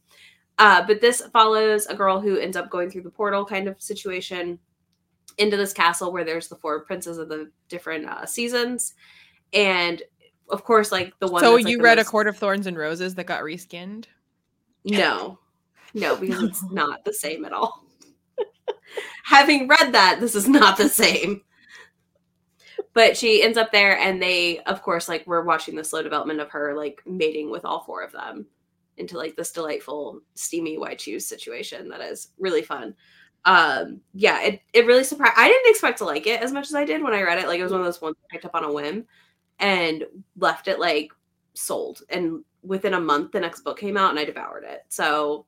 Uh, 0.59 0.85
but 0.87 1.01
this 1.01 1.21
follows 1.33 1.85
a 1.87 1.95
girl 1.95 2.19
who 2.21 2.37
ends 2.37 2.55
up 2.55 2.69
going 2.69 2.89
through 2.89 3.01
the 3.01 3.09
portal 3.09 3.43
kind 3.45 3.67
of 3.67 3.81
situation 3.81 4.57
into 5.37 5.57
this 5.57 5.73
castle 5.73 6.11
where 6.11 6.23
there's 6.23 6.47
the 6.47 6.55
four 6.55 6.79
princes 6.85 7.17
of 7.17 7.29
the 7.29 7.51
different 7.69 8.05
uh, 8.05 8.25
seasons, 8.25 8.93
and 9.53 10.01
of 10.49 10.63
course, 10.63 10.91
like 10.91 11.13
the 11.19 11.27
one. 11.27 11.41
so 11.43 11.51
that's, 11.53 11.63
like, 11.65 11.71
you 11.71 11.77
the 11.77 11.83
read 11.83 11.97
most- 11.97 12.07
A 12.07 12.09
Court 12.11 12.27
of 12.27 12.37
Thorns 12.37 12.67
and 12.67 12.77
Roses 12.77 13.15
that 13.15 13.25
got 13.25 13.41
reskinned? 13.41 14.05
No, 14.85 15.39
no, 15.93 16.15
because 16.15 16.43
it's 16.43 16.63
not 16.71 17.03
the 17.03 17.13
same 17.13 17.43
at 17.43 17.51
all. 17.53 17.83
Having 19.23 19.67
read 19.67 19.93
that, 19.93 20.19
this 20.19 20.35
is 20.35 20.47
not 20.47 20.77
the 20.77 20.89
same. 20.89 21.41
But 22.93 23.15
she 23.15 23.43
ends 23.43 23.57
up 23.57 23.71
there, 23.71 23.97
and 23.97 24.21
they, 24.21 24.59
of 24.61 24.81
course, 24.81 25.07
like 25.07 25.25
we're 25.27 25.43
watching 25.43 25.75
the 25.75 25.83
slow 25.83 26.01
development 26.01 26.39
of 26.39 26.49
her 26.49 26.75
like 26.75 27.01
mating 27.05 27.51
with 27.51 27.65
all 27.65 27.83
four 27.83 28.03
of 28.03 28.11
them 28.11 28.47
into 28.97 29.17
like 29.17 29.35
this 29.35 29.51
delightful, 29.51 30.21
steamy 30.33 30.77
why 30.77 30.95
choose 30.95 31.25
situation 31.25 31.89
that 31.89 32.01
is 32.01 32.29
really 32.39 32.63
fun. 32.63 32.95
Um, 33.45 34.01
yeah, 34.13 34.41
it 34.41 34.61
it 34.73 34.85
really 34.85 35.03
surprised. 35.03 35.35
I 35.37 35.47
didn't 35.47 35.69
expect 35.69 35.99
to 35.99 36.05
like 36.05 36.27
it 36.27 36.41
as 36.41 36.51
much 36.51 36.67
as 36.67 36.75
I 36.75 36.85
did 36.85 37.03
when 37.03 37.13
I 37.13 37.21
read 37.21 37.39
it. 37.39 37.47
Like 37.47 37.59
it 37.59 37.63
was 37.63 37.71
one 37.71 37.81
of 37.81 37.85
those 37.85 38.01
ones 38.01 38.15
I 38.19 38.33
picked 38.33 38.45
up 38.45 38.55
on 38.55 38.63
a 38.63 38.71
whim 38.71 39.05
and 39.59 40.03
left 40.35 40.67
it 40.67 40.79
like 40.79 41.11
sold. 41.53 42.01
And 42.09 42.43
within 42.63 42.95
a 42.95 42.99
month, 42.99 43.31
the 43.31 43.39
next 43.39 43.61
book 43.61 43.79
came 43.79 43.95
out, 43.97 44.09
and 44.09 44.19
I 44.19 44.25
devoured 44.25 44.63
it. 44.63 44.85
So 44.89 45.45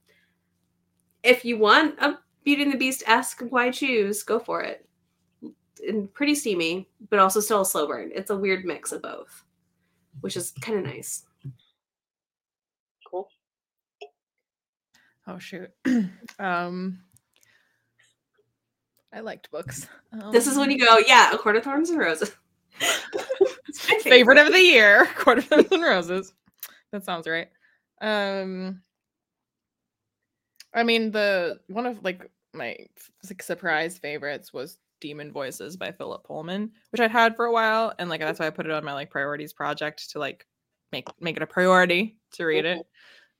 if 1.23 1.43
you 1.43 1.57
want 1.57 1.99
a 1.99 2.17
Beauty 2.49 2.63
and 2.63 2.73
the 2.73 2.77
Beast 2.77 3.03
esque 3.05 3.43
why 3.51 3.69
choose, 3.69 4.23
go 4.23 4.39
for 4.39 4.63
it. 4.63 4.83
And 5.87 6.11
pretty 6.11 6.33
steamy, 6.33 6.89
but 7.11 7.19
also 7.19 7.39
still 7.39 7.61
a 7.61 7.65
slow 7.65 7.85
burn. 7.85 8.09
It's 8.11 8.31
a 8.31 8.35
weird 8.35 8.65
mix 8.65 8.91
of 8.91 9.03
both, 9.03 9.43
which 10.21 10.35
is 10.35 10.49
kind 10.59 10.79
of 10.79 10.85
nice. 10.85 11.27
Cool. 13.07 13.29
Oh 15.27 15.37
shoot. 15.37 15.69
um 16.39 16.99
I 19.13 19.19
liked 19.19 19.51
books. 19.51 19.87
This 20.31 20.47
is 20.47 20.57
when 20.57 20.71
Um, 20.71 20.71
you 20.71 20.83
go, 20.83 20.97
yeah, 21.05 21.31
a 21.31 21.37
court 21.37 21.55
of 21.55 21.63
thorns 21.63 21.91
and 21.91 21.99
roses. 21.99 22.31
It's 22.81 23.87
my 23.91 23.99
favorite 23.99 24.39
of 24.39 24.51
the 24.51 24.59
year, 24.59 25.05
Court 25.17 25.37
of 25.37 25.45
Thorns 25.45 25.71
and 25.71 25.83
Roses. 25.83 26.33
That 26.91 27.05
sounds 27.05 27.27
right. 27.27 27.49
Um 28.01 28.81
I 30.73 30.81
mean 30.81 31.11
the 31.11 31.59
one 31.67 31.85
of 31.85 32.03
like 32.03 32.31
my 32.53 32.75
like 33.29 33.43
surprise 33.43 33.97
favorites 33.97 34.53
was 34.53 34.77
Daemon 35.01 35.31
Voices 35.31 35.77
by 35.77 35.91
Philip 35.91 36.23
Pullman, 36.23 36.71
which 36.91 37.01
I'd 37.01 37.11
had 37.11 37.35
for 37.35 37.45
a 37.45 37.51
while 37.51 37.93
and 37.99 38.09
like 38.09 38.21
that's 38.21 38.39
why 38.39 38.47
I 38.47 38.51
put 38.51 38.65
it 38.65 38.71
on 38.71 38.83
my 38.83 38.93
like 38.93 39.09
priorities 39.09 39.53
project 39.53 40.11
to 40.11 40.19
like 40.19 40.45
make 40.91 41.07
make 41.21 41.37
it 41.37 41.43
a 41.43 41.47
priority 41.47 42.17
to 42.33 42.45
read 42.45 42.65
it. 42.65 42.85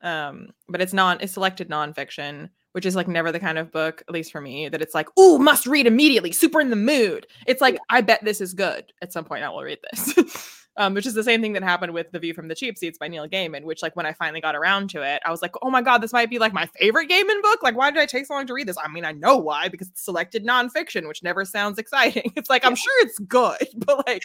Um 0.01 0.49
but 0.68 0.82
it's 0.82 0.93
non 0.93 1.20
it's 1.22 1.34
selected 1.34 1.70
nonfiction, 1.70 2.49
which 2.74 2.86
is 2.86 2.95
like 2.95 3.07
never 3.07 3.32
the 3.32 3.39
kind 3.39 3.57
of 3.57 3.72
book, 3.72 4.03
at 4.07 4.14
least 4.14 4.32
for 4.32 4.41
me, 4.41 4.70
that 4.70 4.82
it's 4.82 4.95
like, 4.95 5.07
ooh, 5.20 5.39
must 5.39 5.68
read 5.68 5.88
immediately, 5.88 6.32
super 6.32 6.62
in 6.62 6.70
the 6.70 6.76
mood. 6.76 7.28
It's 7.47 7.62
like, 7.62 7.78
I 7.89 8.01
bet 8.01 8.24
this 8.24 8.41
is 8.41 8.53
good. 8.53 8.93
At 9.01 9.12
some 9.12 9.26
point 9.26 9.43
I 9.43 9.49
will 9.49 9.64
read 9.64 9.80
this. 9.91 10.60
um, 10.80 10.94
which 10.94 11.06
is 11.06 11.14
the 11.14 11.24
same 11.24 11.42
thing 11.42 11.52
that 11.54 11.62
happened 11.62 11.94
with 11.94 12.10
The 12.14 12.20
View 12.20 12.34
from 12.34 12.48
the 12.48 12.56
Cheap 12.56 12.78
Seats 12.78 12.98
by 12.98 13.10
Neil 13.10 13.28
Gaiman, 13.28 13.64
which 13.64 13.84
like 13.84 13.98
when 13.98 14.06
I 14.06 14.14
finally 14.14 14.40
got 14.40 14.56
around 14.56 14.90
to 14.92 15.02
it, 15.02 15.22
I 15.26 15.30
was 15.30 15.42
like, 15.42 15.54
oh 15.62 15.70
my 15.70 15.82
god, 15.82 15.98
this 15.98 16.14
might 16.14 16.30
be 16.30 16.40
like 16.40 16.54
my 16.54 16.68
favorite 16.68 17.10
Gaiman 17.10 17.42
book. 17.42 17.62
Like, 17.62 17.76
why 17.76 17.92
did 17.92 18.00
I 18.00 18.06
take 18.06 18.26
so 18.26 18.34
long 18.34 18.48
to 18.48 18.54
read 18.54 18.66
this? 18.66 18.78
I 18.82 18.88
mean, 18.88 19.04
I 19.04 19.12
know 19.12 19.36
why, 19.36 19.68
because 19.68 19.90
it's 19.90 20.02
selected 20.02 20.46
nonfiction, 20.46 21.06
which 21.06 21.22
never 21.22 21.44
sounds 21.44 21.78
exciting. 21.78 22.32
It's 22.40 22.50
like, 22.50 22.64
I'm 22.64 22.76
sure 22.76 23.06
it's 23.06 23.20
good, 23.20 23.68
but 23.76 24.08
like 24.08 24.24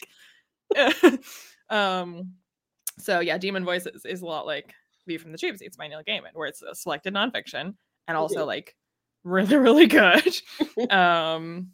um 1.70 2.34
so 2.98 3.18
yeah, 3.18 3.36
Daemon 3.36 3.64
Voices 3.64 4.04
is 4.04 4.22
a 4.22 4.26
lot 4.26 4.46
like 4.46 4.72
View 5.08 5.18
from 5.18 5.32
the 5.32 5.38
Cheap 5.38 5.58
Seats 5.58 5.76
by 5.76 5.88
Neil 5.88 6.02
Gaiman, 6.06 6.34
where 6.34 6.46
it's 6.46 6.62
a 6.62 6.76
selected 6.76 7.14
nonfiction 7.14 7.74
and 8.06 8.16
also 8.16 8.44
like 8.46 8.76
really, 9.24 9.56
really 9.56 9.86
good. 9.88 10.36
um 10.92 11.70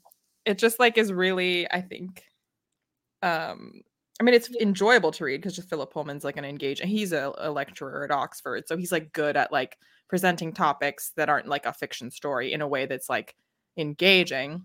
it 0.46 0.56
just 0.56 0.80
like 0.80 0.96
is 0.96 1.12
really, 1.12 1.70
I 1.70 1.82
think, 1.82 2.24
um 3.22 3.82
I 4.20 4.22
mean, 4.22 4.34
it's 4.34 4.50
enjoyable 4.60 5.12
to 5.12 5.24
read 5.24 5.38
because 5.40 5.56
just 5.56 5.70
Philip 5.70 5.92
Pullman's 5.92 6.24
like 6.24 6.36
an 6.36 6.44
engaging. 6.44 6.86
He's 6.88 7.12
a, 7.12 7.32
a 7.38 7.50
lecturer 7.50 8.04
at 8.04 8.10
Oxford, 8.10 8.68
so 8.68 8.76
he's 8.76 8.92
like 8.92 9.12
good 9.12 9.36
at 9.36 9.50
like 9.50 9.78
presenting 10.08 10.52
topics 10.52 11.12
that 11.16 11.28
aren't 11.28 11.48
like 11.48 11.66
a 11.66 11.72
fiction 11.72 12.10
story 12.10 12.52
in 12.52 12.60
a 12.60 12.68
way 12.68 12.86
that's 12.86 13.08
like 13.08 13.34
engaging. 13.76 14.62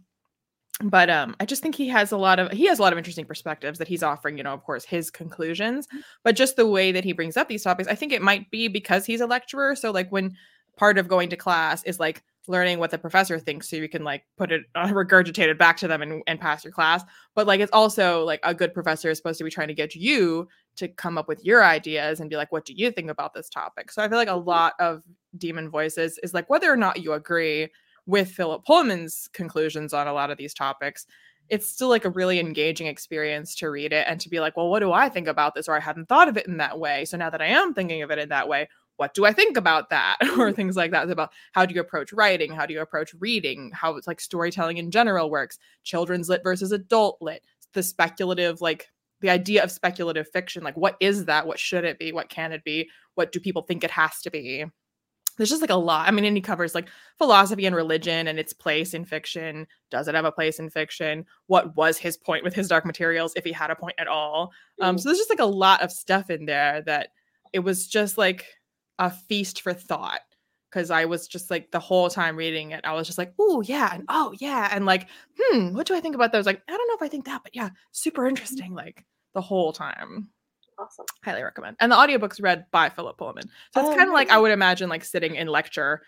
but 0.83 1.09
um 1.09 1.35
i 1.39 1.45
just 1.45 1.61
think 1.61 1.73
he 1.75 1.87
has 1.87 2.11
a 2.11 2.17
lot 2.17 2.37
of 2.39 2.51
he 2.51 2.65
has 2.67 2.79
a 2.79 2.81
lot 2.81 2.91
of 2.91 2.97
interesting 2.97 3.25
perspectives 3.25 3.79
that 3.79 3.87
he's 3.87 4.03
offering 4.03 4.37
you 4.37 4.43
know 4.43 4.53
of 4.53 4.63
course 4.63 4.83
his 4.83 5.09
conclusions 5.09 5.87
but 6.23 6.35
just 6.35 6.57
the 6.57 6.67
way 6.67 6.91
that 6.91 7.05
he 7.05 7.13
brings 7.13 7.37
up 7.37 7.47
these 7.47 7.63
topics 7.63 7.87
i 7.87 7.95
think 7.95 8.11
it 8.11 8.21
might 8.21 8.49
be 8.51 8.67
because 8.67 9.05
he's 9.05 9.21
a 9.21 9.27
lecturer 9.27 9.73
so 9.75 9.91
like 9.91 10.11
when 10.11 10.35
part 10.75 10.97
of 10.97 11.07
going 11.07 11.29
to 11.29 11.37
class 11.37 11.81
is 11.83 11.97
like 11.99 12.23
learning 12.47 12.79
what 12.79 12.91
the 12.91 12.97
professor 12.97 13.39
thinks 13.39 13.69
so 13.69 13.75
you 13.75 13.89
can 13.89 14.03
like 14.03 14.23
put 14.37 14.51
it 14.51 14.63
uh, 14.75 14.87
regurgitated 14.87 15.57
back 15.57 15.77
to 15.77 15.87
them 15.87 16.01
and, 16.01 16.23
and 16.27 16.39
pass 16.39 16.63
your 16.63 16.73
class. 16.73 17.03
But 17.33 17.47
like 17.47 17.59
it's 17.59 17.71
also 17.71 18.23
like 18.23 18.39
a 18.43 18.53
good 18.53 18.73
professor 18.73 19.09
is 19.09 19.17
supposed 19.17 19.37
to 19.39 19.43
be 19.43 19.51
trying 19.51 19.67
to 19.67 19.73
get 19.73 19.95
you 19.95 20.47
to 20.77 20.87
come 20.87 21.17
up 21.17 21.27
with 21.27 21.43
your 21.43 21.63
ideas 21.63 22.19
and 22.19 22.29
be 22.29 22.35
like 22.35 22.51
what 22.51 22.65
do 22.65 22.73
you 22.73 22.91
think 22.91 23.09
about 23.09 23.33
this 23.33 23.49
topic? 23.49 23.91
So 23.91 24.01
i 24.01 24.09
feel 24.09 24.17
like 24.17 24.27
a 24.27 24.35
lot 24.35 24.73
of 24.79 25.03
daemon 25.37 25.69
voices 25.69 26.19
is 26.23 26.33
like 26.33 26.49
whether 26.49 26.71
or 26.71 26.77
not 26.77 27.01
you 27.01 27.13
agree 27.13 27.69
with 28.05 28.29
philip 28.29 28.63
pullman's 28.65 29.27
conclusions 29.33 29.93
on 29.93 30.07
a 30.07 30.13
lot 30.13 30.31
of 30.31 30.37
these 30.37 30.53
topics 30.53 31.05
it's 31.49 31.69
still 31.69 31.89
like 31.89 32.05
a 32.05 32.09
really 32.09 32.39
engaging 32.39 32.87
experience 32.87 33.55
to 33.55 33.69
read 33.69 33.93
it 33.93 34.05
and 34.07 34.19
to 34.19 34.29
be 34.29 34.39
like 34.39 34.55
well 34.55 34.69
what 34.69 34.79
do 34.79 34.91
i 34.91 35.09
think 35.09 35.27
about 35.27 35.55
this? 35.55 35.67
Or 35.67 35.75
i 35.75 35.79
hadn't 35.79 36.07
thought 36.07 36.27
of 36.27 36.37
it 36.37 36.47
in 36.47 36.57
that 36.57 36.79
way. 36.79 37.05
So 37.05 37.17
now 37.17 37.29
that 37.29 37.41
i 37.41 37.47
am 37.47 37.73
thinking 37.73 38.01
of 38.01 38.11
it 38.11 38.19
in 38.19 38.29
that 38.29 38.47
way 38.47 38.69
what 38.97 39.13
do 39.13 39.25
I 39.25 39.33
think 39.33 39.57
about 39.57 39.89
that? 39.89 40.17
or 40.37 40.51
Mm. 40.51 40.55
things 40.55 40.75
like 40.75 40.91
that. 40.91 41.03
It's 41.03 41.11
about 41.11 41.31
how 41.51 41.65
do 41.65 41.73
you 41.75 41.81
approach 41.81 42.13
writing? 42.13 42.51
How 42.53 42.65
do 42.65 42.73
you 42.73 42.81
approach 42.81 43.13
reading? 43.19 43.71
How 43.73 43.95
it's 43.97 44.07
like 44.07 44.21
storytelling 44.21 44.77
in 44.77 44.91
general 44.91 45.29
works, 45.29 45.57
children's 45.83 46.29
lit 46.29 46.43
versus 46.43 46.71
adult 46.71 47.17
lit, 47.21 47.43
the 47.73 47.83
speculative, 47.83 48.61
like 48.61 48.89
the 49.21 49.29
idea 49.29 49.63
of 49.63 49.71
speculative 49.71 50.27
fiction. 50.29 50.63
Like, 50.63 50.77
what 50.77 50.97
is 50.99 51.25
that? 51.25 51.47
What 51.47 51.59
should 51.59 51.83
it 51.85 51.99
be? 51.99 52.11
What 52.11 52.29
can 52.29 52.51
it 52.51 52.63
be? 52.63 52.89
What 53.15 53.31
do 53.31 53.39
people 53.39 53.63
think 53.63 53.83
it 53.83 53.91
has 53.91 54.21
to 54.21 54.29
be? 54.31 54.65
There's 55.37 55.49
just 55.49 55.61
like 55.61 55.69
a 55.69 55.75
lot. 55.75 56.07
I 56.07 56.11
mean, 56.11 56.23
and 56.23 56.37
he 56.37 56.41
covers 56.41 56.73
like 56.73 56.87
philosophy 57.17 57.65
and 57.65 57.75
religion 57.75 58.27
and 58.29 58.39
its 58.39 58.53
place 58.53 58.93
in 58.93 59.03
fiction. 59.03 59.67
Does 59.91 60.07
it 60.07 60.15
have 60.15 60.23
a 60.23 60.31
place 60.31 60.59
in 60.59 60.69
fiction? 60.69 61.25
What 61.47 61.75
was 61.75 61.97
his 61.97 62.15
point 62.15 62.45
with 62.45 62.53
his 62.53 62.69
dark 62.69 62.85
materials, 62.85 63.33
if 63.35 63.43
he 63.43 63.51
had 63.51 63.69
a 63.71 63.75
point 63.75 63.95
at 63.97 64.07
all? 64.07 64.53
Um, 64.79 64.95
Mhm. 64.95 64.99
so 65.01 65.09
there's 65.09 65.17
just 65.17 65.29
like 65.29 65.39
a 65.39 65.45
lot 65.45 65.81
of 65.81 65.91
stuff 65.91 66.29
in 66.29 66.45
there 66.45 66.81
that 66.83 67.09
it 67.51 67.59
was 67.59 67.87
just 67.87 68.17
like 68.17 68.45
a 68.99 69.09
feast 69.11 69.61
for 69.61 69.73
thought 69.73 70.21
because 70.71 70.91
I 70.91 71.05
was 71.05 71.27
just 71.27 71.49
like 71.51 71.71
the 71.71 71.79
whole 71.79 72.09
time 72.09 72.35
reading 72.35 72.71
it, 72.71 72.81
I 72.85 72.93
was 72.93 73.07
just 73.07 73.17
like, 73.17 73.33
oh 73.39 73.61
yeah, 73.61 73.91
and 73.93 74.05
oh 74.09 74.33
yeah, 74.39 74.69
and 74.71 74.85
like, 74.85 75.07
hmm, 75.39 75.73
what 75.73 75.87
do 75.87 75.95
I 75.95 76.01
think 76.01 76.15
about 76.15 76.31
those? 76.31 76.45
Like, 76.45 76.61
I 76.67 76.71
don't 76.75 76.87
know 76.87 76.95
if 76.95 77.01
I 77.01 77.07
think 77.07 77.25
that, 77.25 77.41
but 77.43 77.55
yeah, 77.55 77.69
super 77.91 78.27
interesting. 78.27 78.73
Like 78.73 79.05
the 79.33 79.41
whole 79.41 79.71
time, 79.73 80.29
Awesome. 80.77 81.05
highly 81.23 81.43
recommend. 81.43 81.77
And 81.79 81.91
the 81.91 81.97
audiobook's 81.97 82.39
read 82.39 82.65
by 82.71 82.89
Philip 82.89 83.17
Pullman, 83.17 83.49
so 83.73 83.79
it's 83.81 83.89
Oh, 83.89 83.95
kind 83.95 84.09
of 84.09 84.13
like 84.13 84.29
I 84.29 84.37
would 84.37 84.51
imagine 84.51 84.89
like 84.89 85.03
sitting 85.05 85.35
in 85.35 85.47
lecture 85.47 86.01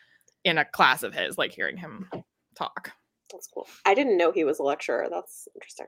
in 0.43 0.57
a 0.57 0.65
class 0.65 1.03
of 1.03 1.13
his, 1.13 1.37
like 1.37 1.51
hearing 1.51 1.77
him 1.77 2.09
talk. 2.55 2.91
That's 3.31 3.47
cool. 3.47 3.67
I 3.85 3.93
didn't 3.93 4.17
know 4.17 4.31
he 4.31 4.43
was 4.43 4.59
a 4.59 4.63
lecturer. 4.63 5.07
That's 5.09 5.47
interesting. 5.55 5.87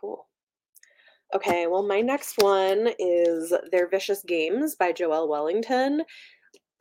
Cool. 0.00 0.26
Okay, 1.34 1.66
well, 1.66 1.82
my 1.82 2.00
next 2.02 2.34
one 2.38 2.90
is 2.98 3.52
Their 3.70 3.88
Vicious 3.88 4.22
Games 4.26 4.74
by 4.74 4.92
Joelle 4.92 5.28
Wellington. 5.28 6.02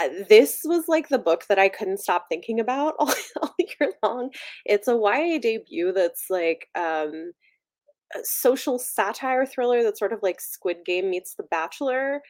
Uh, 0.02 0.10
This 0.30 0.62
was 0.66 0.86
like 0.88 1.10
the 1.10 1.20
book 1.20 1.46
that 1.50 1.60
I 1.60 1.70
couldn't 1.70 2.00
stop 2.00 2.26
thinking 2.30 2.60
about 2.60 2.96
all, 3.00 3.14
all 3.42 3.56
year 3.60 3.94
long. 4.04 4.32
It's 4.66 4.88
a 4.88 4.96
YA 4.96 5.40
debut 5.40 5.94
that's 5.94 6.26
like 6.30 6.68
um, 6.76 7.34
a 8.16 8.20
social 8.24 8.80
satire 8.80 9.46
thriller 9.46 9.84
that's 9.84 10.00
sort 10.00 10.14
of 10.14 10.22
like 10.24 10.42
Squid 10.42 10.80
Game 10.86 11.10
meets 11.12 11.36
The 11.36 11.44
Bachelor. 11.52 12.22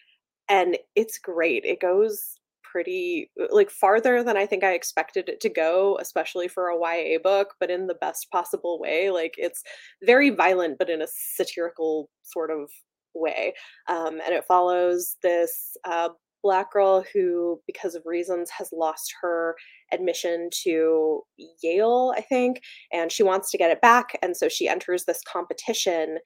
And 0.50 0.78
it's 0.96 1.20
great. 1.20 1.66
It 1.66 1.82
goes 1.82 2.38
pretty 2.72 3.30
like 3.52 3.70
farther 3.70 4.24
than 4.24 4.38
I 4.38 4.46
think 4.46 4.64
I 4.64 4.74
expected 4.74 5.30
it 5.30 5.40
to 5.42 5.50
go, 5.50 5.98
especially 6.00 6.48
for 6.48 6.70
a 6.70 6.78
YA 6.78 7.18
book, 7.22 7.56
but 7.60 7.70
in 7.70 7.88
the 7.88 7.96
best 7.96 8.28
possible 8.32 8.80
way. 8.80 9.10
Like 9.10 9.36
it's 9.38 9.64
very 10.04 10.30
violent, 10.30 10.78
but 10.78 10.90
in 10.90 11.02
a 11.02 11.08
satirical 11.08 12.10
sort 12.24 12.52
of 12.52 12.70
way. 13.14 13.54
Um, 13.90 14.20
and 14.26 14.34
it 14.34 14.46
follows 14.46 15.18
this 15.22 15.76
uh, 15.84 16.10
black 16.44 16.72
girl 16.72 17.04
who, 17.14 17.60
because 17.68 17.96
of 17.96 18.04
reasons, 18.06 18.50
has 18.50 18.70
lost 18.74 19.14
her 19.22 19.56
admission 19.92 20.50
to 20.64 21.22
Yale, 21.62 22.14
I 22.16 22.22
think, 22.22 22.62
and 22.92 23.12
she 23.12 23.24
wants 23.24 23.52
to 23.52 23.58
get 23.58 23.72
it 23.72 23.82
back. 23.82 24.18
And 24.22 24.36
so 24.36 24.50
she 24.50 24.68
enters 24.68 25.06
this 25.06 25.22
competition 25.32 26.18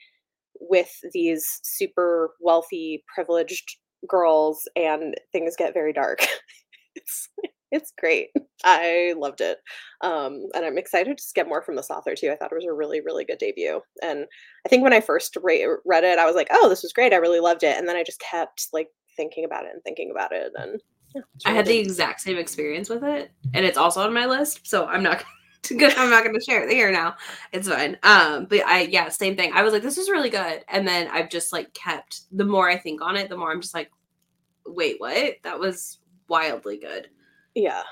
with 0.59 0.91
these 1.11 1.59
super 1.63 2.31
wealthy, 2.39 3.03
privileged 3.13 3.77
girls, 4.07 4.67
and 4.75 5.15
things 5.31 5.55
get 5.57 5.73
very 5.73 5.93
dark. 5.93 6.19
it's 6.95 7.29
it's 7.71 7.91
great. 7.99 8.29
I 8.63 9.13
loved 9.17 9.41
it. 9.41 9.57
Um, 10.01 10.47
and 10.55 10.65
I'm 10.65 10.77
excited 10.77 11.09
to 11.09 11.15
just 11.15 11.35
get 11.35 11.47
more 11.47 11.61
from 11.61 11.75
this 11.75 11.89
author 11.89 12.15
too. 12.15 12.31
I 12.31 12.35
thought 12.35 12.51
it 12.51 12.55
was 12.55 12.65
a 12.65 12.73
really, 12.73 13.01
really 13.01 13.25
good 13.25 13.37
debut. 13.37 13.81
And 14.01 14.25
I 14.65 14.69
think 14.69 14.83
when 14.83 14.93
I 14.93 15.01
first 15.01 15.35
ra- 15.41 15.75
read 15.85 16.03
it, 16.03 16.19
I 16.19 16.25
was 16.25 16.35
like, 16.35 16.47
"Oh, 16.51 16.69
this 16.69 16.83
was 16.83 16.93
great. 16.93 17.13
I 17.13 17.17
really 17.17 17.39
loved 17.39 17.63
it." 17.63 17.77
And 17.77 17.87
then 17.87 17.95
I 17.95 18.03
just 18.03 18.19
kept 18.19 18.67
like 18.73 18.89
thinking 19.17 19.45
about 19.45 19.65
it 19.65 19.71
and 19.73 19.83
thinking 19.83 20.11
about 20.11 20.31
it. 20.31 20.51
And 20.55 20.81
yeah, 21.13 21.21
it's 21.35 21.45
I 21.45 21.49
really 21.49 21.57
had 21.57 21.65
the 21.65 21.77
exact 21.77 22.21
same 22.21 22.37
experience 22.37 22.89
with 22.89 23.03
it, 23.03 23.31
and 23.53 23.65
it's 23.65 23.77
also 23.77 24.01
on 24.01 24.13
my 24.13 24.25
list. 24.25 24.67
So 24.67 24.85
I'm 24.85 25.03
not 25.03 25.23
gonna, 25.69 25.93
I'm 25.97 26.09
not 26.09 26.23
going 26.23 26.35
to 26.35 26.43
share 26.43 26.67
it 26.67 26.71
here 26.71 26.91
now. 26.91 27.15
It's 27.51 27.67
fine. 27.67 27.97
Um, 28.03 28.45
but 28.45 28.65
I 28.65 28.81
yeah, 28.81 29.09
same 29.09 29.35
thing. 29.35 29.51
I 29.53 29.63
was 29.63 29.73
like, 29.73 29.83
this 29.83 29.97
is 29.97 30.09
really 30.09 30.29
good, 30.29 30.63
and 30.67 30.87
then 30.87 31.07
I've 31.11 31.29
just 31.29 31.53
like 31.53 31.73
kept. 31.73 32.21
The 32.31 32.45
more 32.45 32.69
I 32.69 32.77
think 32.77 33.01
on 33.01 33.15
it, 33.17 33.29
the 33.29 33.37
more 33.37 33.51
I'm 33.51 33.61
just 33.61 33.73
like, 33.73 33.91
wait, 34.65 34.95
what? 34.99 35.35
That 35.43 35.59
was 35.59 35.99
wildly 36.27 36.77
good. 36.77 37.09
yeah, 37.55 37.83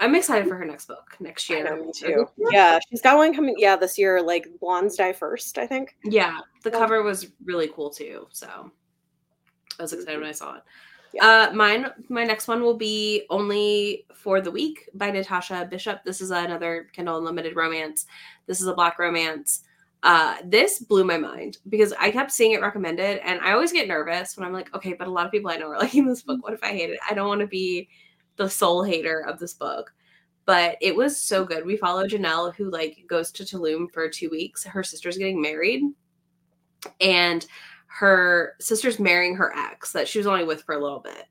I'm 0.00 0.14
excited 0.14 0.48
for 0.48 0.56
her 0.56 0.64
next 0.64 0.86
book 0.86 1.16
next 1.20 1.50
I 1.50 1.54
year. 1.54 1.64
know, 1.64 1.84
me 1.84 1.92
too. 1.94 2.26
Yeah, 2.50 2.78
she's 2.88 3.02
got 3.02 3.16
one 3.18 3.34
coming. 3.34 3.54
Yeah, 3.58 3.76
this 3.76 3.98
year, 3.98 4.22
like 4.22 4.48
Blondes 4.60 4.96
Die 4.96 5.12
First, 5.12 5.58
I 5.58 5.66
think. 5.66 5.96
Yeah, 6.04 6.38
the 6.62 6.70
cover 6.70 7.02
was 7.02 7.28
really 7.44 7.68
cool 7.68 7.90
too. 7.90 8.26
So 8.30 8.46
I 9.78 9.82
was 9.82 9.92
excited 9.92 10.18
when 10.18 10.28
I 10.28 10.32
saw 10.32 10.56
it. 10.56 10.62
Yeah. 11.12 11.48
Uh, 11.50 11.54
mine, 11.54 11.86
my 12.08 12.24
next 12.24 12.48
one 12.48 12.62
will 12.62 12.76
be 12.76 13.26
"Only 13.30 14.06
for 14.14 14.40
the 14.40 14.50
Week" 14.50 14.88
by 14.94 15.10
Natasha 15.10 15.66
Bishop. 15.70 16.04
This 16.04 16.20
is 16.20 16.30
another 16.30 16.88
Kindle 16.92 17.18
Unlimited 17.18 17.56
romance. 17.56 18.06
This 18.46 18.60
is 18.60 18.66
a 18.66 18.74
black 18.74 18.98
romance. 18.98 19.64
Uh, 20.02 20.36
this 20.44 20.80
blew 20.80 21.04
my 21.04 21.16
mind 21.16 21.58
because 21.68 21.92
I 21.98 22.10
kept 22.10 22.32
seeing 22.32 22.52
it 22.52 22.60
recommended, 22.60 23.20
and 23.24 23.40
I 23.40 23.52
always 23.52 23.72
get 23.72 23.86
nervous 23.86 24.36
when 24.36 24.46
I'm 24.46 24.52
like, 24.52 24.74
okay, 24.74 24.94
but 24.94 25.06
a 25.06 25.10
lot 25.10 25.26
of 25.26 25.32
people 25.32 25.50
I 25.50 25.56
know 25.56 25.68
are 25.68 25.78
liking 25.80 26.06
this 26.06 26.22
book. 26.22 26.42
What 26.42 26.54
if 26.54 26.64
I 26.64 26.68
hate 26.68 26.90
it? 26.90 26.98
I 27.08 27.14
don't 27.14 27.28
want 27.28 27.40
to 27.40 27.46
be 27.46 27.88
the 28.36 28.48
sole 28.48 28.82
hater 28.82 29.20
of 29.20 29.38
this 29.38 29.54
book. 29.54 29.92
But 30.44 30.76
it 30.80 30.96
was 30.96 31.16
so 31.16 31.44
good. 31.44 31.64
We 31.64 31.76
follow 31.76 32.04
Janelle, 32.04 32.54
who 32.56 32.68
like 32.68 33.04
goes 33.06 33.30
to 33.32 33.44
Tulum 33.44 33.92
for 33.92 34.08
two 34.08 34.28
weeks. 34.28 34.64
Her 34.64 34.82
sister's 34.82 35.16
getting 35.16 35.40
married, 35.40 35.82
and 37.00 37.46
her 37.92 38.54
sister's 38.58 38.98
marrying 38.98 39.36
her 39.36 39.52
ex 39.54 39.92
that 39.92 40.08
she 40.08 40.18
was 40.18 40.26
only 40.26 40.44
with 40.44 40.62
for 40.62 40.74
a 40.74 40.82
little 40.82 41.00
bit. 41.00 41.26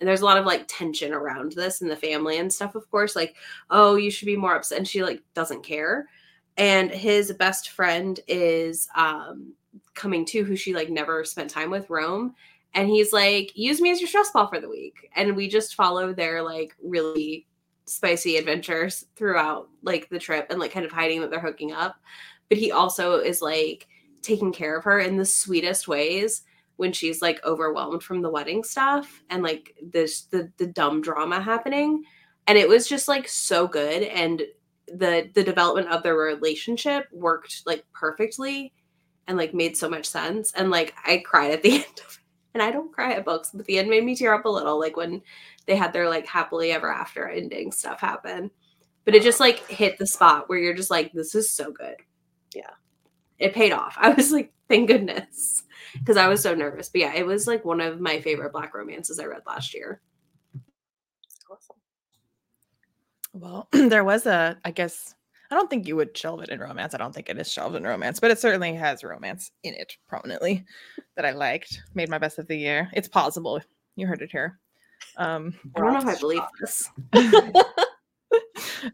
And 0.00 0.08
there's 0.08 0.22
a 0.22 0.24
lot 0.24 0.38
of 0.38 0.46
like 0.46 0.64
tension 0.66 1.12
around 1.12 1.52
this 1.52 1.82
in 1.82 1.88
the 1.88 1.96
family 1.96 2.38
and 2.38 2.52
stuff, 2.52 2.74
of 2.74 2.90
course. 2.90 3.14
Like, 3.14 3.36
oh, 3.70 3.96
you 3.96 4.10
should 4.10 4.26
be 4.26 4.36
more 4.36 4.54
upset. 4.54 4.78
And 4.78 4.88
she 4.88 5.02
like 5.02 5.22
doesn't 5.34 5.62
care. 5.62 6.08
And 6.56 6.90
his 6.90 7.32
best 7.32 7.70
friend 7.70 8.18
is 8.28 8.88
um 8.96 9.52
coming 9.94 10.24
too, 10.24 10.42
who 10.42 10.56
she 10.56 10.74
like 10.74 10.88
never 10.88 11.22
spent 11.22 11.50
time 11.50 11.70
with, 11.70 11.90
Rome. 11.90 12.34
And 12.72 12.88
he's 12.88 13.12
like, 13.12 13.52
use 13.54 13.80
me 13.82 13.90
as 13.90 14.00
your 14.00 14.08
stress 14.08 14.30
ball 14.30 14.48
for 14.48 14.60
the 14.60 14.70
week. 14.70 15.10
And 15.16 15.36
we 15.36 15.48
just 15.48 15.74
follow 15.74 16.14
their 16.14 16.42
like 16.42 16.74
really 16.82 17.46
spicy 17.84 18.36
adventures 18.36 19.04
throughout 19.16 19.68
like 19.82 20.08
the 20.08 20.18
trip 20.18 20.46
and 20.48 20.58
like 20.58 20.72
kind 20.72 20.86
of 20.86 20.92
hiding 20.92 21.20
that 21.20 21.30
they're 21.30 21.40
hooking 21.40 21.72
up. 21.72 21.96
But 22.48 22.58
he 22.58 22.72
also 22.72 23.16
is 23.16 23.42
like 23.42 23.86
taking 24.26 24.52
care 24.52 24.76
of 24.76 24.84
her 24.84 24.98
in 24.98 25.16
the 25.16 25.24
sweetest 25.24 25.86
ways 25.88 26.42
when 26.76 26.92
she's 26.92 27.22
like 27.22 27.42
overwhelmed 27.44 28.02
from 28.02 28.20
the 28.20 28.30
wedding 28.30 28.62
stuff 28.62 29.22
and 29.30 29.42
like 29.42 29.74
this 29.82 30.22
the 30.24 30.50
the 30.58 30.66
dumb 30.66 31.00
drama 31.00 31.40
happening 31.40 32.02
and 32.46 32.58
it 32.58 32.68
was 32.68 32.86
just 32.88 33.08
like 33.08 33.28
so 33.28 33.66
good 33.66 34.02
and 34.02 34.42
the 34.88 35.30
the 35.34 35.42
development 35.42 35.88
of 35.88 36.02
their 36.02 36.16
relationship 36.16 37.06
worked 37.12 37.62
like 37.66 37.84
perfectly 37.92 38.72
and 39.26 39.36
like 39.36 39.54
made 39.54 39.76
so 39.76 39.88
much 39.88 40.06
sense 40.06 40.52
and 40.52 40.70
like 40.70 40.94
I 41.04 41.18
cried 41.18 41.52
at 41.52 41.62
the 41.62 41.72
end 41.74 41.84
of 41.84 42.12
it. 42.12 42.18
And 42.54 42.62
I 42.62 42.70
don't 42.70 42.90
cry 42.90 43.12
at 43.12 43.26
books, 43.26 43.50
but 43.52 43.66
the 43.66 43.78
end 43.78 43.90
made 43.90 44.02
me 44.02 44.16
tear 44.16 44.32
up 44.32 44.46
a 44.46 44.48
little 44.48 44.80
like 44.80 44.96
when 44.96 45.20
they 45.66 45.76
had 45.76 45.92
their 45.92 46.08
like 46.08 46.26
happily 46.26 46.72
ever 46.72 46.90
after 46.90 47.28
ending 47.28 47.70
stuff 47.70 48.00
happen. 48.00 48.50
But 49.04 49.14
it 49.14 49.22
just 49.22 49.40
like 49.40 49.58
hit 49.68 49.98
the 49.98 50.06
spot 50.06 50.48
where 50.48 50.58
you're 50.58 50.72
just 50.72 50.90
like 50.90 51.12
this 51.12 51.34
is 51.34 51.50
so 51.50 51.70
good. 51.70 51.96
Yeah. 52.54 52.70
It 53.38 53.54
paid 53.54 53.72
off. 53.72 53.96
I 54.00 54.10
was 54.10 54.32
like 54.32 54.52
thank 54.68 54.88
goodness 54.88 55.62
because 55.94 56.16
I 56.16 56.28
was 56.28 56.42
so 56.42 56.54
nervous. 56.54 56.88
But 56.88 57.00
yeah, 57.00 57.14
it 57.14 57.26
was 57.26 57.46
like 57.46 57.64
one 57.64 57.80
of 57.80 58.00
my 58.00 58.20
favorite 58.20 58.52
black 58.52 58.74
romances 58.74 59.18
I 59.18 59.26
read 59.26 59.42
last 59.46 59.74
year. 59.74 60.00
Awesome. 61.50 61.76
Well, 63.32 63.68
there 63.72 64.04
was 64.04 64.26
a, 64.26 64.58
I 64.64 64.70
guess, 64.70 65.14
I 65.50 65.54
don't 65.54 65.70
think 65.70 65.86
you 65.86 65.96
would 65.96 66.16
shelve 66.16 66.42
it 66.42 66.48
in 66.48 66.58
romance. 66.58 66.94
I 66.94 66.98
don't 66.98 67.14
think 67.14 67.28
it 67.28 67.38
is 67.38 67.52
shelved 67.52 67.76
in 67.76 67.84
romance, 67.84 68.18
but 68.18 68.30
it 68.30 68.38
certainly 68.38 68.74
has 68.74 69.04
romance 69.04 69.52
in 69.62 69.74
it 69.74 69.96
prominently 70.08 70.64
that 71.14 71.24
I 71.24 71.30
liked. 71.30 71.82
Made 71.94 72.08
my 72.08 72.18
best 72.18 72.38
of 72.38 72.48
the 72.48 72.56
year. 72.56 72.90
It's 72.92 73.08
possible. 73.08 73.60
You 73.94 74.06
heard 74.06 74.22
it 74.22 74.32
here. 74.32 74.58
Um, 75.18 75.54
I 75.76 75.80
don't 75.80 75.92
know 75.92 76.10
if 76.10 76.16
I 76.16 76.18
believe 76.18 76.42
this. 76.60 76.90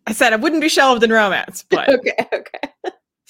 I 0.06 0.12
said 0.12 0.32
it 0.32 0.40
wouldn't 0.40 0.60
be 0.60 0.68
shelved 0.68 1.02
in 1.02 1.12
romance, 1.12 1.64
but 1.68 1.88
okay, 1.94 2.28
okay. 2.32 2.71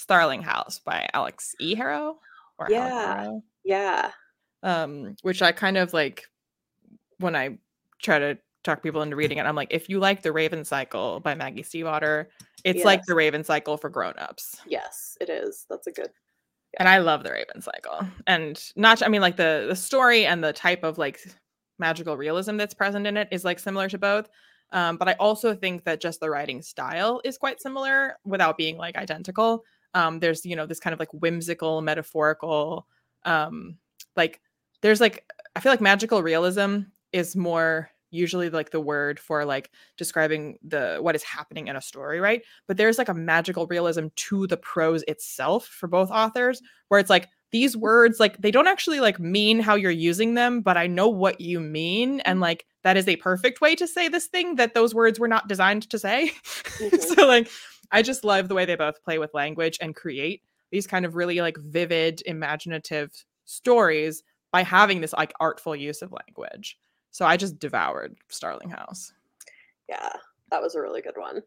Starling 0.03 0.41
House 0.41 0.79
by 0.79 1.07
Alix 1.13 1.55
E. 1.61 1.75
Harrow 1.75 2.19
or 2.59 2.67
Yeah. 2.69 3.15
Harrow, 3.15 3.43
Yeah. 3.63 4.11
um, 4.61 5.15
which 5.21 5.41
I 5.41 5.53
kind 5.53 5.77
of 5.77 5.93
like 5.93 6.25
when 7.19 7.35
I 7.37 7.57
try 8.01 8.19
to 8.19 8.37
talk 8.65 8.83
people 8.83 9.01
into 9.01 9.15
reading 9.15 9.37
it. 9.37 9.45
I'm 9.45 9.55
like, 9.55 9.69
if 9.71 9.87
you 9.89 9.99
like 9.99 10.21
The 10.21 10.31
Raven 10.31 10.63
Cycle 10.65 11.19
by 11.21 11.35
Maggie 11.35 11.63
Stiefvater, 11.63 12.27
it's 12.65 12.83
like 12.83 13.03
The 13.05 13.15
Raven 13.15 13.43
Cycle 13.43 13.77
for 13.77 13.89
grown-ups. 13.89 14.57
Yes, 14.65 15.17
it 15.21 15.29
is. 15.29 15.65
That's 15.69 15.87
a 15.87 15.91
good. 15.91 16.09
and 16.79 16.87
I 16.89 16.97
love 16.97 17.23
the 17.23 17.31
Raven 17.31 17.61
Cycle, 17.61 17.99
and 18.27 18.61
not 18.75 19.03
I 19.03 19.07
mean 19.07 19.21
like 19.21 19.37
the 19.37 19.65
the 19.69 19.75
story 19.75 20.25
and 20.25 20.43
the 20.43 20.51
type 20.53 20.83
of 20.83 20.97
like 20.97 21.19
magical 21.79 22.17
realism 22.17 22.57
that's 22.57 22.73
present 22.73 23.05
in 23.07 23.15
it 23.15 23.27
is 23.31 23.43
like 23.45 23.59
similar 23.59 23.87
to 23.89 23.97
both. 23.97 24.27
Um, 24.71 24.97
but 24.97 25.07
I 25.07 25.13
also 25.13 25.53
think 25.53 25.83
that 25.83 26.01
just 26.01 26.19
the 26.19 26.29
writing 26.31 26.61
style 26.63 27.21
is 27.23 27.37
quite 27.37 27.61
similar 27.61 28.17
without 28.25 28.57
being 28.57 28.75
like 28.77 28.95
identical. 28.97 29.63
Um, 29.93 30.19
there's 30.19 30.45
you 30.45 30.55
know 30.55 30.65
this 30.65 30.79
kind 30.79 30.93
of 30.93 30.99
like 30.99 31.13
whimsical, 31.13 31.81
metaphorical, 31.81 32.87
um, 33.25 33.77
like 34.15 34.41
there's 34.81 35.01
like 35.01 35.25
I 35.55 35.59
feel 35.59 35.71
like 35.71 35.81
magical 35.81 36.23
realism 36.23 36.79
is 37.11 37.35
more 37.35 37.89
usually 38.11 38.49
like 38.49 38.69
the 38.69 38.79
word 38.79 39.19
for 39.19 39.43
like 39.43 39.71
describing 39.97 40.57
the 40.63 40.97
what 41.01 41.15
is 41.15 41.23
happening 41.23 41.67
in 41.67 41.75
a 41.75 41.81
story, 41.81 42.19
right? 42.19 42.43
But 42.67 42.77
there's 42.77 42.97
like 42.99 43.09
a 43.09 43.13
magical 43.13 43.65
realism 43.67 44.07
to 44.15 44.45
the 44.47 44.57
prose 44.57 45.03
itself 45.07 45.65
for 45.65 45.87
both 45.87 46.11
authors, 46.11 46.61
where 46.89 46.99
it's 46.99 47.09
like 47.09 47.27
these 47.51 47.75
words 47.77 48.19
like 48.19 48.37
they 48.39 48.51
don't 48.51 48.67
actually 48.67 48.99
like 48.99 49.19
mean 49.19 49.59
how 49.59 49.75
you're 49.75 49.91
using 49.91 50.33
them, 50.35 50.61
but 50.61 50.77
I 50.77 50.87
know 50.87 51.07
what 51.07 51.39
you 51.41 51.59
mean, 51.59 52.19
and 52.21 52.39
like 52.39 52.65
that 52.83 52.97
is 52.97 53.07
a 53.07 53.15
perfect 53.17 53.61
way 53.61 53.75
to 53.75 53.87
say 53.87 54.07
this 54.09 54.27
thing 54.27 54.55
that 54.55 54.73
those 54.73 54.93
words 54.95 55.19
were 55.19 55.27
not 55.27 55.47
designed 55.47 55.89
to 55.89 55.99
say. 55.99 56.31
Mhm. 56.79 57.01
so 57.01 57.27
like 57.27 57.49
I 57.93 58.01
just 58.01 58.25
love 58.25 58.49
the 58.49 58.55
way 58.55 58.65
they 58.65 58.75
both 58.75 59.03
play 59.03 59.19
with 59.19 59.33
language 59.33 59.77
and 59.79 59.95
create 59.95 60.41
these 60.71 60.87
kind 60.87 61.05
of 61.05 61.15
really 61.15 61.39
like 61.39 61.57
vivid, 61.57 62.23
imaginative 62.25 63.11
stories 63.45 64.23
by 64.51 64.63
having 64.63 64.99
this 64.99 65.13
like 65.13 65.31
artful 65.39 65.75
use 65.75 66.01
of 66.01 66.11
language. 66.11 66.79
So 67.11 67.25
I 67.25 67.37
just 67.37 67.59
devoured 67.59 68.17
Starling 68.29 68.71
House. 68.71 69.13
Yeah, 69.87 70.09
that 70.49 70.61
was 70.61 70.73
a 70.73 70.81
really 70.81 71.03
good 71.03 71.15
one. 71.15 71.43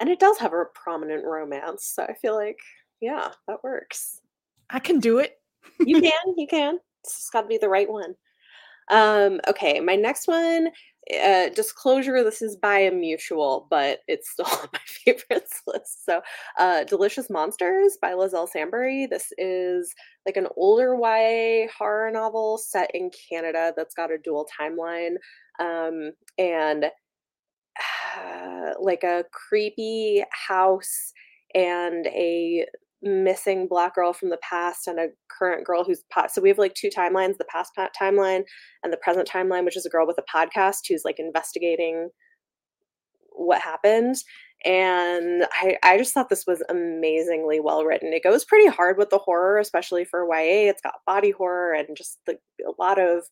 And 0.00 0.10
it 0.10 0.18
does 0.18 0.36
have 0.38 0.52
a 0.52 0.64
prominent 0.74 1.24
romance, 1.24 1.84
so 1.84 2.02
I 2.02 2.14
feel 2.14 2.34
like, 2.34 2.58
yeah, 3.00 3.30
that 3.46 3.62
works. 3.62 4.20
I 4.70 4.80
can 4.80 4.98
do 4.98 5.20
it. 5.20 5.38
You 5.78 6.00
can, 6.02 6.34
you 6.36 6.48
can. 6.48 6.80
It's 7.04 7.30
got 7.30 7.42
to 7.42 7.46
be 7.46 7.58
the 7.58 7.68
right 7.68 7.88
one. 7.88 8.16
Um, 8.90 9.40
okay, 9.46 9.78
my 9.78 9.94
next 9.94 10.26
one, 10.26 10.68
uh, 11.12 11.48
disclosure, 11.50 12.22
this 12.24 12.40
is 12.40 12.56
by 12.56 12.78
a 12.78 12.90
mutual, 12.90 13.66
but 13.70 14.00
it's 14.08 14.30
still 14.30 14.46
on 14.62 14.68
my 14.72 14.80
favorites 14.86 15.62
list. 15.66 16.04
So, 16.04 16.22
uh, 16.58 16.84
Delicious 16.84 17.28
Monsters 17.30 17.98
by 18.00 18.14
Liselle 18.14 18.48
Sambury. 18.48 19.08
This 19.08 19.32
is 19.38 19.94
like 20.26 20.36
an 20.36 20.48
older 20.56 20.94
YA 20.94 21.68
horror 21.76 22.10
novel 22.10 22.58
set 22.58 22.90
in 22.94 23.10
Canada 23.30 23.72
that's 23.76 23.94
got 23.94 24.10
a 24.10 24.18
dual 24.18 24.46
timeline. 24.60 25.16
Um, 25.60 26.12
and 26.38 26.86
like 28.80 29.04
a 29.04 29.24
creepy 29.32 30.24
house 30.30 31.12
and 31.54 32.06
a 32.06 32.66
missing 33.04 33.66
black 33.68 33.94
girl 33.94 34.12
from 34.12 34.30
the 34.30 34.38
past 34.38 34.86
and 34.86 34.98
a 34.98 35.08
current 35.30 35.64
girl 35.64 35.84
who's 35.84 36.02
po- 36.10 36.26
so 36.32 36.40
we 36.40 36.48
have 36.48 36.58
like 36.58 36.74
two 36.74 36.88
timelines 36.88 37.36
the 37.36 37.44
past 37.50 37.72
timeline 38.00 38.42
and 38.82 38.92
the 38.92 38.96
present 38.98 39.28
timeline 39.28 39.64
which 39.64 39.76
is 39.76 39.84
a 39.84 39.90
girl 39.90 40.06
with 40.06 40.18
a 40.18 40.36
podcast 40.36 40.80
who's 40.88 41.04
like 41.04 41.18
investigating 41.18 42.08
what 43.34 43.60
happened. 43.60 44.16
And 44.64 45.44
I, 45.52 45.76
I 45.82 45.98
just 45.98 46.14
thought 46.14 46.30
this 46.30 46.46
was 46.46 46.62
amazingly 46.70 47.60
well 47.60 47.84
written. 47.84 48.12
It 48.12 48.22
goes 48.22 48.44
pretty 48.44 48.68
hard 48.68 48.96
with 48.96 49.10
the 49.10 49.18
horror 49.18 49.58
especially 49.58 50.04
for 50.04 50.24
ya 50.26 50.70
it's 50.70 50.80
got 50.80 50.94
body 51.06 51.30
horror 51.30 51.74
and 51.74 51.96
just 51.96 52.18
the, 52.26 52.38
a 52.66 52.72
lot 52.78 52.98
of 52.98 53.24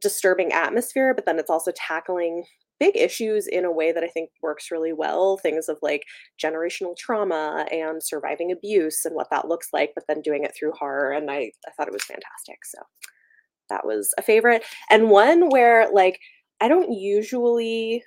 disturbing 0.00 0.52
atmosphere 0.52 1.12
but 1.14 1.26
then 1.26 1.38
it's 1.38 1.50
also 1.50 1.72
tackling 1.74 2.44
big 2.80 2.96
issues 2.96 3.46
in 3.46 3.64
a 3.64 3.70
way 3.70 3.92
that 3.92 4.02
I 4.02 4.08
think 4.08 4.30
works 4.42 4.70
really 4.70 4.92
well. 4.92 5.36
Things 5.36 5.68
of 5.68 5.78
like 5.82 6.04
generational 6.42 6.96
trauma 6.96 7.66
and 7.70 8.02
surviving 8.02 8.50
abuse 8.50 9.04
and 9.04 9.14
what 9.14 9.28
that 9.30 9.46
looks 9.46 9.68
like, 9.72 9.92
but 9.94 10.04
then 10.08 10.22
doing 10.22 10.42
it 10.42 10.54
through 10.58 10.72
horror. 10.72 11.12
And 11.12 11.30
I, 11.30 11.52
I 11.68 11.70
thought 11.76 11.86
it 11.86 11.92
was 11.92 12.04
fantastic. 12.04 12.64
So 12.64 12.78
that 13.68 13.86
was 13.86 14.12
a 14.18 14.22
favorite. 14.22 14.64
And 14.90 15.10
one 15.10 15.50
where 15.50 15.88
like 15.92 16.18
I 16.60 16.68
don't 16.68 16.92
usually 16.92 18.02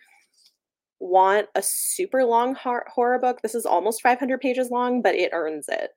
want 0.99 1.47
a 1.55 1.61
super 1.61 2.23
long 2.23 2.55
hor- 2.55 2.87
horror 2.93 3.19
book. 3.19 3.41
This 3.41 3.55
is 3.55 3.65
almost 3.65 4.01
500 4.01 4.39
pages 4.39 4.69
long, 4.71 5.01
but 5.01 5.15
it 5.15 5.31
earns 5.33 5.65
it. 5.69 5.91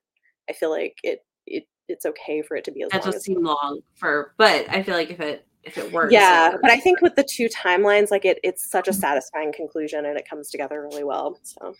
I 0.49 0.53
feel 0.53 0.69
like 0.69 0.95
it 1.03 1.19
it 1.45 1.65
it's 1.87 2.05
okay 2.05 2.41
for 2.41 2.57
it 2.57 2.63
to 2.65 2.71
be 2.71 2.83
as 2.83 2.89
That 2.91 3.03
long 3.03 3.11
does 3.11 3.23
seem 3.23 3.43
long 3.43 3.79
for, 3.95 4.33
but 4.37 4.65
I 4.69 4.83
feel 4.83 4.95
like 4.95 5.09
if 5.09 5.19
it 5.19 5.45
if 5.67 5.77
it 5.77 5.91
works, 5.91 6.13
yeah 6.13 6.51
but 6.61 6.71
i 6.71 6.79
think 6.79 7.01
with 7.01 7.13
the 7.15 7.23
two 7.23 7.47
timelines 7.49 8.09
like 8.11 8.25
it 8.25 8.39
it's 8.43 8.69
such 8.69 8.87
a 8.87 8.93
satisfying 8.93 9.51
conclusion 9.53 10.05
and 10.05 10.17
it 10.17 10.27
comes 10.29 10.49
together 10.49 10.81
really 10.81 11.03
well 11.03 11.37
so 11.43 11.73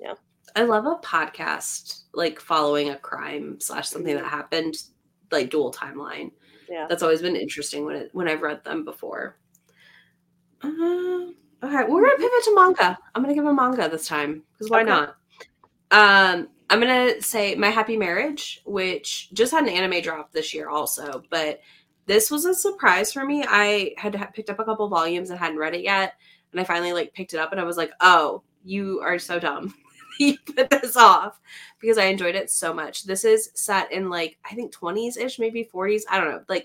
yeah, 0.00 0.14
I 0.56 0.62
love 0.64 0.86
a 0.86 0.96
podcast 0.96 2.02
like 2.12 2.40
following 2.40 2.90
a 2.90 2.96
crime 2.96 3.58
slash 3.60 3.88
something 3.88 4.16
that 4.16 4.24
happened, 4.24 4.74
like 5.30 5.50
dual 5.50 5.72
timeline. 5.72 6.32
yeah 6.68 6.86
That's 6.88 7.04
always 7.04 7.22
been 7.22 7.36
interesting 7.36 7.84
when 7.84 7.94
it 7.96 8.10
when 8.12 8.28
I've 8.28 8.42
read 8.42 8.64
them 8.64 8.84
before. 8.84 9.38
Uh, 10.62 10.68
okay, 11.62 11.84
we're 11.88 12.02
gonna 12.02 12.16
pivot 12.16 12.44
to 12.44 12.54
manga. 12.54 12.98
I'm 13.14 13.22
gonna 13.22 13.34
give 13.34 13.46
a 13.46 13.54
manga 13.54 13.88
this 13.88 14.08
time 14.08 14.42
because 14.52 14.70
why 14.70 14.80
Okay. 14.80 14.90
not? 14.90 15.16
Um, 15.92 16.48
I'm 16.70 16.80
gonna 16.80 17.20
say 17.22 17.54
My 17.54 17.68
Happy 17.68 17.96
Marriage, 17.96 18.60
which 18.64 19.32
just 19.32 19.52
had 19.52 19.62
an 19.62 19.68
anime 19.68 20.02
drop 20.02 20.32
this 20.32 20.52
year 20.52 20.68
also, 20.68 21.22
but 21.30 21.60
this 22.06 22.30
was 22.30 22.44
a 22.44 22.54
surprise 22.54 23.12
for 23.12 23.24
me. 23.24 23.44
I 23.46 23.94
had 23.96 24.16
picked 24.34 24.50
up 24.50 24.58
a 24.58 24.64
couple 24.64 24.88
volumes 24.88 25.30
and 25.30 25.38
hadn't 25.38 25.58
read 25.58 25.74
it 25.74 25.82
yet, 25.82 26.14
and 26.50 26.60
I 26.60 26.64
finally 26.64 26.92
like 26.92 27.14
picked 27.14 27.34
it 27.34 27.40
up 27.40 27.52
and 27.52 27.60
I 27.60 27.64
was 27.64 27.76
like, 27.76 27.92
oh, 28.00 28.42
you 28.64 29.00
are 29.00 29.18
so 29.18 29.38
dumb. 29.38 29.74
you 30.18 30.36
put 30.54 30.70
this 30.70 30.96
off 30.96 31.40
because 31.80 31.98
I 31.98 32.04
enjoyed 32.06 32.34
it 32.34 32.50
so 32.50 32.72
much. 32.74 33.04
This 33.04 33.24
is 33.24 33.50
set 33.54 33.90
in 33.92 34.10
like 34.10 34.38
I 34.44 34.54
think 34.54 34.74
20s 34.74 35.16
ish, 35.16 35.38
maybe 35.38 35.68
40s. 35.72 36.02
I 36.10 36.18
don't 36.20 36.30
know, 36.30 36.42
like 36.48 36.64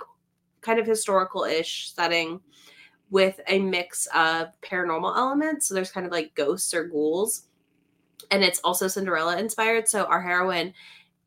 kind 0.62 0.80
of 0.80 0.88
historical 0.88 1.44
ish 1.44 1.94
setting 1.94 2.42
with 3.10 3.40
a 3.48 3.60
mix 3.60 4.08
of 4.08 4.50
paranormal 4.62 5.16
elements. 5.16 5.68
So 5.68 5.74
there's 5.74 5.92
kind 5.92 6.06
of 6.06 6.12
like 6.12 6.36
ghosts 6.36 6.74
or 6.74 6.86
ghouls. 6.86 7.44
And 8.32 8.44
it's 8.44 8.60
also 8.64 8.88
Cinderella 8.88 9.38
inspired. 9.38 9.88
So 9.88 10.06
our 10.06 10.22
heroine 10.22 10.74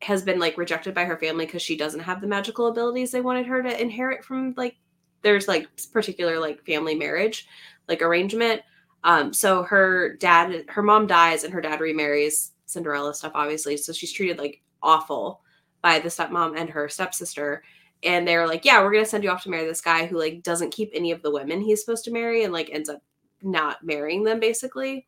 has 0.03 0.23
been 0.23 0.39
like 0.39 0.57
rejected 0.57 0.93
by 0.93 1.05
her 1.05 1.17
family 1.17 1.45
because 1.45 1.61
she 1.61 1.77
doesn't 1.77 1.99
have 1.99 2.21
the 2.21 2.27
magical 2.27 2.67
abilities 2.67 3.11
they 3.11 3.21
wanted 3.21 3.45
her 3.45 3.61
to 3.61 3.81
inherit 3.81 4.23
from 4.23 4.53
like 4.57 4.75
there's 5.21 5.47
like 5.47 5.67
particular 5.93 6.39
like 6.39 6.65
family 6.65 6.95
marriage 6.95 7.47
like 7.87 8.01
arrangement. 8.01 8.61
Um 9.03 9.33
so 9.33 9.63
her 9.63 10.15
dad 10.17 10.65
her 10.67 10.81
mom 10.81 11.07
dies 11.07 11.43
and 11.43 11.53
her 11.53 11.61
dad 11.61 11.79
remarries 11.79 12.51
cinderella 12.65 13.13
stuff 13.13 13.33
obviously 13.35 13.75
so 13.77 13.91
she's 13.91 14.13
treated 14.13 14.37
like 14.37 14.61
awful 14.81 15.41
by 15.81 15.99
the 15.99 16.09
stepmom 16.09 16.57
and 16.59 16.69
her 16.69 16.89
stepsister. 16.89 17.63
And 18.03 18.27
they're 18.27 18.47
like 18.47 18.65
yeah 18.65 18.81
we're 18.81 18.91
gonna 18.91 19.05
send 19.05 19.23
you 19.23 19.29
off 19.29 19.43
to 19.43 19.49
marry 19.49 19.65
this 19.65 19.81
guy 19.81 20.07
who 20.07 20.17
like 20.17 20.41
doesn't 20.41 20.73
keep 20.73 20.89
any 20.93 21.11
of 21.11 21.21
the 21.21 21.31
women 21.31 21.61
he's 21.61 21.83
supposed 21.83 22.05
to 22.05 22.11
marry 22.11 22.43
and 22.43 22.53
like 22.53 22.69
ends 22.71 22.89
up 22.89 23.01
not 23.43 23.83
marrying 23.83 24.23
them 24.23 24.39
basically. 24.39 25.05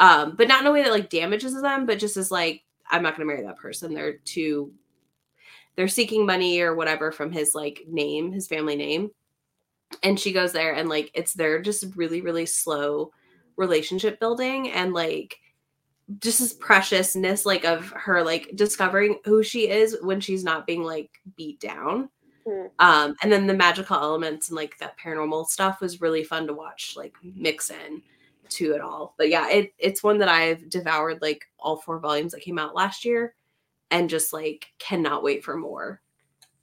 Um 0.00 0.34
but 0.36 0.48
not 0.48 0.62
in 0.62 0.66
a 0.66 0.72
way 0.72 0.82
that 0.82 0.92
like 0.92 1.08
damages 1.10 1.60
them 1.60 1.86
but 1.86 2.00
just 2.00 2.16
as 2.16 2.32
like 2.32 2.64
i'm 2.94 3.02
not 3.02 3.16
gonna 3.16 3.26
marry 3.26 3.42
that 3.42 3.58
person. 3.58 3.92
They're 3.92 4.18
too 4.18 4.72
they're 5.76 5.88
seeking 5.88 6.24
money 6.24 6.60
or 6.60 6.74
whatever 6.74 7.10
from 7.10 7.32
his 7.32 7.54
like 7.54 7.82
name 7.88 8.32
his 8.32 8.46
family 8.46 8.76
name. 8.76 9.10
And 10.02 10.18
she 10.18 10.32
goes 10.32 10.52
there 10.52 10.74
and 10.74 10.88
like 10.88 11.10
it's 11.14 11.34
their 11.34 11.60
just 11.60 11.84
really 11.96 12.20
really 12.20 12.46
slow 12.46 13.10
relationship 13.56 14.20
building 14.20 14.70
and 14.70 14.92
like 14.92 15.36
just 16.20 16.38
this 16.38 16.52
preciousness 16.52 17.46
like 17.46 17.64
of 17.64 17.90
her 17.90 18.22
like 18.22 18.50
discovering 18.54 19.18
who 19.24 19.42
she 19.42 19.68
is 19.68 19.96
when 20.02 20.20
she's 20.20 20.44
not 20.44 20.66
being 20.66 20.82
like 20.82 21.10
beat 21.36 21.60
down. 21.60 22.08
Hmm. 22.46 22.66
um 22.78 23.16
and 23.22 23.32
then 23.32 23.46
the 23.46 23.54
magical 23.54 23.96
elements 23.96 24.48
and 24.50 24.56
like 24.56 24.76
that 24.76 24.98
paranormal 24.98 25.46
stuff 25.46 25.80
was 25.80 26.02
really 26.02 26.22
fun 26.22 26.46
to 26.46 26.52
watch 26.52 26.92
like 26.94 27.14
mix 27.22 27.70
in 27.70 28.02
to 28.54 28.72
it 28.72 28.80
all 28.80 29.14
but 29.18 29.28
yeah 29.28 29.48
it 29.48 29.72
it's 29.78 30.02
one 30.02 30.18
that 30.18 30.28
i've 30.28 30.68
devoured 30.70 31.20
like 31.22 31.44
all 31.58 31.76
four 31.76 31.98
volumes 31.98 32.32
that 32.32 32.40
came 32.40 32.58
out 32.58 32.74
last 32.74 33.04
year 33.04 33.34
and 33.90 34.08
just 34.10 34.32
like 34.32 34.66
cannot 34.78 35.22
wait 35.22 35.44
for 35.44 35.56
more 35.56 36.00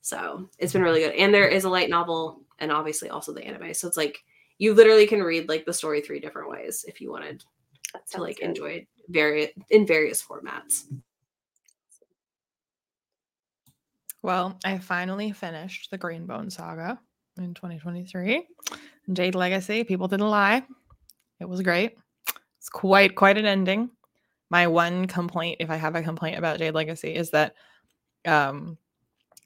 so 0.01 0.49
it's 0.57 0.73
been 0.73 0.81
really 0.81 1.01
good 1.01 1.13
and 1.15 1.33
there 1.33 1.47
is 1.47 1.63
a 1.63 1.69
light 1.69 1.89
novel 1.89 2.41
and 2.59 2.71
obviously 2.71 3.09
also 3.09 3.33
the 3.33 3.43
anime 3.43 3.73
so 3.73 3.87
it's 3.87 3.97
like 3.97 4.23
you 4.57 4.73
literally 4.73 5.07
can 5.07 5.21
read 5.21 5.49
like 5.49 5.65
the 5.65 5.73
story 5.73 6.01
three 6.01 6.19
different 6.19 6.49
ways 6.49 6.85
if 6.87 7.01
you 7.01 7.11
wanted 7.11 7.43
to 8.09 8.21
like 8.21 8.37
good. 8.37 8.45
enjoy 8.45 8.69
it 8.69 8.87
very 9.09 9.53
in 9.69 9.85
various 9.85 10.23
formats 10.23 10.83
Well, 14.23 14.59
I 14.63 14.77
finally 14.77 15.31
finished 15.31 15.89
the 15.89 15.97
Greenbone 15.97 16.51
saga 16.51 16.99
in 17.37 17.53
2023. 17.55 18.47
Jade 19.13 19.35
Legacy, 19.35 19.83
people 19.83 20.07
didn't 20.07 20.29
lie. 20.29 20.63
It 21.41 21.49
was 21.49 21.61
great. 21.61 21.97
It's 22.59 22.69
quite 22.69 23.15
quite 23.15 23.37
an 23.37 23.45
ending. 23.45 23.89
My 24.49 24.67
one 24.67 25.07
complaint, 25.07 25.57
if 25.59 25.69
I 25.69 25.75
have 25.75 25.95
a 25.95 26.03
complaint 26.03 26.37
about 26.37 26.59
Jade 26.59 26.75
Legacy, 26.75 27.15
is 27.15 27.31
that 27.31 27.55
um 28.25 28.77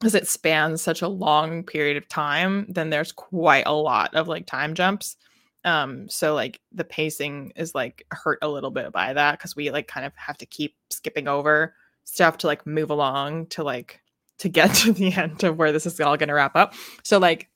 as 0.03 0.13
it 0.13 0.27
spans 0.27 0.81
such 0.81 1.01
a 1.01 1.07
long 1.07 1.63
period 1.63 1.95
of 1.95 2.07
time, 2.09 2.65
then 2.67 2.89
there's 2.89 3.13
quite 3.13 3.65
a 3.65 3.73
lot 3.73 4.13
of 4.13 4.27
like 4.27 4.45
time 4.45 4.73
jumps. 4.73 5.15
Um, 5.63 6.09
so 6.09 6.35
like 6.35 6.59
the 6.73 6.83
pacing 6.83 7.53
is 7.55 7.73
like 7.73 8.05
hurt 8.11 8.39
a 8.41 8.49
little 8.49 8.71
bit 8.71 8.91
by 8.91 9.13
that 9.13 9.39
because 9.39 9.55
we 9.55 9.71
like 9.71 9.87
kind 9.87 10.05
of 10.05 10.13
have 10.15 10.37
to 10.39 10.45
keep 10.45 10.75
skipping 10.91 11.27
over 11.27 11.75
stuff 12.03 12.37
to 12.39 12.47
like 12.47 12.67
move 12.67 12.91
along 12.91 13.47
to 13.47 13.63
like 13.63 14.01
to 14.37 14.49
get 14.49 14.73
to 14.75 14.91
the 14.91 15.13
end 15.13 15.43
of 15.43 15.57
where 15.57 15.71
this 15.71 15.85
is 15.85 15.99
all 15.99 16.17
to 16.17 16.25
wrap 16.33 16.55
up. 16.55 16.73
So 17.03 17.17
like 17.17 17.49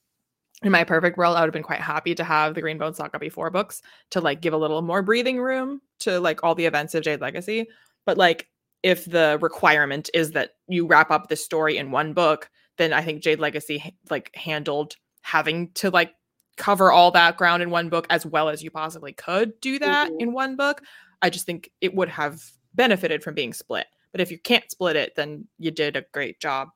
in 0.62 0.72
my 0.72 0.84
perfect 0.84 1.18
world, 1.18 1.38
I 1.38 1.42
would 1.42 1.48
have 1.48 1.54
been 1.54 1.64
quite 1.64 1.80
happy 1.80 2.14
to 2.16 2.24
have 2.24 2.54
the 2.54 2.62
Greenbone 2.62 2.96
Saga 2.96 3.18
be 3.18 3.30
four 3.30 3.50
books 3.50 3.82
to 4.12 4.20
like 4.20 4.42
give 4.42 4.54
a 4.54 4.58
little 4.58 4.82
more 4.82 5.02
breathing 5.02 5.40
room 5.40 5.82
to 6.00 6.20
like 6.20 6.44
all 6.44 6.56
the 6.56 6.66
events 6.66 6.96
of 6.96 7.04
Jade 7.04 7.22
Legacy. 7.22 7.68
But 8.06 8.18
like 8.18 8.48
if 8.84 9.06
the 9.06 9.38
requirement 9.42 10.10
is 10.14 10.32
that 10.32 10.52
you 10.68 10.86
wrap 10.86 11.12
up 11.12 11.28
the 11.28 11.36
story 11.36 11.78
in 11.78 11.92
one 11.92 12.14
book, 12.14 12.50
then 12.78 12.94
I 12.94 13.04
think 13.04 13.22
Jade 13.22 13.40
Legacy 13.40 13.96
like 14.10 14.32
handled 14.36 14.96
having 15.22 15.72
to 15.74 15.90
like 15.90 16.14
cover 16.58 16.92
all 16.92 17.12
that 17.12 17.38
ground 17.38 17.64
in 17.64 17.70
one 17.70 17.90
book 17.90 18.06
as 18.10 18.26
well 18.26 18.50
as 18.50 18.62
you 18.62 18.70
possibly 18.70 19.14
could 19.14 19.60
do 19.62 19.80
that 19.80 20.10
mm-hmm. 20.10 20.20
in 20.20 20.34
one 20.34 20.56
book. 20.58 20.82
I 21.22 21.30
just 21.30 21.46
think 21.46 21.72
it 21.80 21.96
would 21.96 22.10
have 22.10 22.42
benefited 22.74 23.24
from 23.24 23.34
being 23.34 23.54
split. 23.54 23.88
But 24.12 24.22
if 24.22 24.32
you 24.32 24.38
can't 24.38 24.70
split 24.70 24.96
it, 24.96 25.16
then 25.16 25.48
you 25.58 25.72
did 25.72 25.96
a 25.96 26.06
great 26.12 26.40
job 26.40 26.70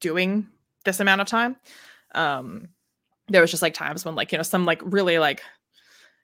doing 0.00 0.48
this 0.84 1.00
amount 1.00 1.20
of 1.20 1.26
time. 1.26 1.56
Um, 2.14 2.68
there 3.30 3.40
was 3.40 3.50
just 3.50 3.62
like 3.62 3.74
times 3.74 4.04
when 4.04 4.14
like 4.14 4.32
you 4.32 4.38
know 4.38 4.42
some 4.42 4.64
like 4.64 4.80
really 4.84 5.18
like 5.18 5.42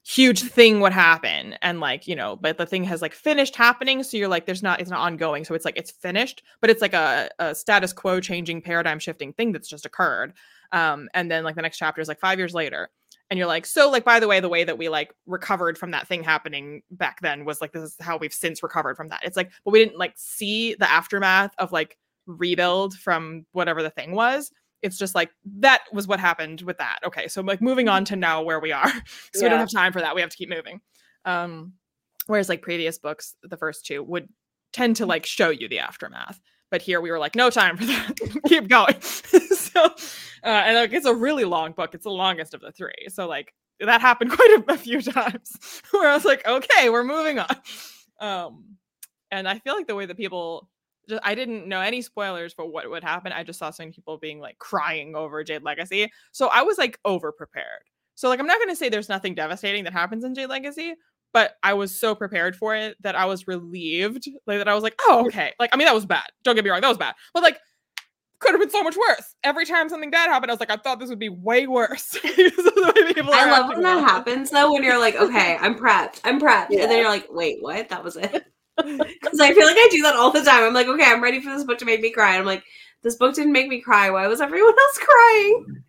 huge 0.04 0.42
thing 0.42 0.78
would 0.78 0.92
happen 0.92 1.56
and 1.62 1.80
like 1.80 2.06
you 2.06 2.14
know 2.14 2.36
but 2.36 2.58
the 2.58 2.66
thing 2.66 2.84
has 2.84 3.02
like 3.02 3.12
finished 3.12 3.56
happening 3.56 4.04
so 4.04 4.16
you're 4.16 4.28
like 4.28 4.46
there's 4.46 4.62
not 4.62 4.80
it's 4.80 4.90
not 4.90 5.00
ongoing 5.00 5.44
so 5.44 5.52
it's 5.52 5.64
like 5.64 5.76
it's 5.76 5.90
finished 5.90 6.44
but 6.60 6.70
it's 6.70 6.80
like 6.80 6.94
a, 6.94 7.28
a 7.40 7.54
status 7.54 7.92
quo 7.92 8.20
changing 8.20 8.62
paradigm 8.62 9.00
shifting 9.00 9.32
thing 9.32 9.50
that's 9.50 9.68
just 9.68 9.84
occurred 9.84 10.32
um 10.70 11.08
and 11.12 11.28
then 11.28 11.42
like 11.42 11.56
the 11.56 11.62
next 11.62 11.78
chapter 11.78 12.00
is 12.00 12.06
like 12.06 12.20
five 12.20 12.38
years 12.38 12.54
later 12.54 12.88
and 13.30 13.38
you're 13.38 13.48
like 13.48 13.66
so 13.66 13.90
like 13.90 14.04
by 14.04 14.20
the 14.20 14.28
way 14.28 14.40
the 14.40 14.48
way 14.48 14.64
that 14.64 14.78
we 14.78 14.88
like 14.88 15.12
recovered 15.26 15.76
from 15.76 15.90
that 15.90 16.06
thing 16.06 16.22
happening 16.22 16.82
back 16.92 17.20
then 17.20 17.44
was 17.44 17.60
like 17.60 17.72
this 17.72 17.82
is 17.82 17.96
how 18.00 18.16
we've 18.16 18.32
since 18.32 18.62
recovered 18.62 18.96
from 18.96 19.08
that. 19.08 19.20
It's 19.24 19.36
like 19.36 19.50
but 19.64 19.72
we 19.72 19.84
didn't 19.84 19.98
like 19.98 20.14
see 20.16 20.74
the 20.74 20.90
aftermath 20.90 21.52
of 21.58 21.72
like 21.72 21.98
rebuild 22.26 22.94
from 22.94 23.46
whatever 23.52 23.82
the 23.82 23.90
thing 23.90 24.12
was 24.12 24.52
it's 24.82 24.98
just 24.98 25.14
like 25.14 25.30
that 25.58 25.82
was 25.92 26.06
what 26.06 26.20
happened 26.20 26.62
with 26.62 26.78
that. 26.78 26.98
Okay 27.04 27.28
so 27.28 27.42
like 27.42 27.60
moving 27.60 27.88
on 27.88 28.04
mm-hmm. 28.04 28.14
to 28.14 28.16
now 28.16 28.42
where 28.42 28.60
we 28.60 28.72
are. 28.72 28.90
So 29.34 29.40
yeah. 29.40 29.42
we 29.44 29.48
don't 29.50 29.58
have 29.58 29.70
time 29.70 29.92
for 29.92 30.00
that. 30.00 30.14
We 30.14 30.20
have 30.20 30.30
to 30.30 30.36
keep 30.36 30.48
moving. 30.48 30.80
Um 31.24 31.74
whereas 32.26 32.48
like 32.48 32.62
previous 32.62 32.98
books 32.98 33.34
the 33.42 33.56
first 33.56 33.86
two 33.86 34.02
would 34.02 34.28
tend 34.72 34.96
to 34.96 35.06
like 35.06 35.26
show 35.26 35.50
you 35.50 35.68
the 35.68 35.78
aftermath. 35.78 36.40
But 36.70 36.82
here 36.82 37.00
we 37.00 37.10
were 37.10 37.18
like 37.18 37.34
no 37.34 37.50
time 37.50 37.76
for 37.76 37.84
that. 37.86 38.14
Keep 38.46 38.68
going. 38.68 38.96
So 39.76 39.84
uh, 40.42 40.62
and 40.64 40.76
like 40.76 40.92
it's 40.94 41.04
a 41.04 41.14
really 41.14 41.44
long 41.44 41.72
book. 41.72 41.90
It's 41.92 42.04
the 42.04 42.10
longest 42.10 42.54
of 42.54 42.62
the 42.62 42.72
three. 42.72 43.08
So 43.08 43.28
like 43.28 43.52
that 43.80 44.00
happened 44.00 44.30
quite 44.30 44.64
a, 44.66 44.72
a 44.72 44.78
few 44.78 45.02
times. 45.02 45.82
Where 45.90 46.08
i 46.08 46.14
was 46.14 46.24
like 46.24 46.46
okay 46.46 46.88
we're 46.88 47.04
moving 47.04 47.38
on. 47.38 47.56
Um 48.20 48.76
and 49.30 49.46
i 49.48 49.58
feel 49.58 49.74
like 49.74 49.86
the 49.86 49.94
way 49.94 50.06
that 50.06 50.16
people 50.16 50.70
just 51.08 51.20
I 51.24 51.34
didn't 51.34 51.66
know 51.66 51.80
any 51.80 52.02
spoilers 52.02 52.52
for 52.52 52.64
what 52.64 52.88
would 52.88 53.04
happen. 53.04 53.32
I 53.32 53.42
just 53.42 53.58
saw 53.58 53.70
some 53.70 53.92
people 53.92 54.18
being 54.18 54.40
like 54.40 54.58
crying 54.58 55.14
over 55.14 55.42
Jade 55.44 55.62
Legacy. 55.62 56.10
So 56.32 56.48
I 56.48 56.62
was 56.62 56.78
like 56.78 56.98
over 57.04 57.32
prepared. 57.32 57.82
So 58.14 58.28
like 58.28 58.40
I'm 58.40 58.46
not 58.46 58.58
gonna 58.58 58.76
say 58.76 58.88
there's 58.88 59.08
nothing 59.08 59.34
devastating 59.34 59.84
that 59.84 59.92
happens 59.92 60.24
in 60.24 60.34
Jade 60.34 60.48
Legacy, 60.48 60.94
but 61.32 61.56
I 61.62 61.74
was 61.74 61.98
so 61.98 62.14
prepared 62.14 62.56
for 62.56 62.74
it 62.74 62.96
that 63.02 63.14
I 63.14 63.26
was 63.26 63.46
relieved. 63.46 64.28
Like 64.46 64.58
that 64.58 64.68
I 64.68 64.74
was 64.74 64.82
like, 64.82 64.98
oh, 65.06 65.26
okay. 65.26 65.52
Like, 65.60 65.70
I 65.72 65.76
mean, 65.76 65.86
that 65.86 65.94
was 65.94 66.06
bad. 66.06 66.26
Don't 66.44 66.54
get 66.54 66.64
me 66.64 66.70
wrong, 66.70 66.80
that 66.80 66.88
was 66.88 66.98
bad. 66.98 67.14
But 67.34 67.42
like 67.42 67.58
could 68.38 68.52
have 68.52 68.60
been 68.60 68.70
so 68.70 68.82
much 68.82 68.96
worse. 68.96 69.34
Every 69.44 69.64
time 69.64 69.88
something 69.88 70.10
bad 70.10 70.28
happened, 70.28 70.50
I 70.50 70.54
was 70.54 70.60
like, 70.60 70.70
I 70.70 70.76
thought 70.76 71.00
this 71.00 71.08
would 71.08 71.18
be 71.18 71.28
way 71.28 71.66
worse. 71.66 72.16
I 72.24 73.50
love 73.50 73.68
when 73.68 73.82
that 73.82 74.00
happens 74.00 74.50
though, 74.50 74.72
when 74.72 74.82
you're 74.82 74.98
like, 74.98 75.16
okay, 75.16 75.56
I'm 75.60 75.74
prepped, 75.74 76.20
I'm 76.24 76.40
prepped. 76.40 76.68
Yeah. 76.70 76.82
And 76.82 76.90
then 76.90 76.98
you're 76.98 77.08
like, 77.08 77.26
wait, 77.30 77.58
what? 77.60 77.88
That 77.88 78.04
was 78.04 78.16
it. 78.16 78.44
Because 79.22 79.40
I 79.40 79.54
feel 79.54 79.66
like 79.66 79.76
I 79.76 79.88
do 79.90 80.02
that 80.02 80.16
all 80.16 80.30
the 80.30 80.42
time. 80.42 80.62
I'm 80.62 80.74
like, 80.74 80.86
okay, 80.86 81.04
I'm 81.04 81.22
ready 81.22 81.40
for 81.40 81.50
this 81.50 81.64
book 81.64 81.78
to 81.78 81.84
make 81.84 82.00
me 82.00 82.10
cry. 82.10 82.32
And 82.32 82.40
I'm 82.40 82.46
like, 82.46 82.62
this 83.02 83.16
book 83.16 83.34
didn't 83.34 83.52
make 83.52 83.68
me 83.68 83.80
cry. 83.80 84.10
Why 84.10 84.26
was 84.26 84.40
everyone 84.40 84.74
else 84.78 84.98
crying? 84.98 85.82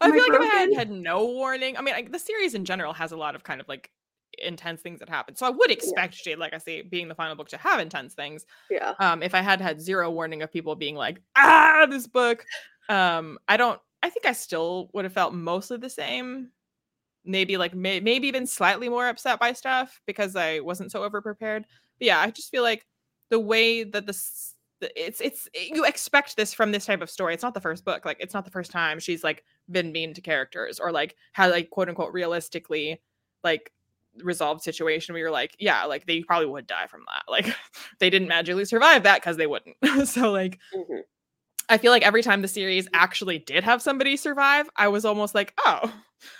Am 0.00 0.12
I 0.12 0.16
feel 0.16 0.24
I 0.24 0.38
like 0.38 0.40
if 0.42 0.52
I 0.52 0.56
had, 0.58 0.74
had 0.74 0.90
no 0.90 1.24
warning, 1.24 1.76
I 1.76 1.82
mean, 1.82 1.94
like, 1.94 2.12
the 2.12 2.18
series 2.18 2.54
in 2.54 2.64
general 2.64 2.92
has 2.92 3.12
a 3.12 3.16
lot 3.16 3.34
of 3.34 3.44
kind 3.44 3.60
of 3.60 3.68
like 3.68 3.90
intense 4.38 4.80
things 4.80 5.00
that 5.00 5.08
happen. 5.08 5.36
So 5.36 5.46
I 5.46 5.50
would 5.50 5.70
expect 5.70 6.18
yeah. 6.18 6.32
Jade 6.32 6.38
Legacy 6.38 6.82
being 6.82 7.08
the 7.08 7.14
final 7.14 7.36
book 7.36 7.48
to 7.48 7.56
have 7.58 7.80
intense 7.80 8.14
things. 8.14 8.44
Yeah. 8.70 8.94
Um, 8.98 9.22
if 9.22 9.34
I 9.34 9.40
had 9.40 9.60
had 9.60 9.80
zero 9.80 10.10
warning 10.10 10.42
of 10.42 10.52
people 10.52 10.74
being 10.74 10.94
like, 10.94 11.20
ah, 11.36 11.86
this 11.88 12.06
book, 12.06 12.44
um, 12.88 13.38
I 13.48 13.56
don't. 13.56 13.80
I 14.02 14.10
think 14.10 14.26
I 14.26 14.32
still 14.32 14.90
would 14.92 15.04
have 15.04 15.14
felt 15.14 15.34
mostly 15.34 15.78
the 15.78 15.90
same. 15.90 16.50
Maybe 17.24 17.56
like 17.56 17.74
may- 17.74 18.00
maybe 18.00 18.28
even 18.28 18.46
slightly 18.46 18.88
more 18.88 19.08
upset 19.08 19.40
by 19.40 19.52
stuff 19.52 20.00
because 20.06 20.36
I 20.36 20.60
wasn't 20.60 20.92
so 20.92 21.02
over 21.02 21.20
prepared. 21.20 21.64
But 21.98 22.06
yeah, 22.06 22.20
I 22.20 22.30
just 22.30 22.50
feel 22.50 22.62
like 22.62 22.86
the 23.30 23.40
way 23.40 23.84
that 23.84 24.06
this 24.06 24.54
it's 24.80 25.20
it's 25.20 25.48
you 25.54 25.84
expect 25.84 26.36
this 26.36 26.52
from 26.52 26.72
this 26.72 26.86
type 26.86 27.00
of 27.00 27.10
story. 27.10 27.34
It's 27.34 27.42
not 27.42 27.54
the 27.54 27.60
first 27.60 27.84
book. 27.84 28.04
Like 28.04 28.18
it's 28.20 28.34
not 28.34 28.44
the 28.44 28.50
first 28.50 28.70
time 28.70 28.98
she's 28.98 29.24
like 29.24 29.44
been 29.70 29.92
mean 29.92 30.14
to 30.14 30.20
characters 30.20 30.78
or 30.78 30.92
like 30.92 31.16
had 31.32 31.50
like 31.50 31.70
quote 31.70 31.88
unquote 31.88 32.12
realistically 32.12 33.00
like 33.42 33.72
resolved 34.22 34.62
situation 34.62 35.12
where 35.12 35.20
you're 35.20 35.30
like, 35.30 35.56
yeah, 35.58 35.84
like 35.84 36.06
they 36.06 36.22
probably 36.22 36.46
would 36.46 36.66
die 36.66 36.86
from 36.86 37.04
that. 37.06 37.22
Like 37.30 37.54
they 37.98 38.08
didn't 38.10 38.28
magically 38.28 38.64
survive 38.64 39.02
that 39.02 39.20
because 39.20 39.36
they 39.36 39.46
wouldn't. 39.46 39.76
so 40.06 40.32
like 40.32 40.58
mm-hmm. 40.74 41.00
I 41.68 41.78
feel 41.78 41.90
like 41.90 42.06
every 42.06 42.22
time 42.22 42.42
the 42.42 42.48
series 42.48 42.88
actually 42.92 43.38
did 43.38 43.64
have 43.64 43.82
somebody 43.82 44.16
survive, 44.16 44.68
I 44.76 44.88
was 44.88 45.04
almost 45.04 45.34
like, 45.34 45.52
oh, 45.64 45.92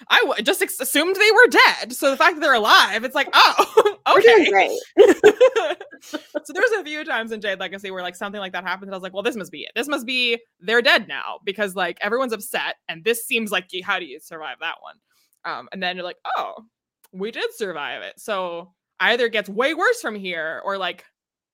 I 0.08 0.20
w- 0.20 0.42
just 0.42 0.62
ex- 0.62 0.80
assumed 0.80 1.16
they 1.16 1.30
were 1.32 1.48
dead. 1.48 1.92
So 1.92 2.10
the 2.10 2.16
fact 2.16 2.36
that 2.36 2.40
they're 2.40 2.54
alive, 2.54 3.04
it's 3.04 3.14
like, 3.14 3.28
oh, 3.32 3.96
okay, 4.16 4.50
great. 4.50 4.78
so 6.02 6.52
there's 6.52 6.70
a 6.78 6.84
few 6.84 7.04
times 7.04 7.32
in 7.32 7.40
Jade 7.40 7.58
Legacy 7.58 7.90
where 7.90 8.02
like 8.02 8.16
something 8.16 8.40
like 8.40 8.52
that 8.52 8.64
happens, 8.64 8.88
and 8.88 8.94
I 8.94 8.96
was 8.96 9.02
like, 9.02 9.14
well, 9.14 9.22
this 9.22 9.36
must 9.36 9.52
be 9.52 9.62
it. 9.62 9.72
This 9.74 9.88
must 9.88 10.06
be 10.06 10.38
they're 10.60 10.82
dead 10.82 11.08
now 11.08 11.40
because 11.44 11.74
like 11.74 11.98
everyone's 12.00 12.32
upset, 12.32 12.76
and 12.88 13.04
this 13.04 13.26
seems 13.26 13.50
like 13.50 13.68
how 13.84 13.98
do 13.98 14.06
you 14.06 14.20
survive 14.20 14.56
that 14.60 14.76
one? 14.80 14.96
Um, 15.44 15.68
and 15.72 15.82
then 15.82 15.96
you're 15.96 16.04
like, 16.04 16.18
oh, 16.36 16.64
we 17.12 17.30
did 17.30 17.54
survive 17.54 18.02
it. 18.02 18.14
So 18.18 18.72
either 19.00 19.26
it 19.26 19.32
gets 19.32 19.48
way 19.48 19.74
worse 19.74 20.00
from 20.00 20.14
here, 20.14 20.60
or 20.64 20.78
like 20.78 21.04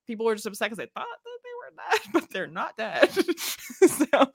people 0.07 0.27
were 0.27 0.35
just 0.35 0.47
upset 0.47 0.71
because 0.71 0.79
they 0.79 0.91
thought 0.95 1.07
that 1.25 1.39
they 1.45 1.51
were 1.59 1.91
dead, 1.91 2.01
but 2.13 2.31
they're 2.31 2.47
not 2.47 2.77
dead. 2.77 3.11
so 3.39 4.33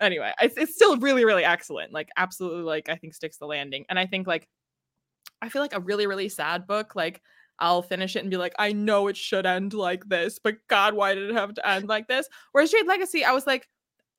anyway, 0.00 0.32
it's, 0.40 0.56
it's 0.56 0.74
still 0.74 0.96
really, 0.98 1.24
really 1.24 1.44
excellent. 1.44 1.92
Like 1.92 2.08
absolutely 2.16 2.62
like 2.62 2.88
I 2.88 2.96
think 2.96 3.14
sticks 3.14 3.38
the 3.38 3.46
landing. 3.46 3.84
And 3.88 3.98
I 3.98 4.06
think 4.06 4.26
like 4.26 4.48
I 5.42 5.48
feel 5.48 5.62
like 5.62 5.74
a 5.74 5.80
really, 5.80 6.06
really 6.06 6.28
sad 6.28 6.66
book, 6.66 6.94
like 6.94 7.20
I'll 7.58 7.82
finish 7.82 8.16
it 8.16 8.20
and 8.20 8.30
be 8.30 8.36
like, 8.36 8.54
I 8.58 8.72
know 8.72 9.08
it 9.08 9.16
should 9.16 9.46
end 9.46 9.72
like 9.72 10.08
this, 10.08 10.38
but 10.38 10.56
God, 10.68 10.94
why 10.94 11.14
did 11.14 11.30
it 11.30 11.34
have 11.34 11.54
to 11.54 11.68
end 11.68 11.88
like 11.88 12.08
this? 12.08 12.28
Whereas 12.52 12.70
Jade 12.70 12.86
Legacy, 12.86 13.24
I 13.24 13.32
was 13.32 13.46
like, 13.46 13.68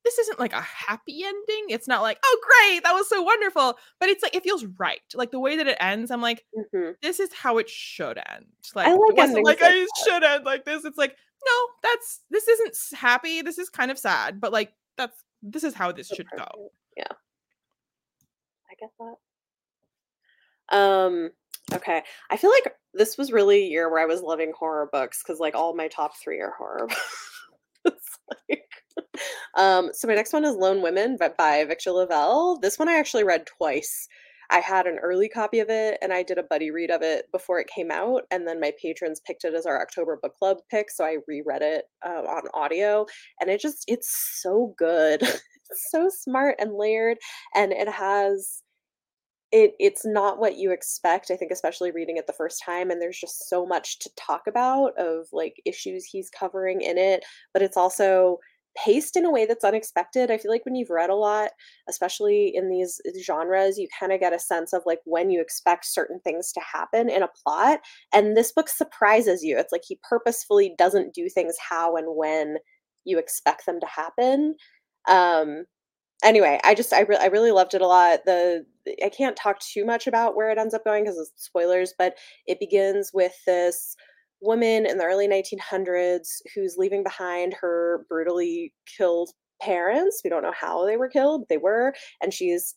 this 0.04 0.18
isn't 0.18 0.38
like 0.38 0.52
a 0.52 0.60
happy 0.60 1.24
ending. 1.24 1.66
It's 1.68 1.88
not 1.88 2.02
like, 2.02 2.18
oh 2.24 2.38
great, 2.42 2.82
that 2.84 2.92
was 2.92 3.08
so 3.08 3.22
wonderful. 3.22 3.78
But 4.00 4.08
it's 4.08 4.22
like 4.22 4.34
it 4.34 4.42
feels 4.42 4.64
right. 4.78 5.00
Like 5.14 5.30
the 5.30 5.40
way 5.40 5.56
that 5.56 5.66
it 5.66 5.76
ends, 5.80 6.10
I'm 6.10 6.22
like, 6.22 6.44
mm-hmm. 6.56 6.92
this 7.02 7.20
is 7.20 7.32
how 7.32 7.58
it 7.58 7.68
should 7.68 8.18
end. 8.30 8.46
Like, 8.74 8.86
I 8.86 8.92
like 8.92 9.10
it 9.10 9.16
wasn't 9.16 9.44
like, 9.44 9.60
like 9.60 9.72
I 9.72 9.86
should 10.04 10.22
end 10.22 10.44
like 10.44 10.64
this. 10.64 10.84
It's 10.84 10.98
like, 10.98 11.16
no, 11.44 11.52
that's 11.82 12.20
this 12.30 12.48
isn't 12.48 12.98
happy. 12.98 13.42
This 13.42 13.58
is 13.58 13.68
kind 13.68 13.90
of 13.90 13.98
sad, 13.98 14.40
but 14.40 14.52
like 14.52 14.72
that's 14.96 15.24
this 15.42 15.64
is 15.64 15.74
how 15.74 15.92
this 15.92 16.08
so 16.08 16.16
should 16.16 16.26
perfect. 16.26 16.52
go. 16.52 16.70
Yeah. 16.96 17.12
I 18.70 18.74
get 18.78 18.90
that. 20.70 20.76
Um 20.76 21.30
okay. 21.74 22.02
I 22.30 22.36
feel 22.36 22.50
like 22.50 22.74
this 22.94 23.18
was 23.18 23.32
really 23.32 23.64
a 23.64 23.68
year 23.68 23.90
where 23.90 24.00
I 24.00 24.06
was 24.06 24.22
loving 24.22 24.52
horror 24.58 24.88
books 24.92 25.22
because 25.22 25.38
like 25.38 25.54
all 25.54 25.74
my 25.74 25.88
top 25.88 26.16
three 26.16 26.40
are 26.40 26.54
horror. 26.56 26.88
it's 27.84 28.18
like 28.48 28.67
um, 29.56 29.90
so 29.92 30.08
my 30.08 30.14
next 30.14 30.32
one 30.32 30.44
is 30.44 30.56
Lone 30.56 30.82
Women 30.82 31.16
by, 31.18 31.64
Victor 31.64 31.90
LaValle. 31.92 32.58
This 32.62 32.78
one 32.78 32.88
I 32.88 32.98
actually 32.98 33.24
read 33.24 33.46
twice. 33.46 34.08
I 34.50 34.60
had 34.60 34.86
an 34.86 34.98
early 35.02 35.28
copy 35.28 35.60
of 35.60 35.68
it 35.68 35.98
and 36.00 36.12
I 36.12 36.22
did 36.22 36.38
a 36.38 36.42
buddy 36.42 36.70
read 36.70 36.90
of 36.90 37.02
it 37.02 37.26
before 37.32 37.60
it 37.60 37.68
came 37.74 37.90
out. 37.90 38.22
And 38.30 38.46
then 38.46 38.60
my 38.60 38.72
patrons 38.80 39.20
picked 39.20 39.44
it 39.44 39.54
as 39.54 39.66
our 39.66 39.80
October 39.82 40.18
book 40.22 40.34
club 40.38 40.58
pick. 40.70 40.90
So 40.90 41.04
I 41.04 41.18
reread 41.26 41.60
it 41.60 41.84
uh, 42.04 42.22
on 42.22 42.42
audio 42.54 43.04
and 43.40 43.50
it 43.50 43.60
just, 43.60 43.84
it's 43.88 44.40
so 44.40 44.74
good. 44.78 45.22
it's 45.22 45.90
so 45.90 46.08
smart 46.08 46.56
and 46.58 46.74
layered. 46.74 47.18
And 47.54 47.72
it 47.72 47.88
has, 47.88 48.62
it 49.50 49.72
it's 49.78 50.04
not 50.04 50.38
what 50.38 50.58
you 50.58 50.70
expect 50.70 51.30
i 51.30 51.36
think 51.36 51.50
especially 51.50 51.90
reading 51.90 52.18
it 52.18 52.26
the 52.26 52.32
first 52.34 52.62
time 52.64 52.90
and 52.90 53.00
there's 53.00 53.18
just 53.18 53.48
so 53.48 53.64
much 53.64 53.98
to 53.98 54.10
talk 54.14 54.42
about 54.46 54.92
of 54.98 55.26
like 55.32 55.54
issues 55.64 56.04
he's 56.04 56.28
covering 56.28 56.82
in 56.82 56.98
it 56.98 57.24
but 57.54 57.62
it's 57.62 57.76
also 57.76 58.38
paced 58.84 59.16
in 59.16 59.24
a 59.24 59.30
way 59.30 59.46
that's 59.46 59.64
unexpected. 59.64 60.30
I 60.30 60.38
feel 60.38 60.50
like 60.50 60.64
when 60.64 60.74
you've 60.74 60.90
read 60.90 61.10
a 61.10 61.14
lot, 61.14 61.50
especially 61.88 62.52
in 62.54 62.68
these 62.70 63.00
genres, 63.24 63.78
you 63.78 63.88
kind 63.98 64.12
of 64.12 64.20
get 64.20 64.32
a 64.32 64.38
sense 64.38 64.72
of 64.72 64.82
like 64.86 65.00
when 65.04 65.30
you 65.30 65.40
expect 65.40 65.86
certain 65.86 66.20
things 66.20 66.52
to 66.52 66.60
happen 66.60 67.08
in 67.08 67.22
a 67.22 67.28
plot. 67.28 67.80
And 68.12 68.36
this 68.36 68.52
book 68.52 68.68
surprises 68.68 69.42
you. 69.42 69.58
It's 69.58 69.72
like 69.72 69.84
he 69.86 69.98
purposefully 70.08 70.74
doesn't 70.78 71.14
do 71.14 71.28
things 71.28 71.56
how 71.58 71.96
and 71.96 72.16
when 72.16 72.56
you 73.04 73.18
expect 73.18 73.66
them 73.66 73.80
to 73.80 73.86
happen. 73.86 74.54
Um, 75.08 75.64
anyway, 76.22 76.60
I 76.64 76.74
just 76.74 76.92
I, 76.92 77.00
re- 77.00 77.18
I 77.20 77.26
really 77.26 77.52
loved 77.52 77.74
it 77.74 77.80
a 77.82 77.86
lot. 77.86 78.20
The 78.26 78.64
I 79.04 79.08
can't 79.08 79.36
talk 79.36 79.60
too 79.60 79.84
much 79.84 80.06
about 80.06 80.36
where 80.36 80.50
it 80.50 80.58
ends 80.58 80.74
up 80.74 80.84
going 80.84 81.04
because 81.04 81.18
it's 81.18 81.44
spoilers, 81.44 81.94
but 81.98 82.14
it 82.46 82.60
begins 82.60 83.10
with 83.12 83.34
this 83.46 83.96
woman 84.40 84.86
in 84.86 84.98
the 84.98 85.04
early 85.04 85.28
1900s 85.28 86.28
who's 86.54 86.76
leaving 86.76 87.02
behind 87.02 87.54
her 87.60 88.04
brutally 88.08 88.72
killed 88.96 89.30
parents. 89.60 90.20
We 90.22 90.30
don't 90.30 90.42
know 90.42 90.54
how 90.58 90.86
they 90.86 90.96
were 90.96 91.08
killed, 91.08 91.44
they 91.48 91.56
were, 91.56 91.94
and 92.22 92.32
she's 92.32 92.74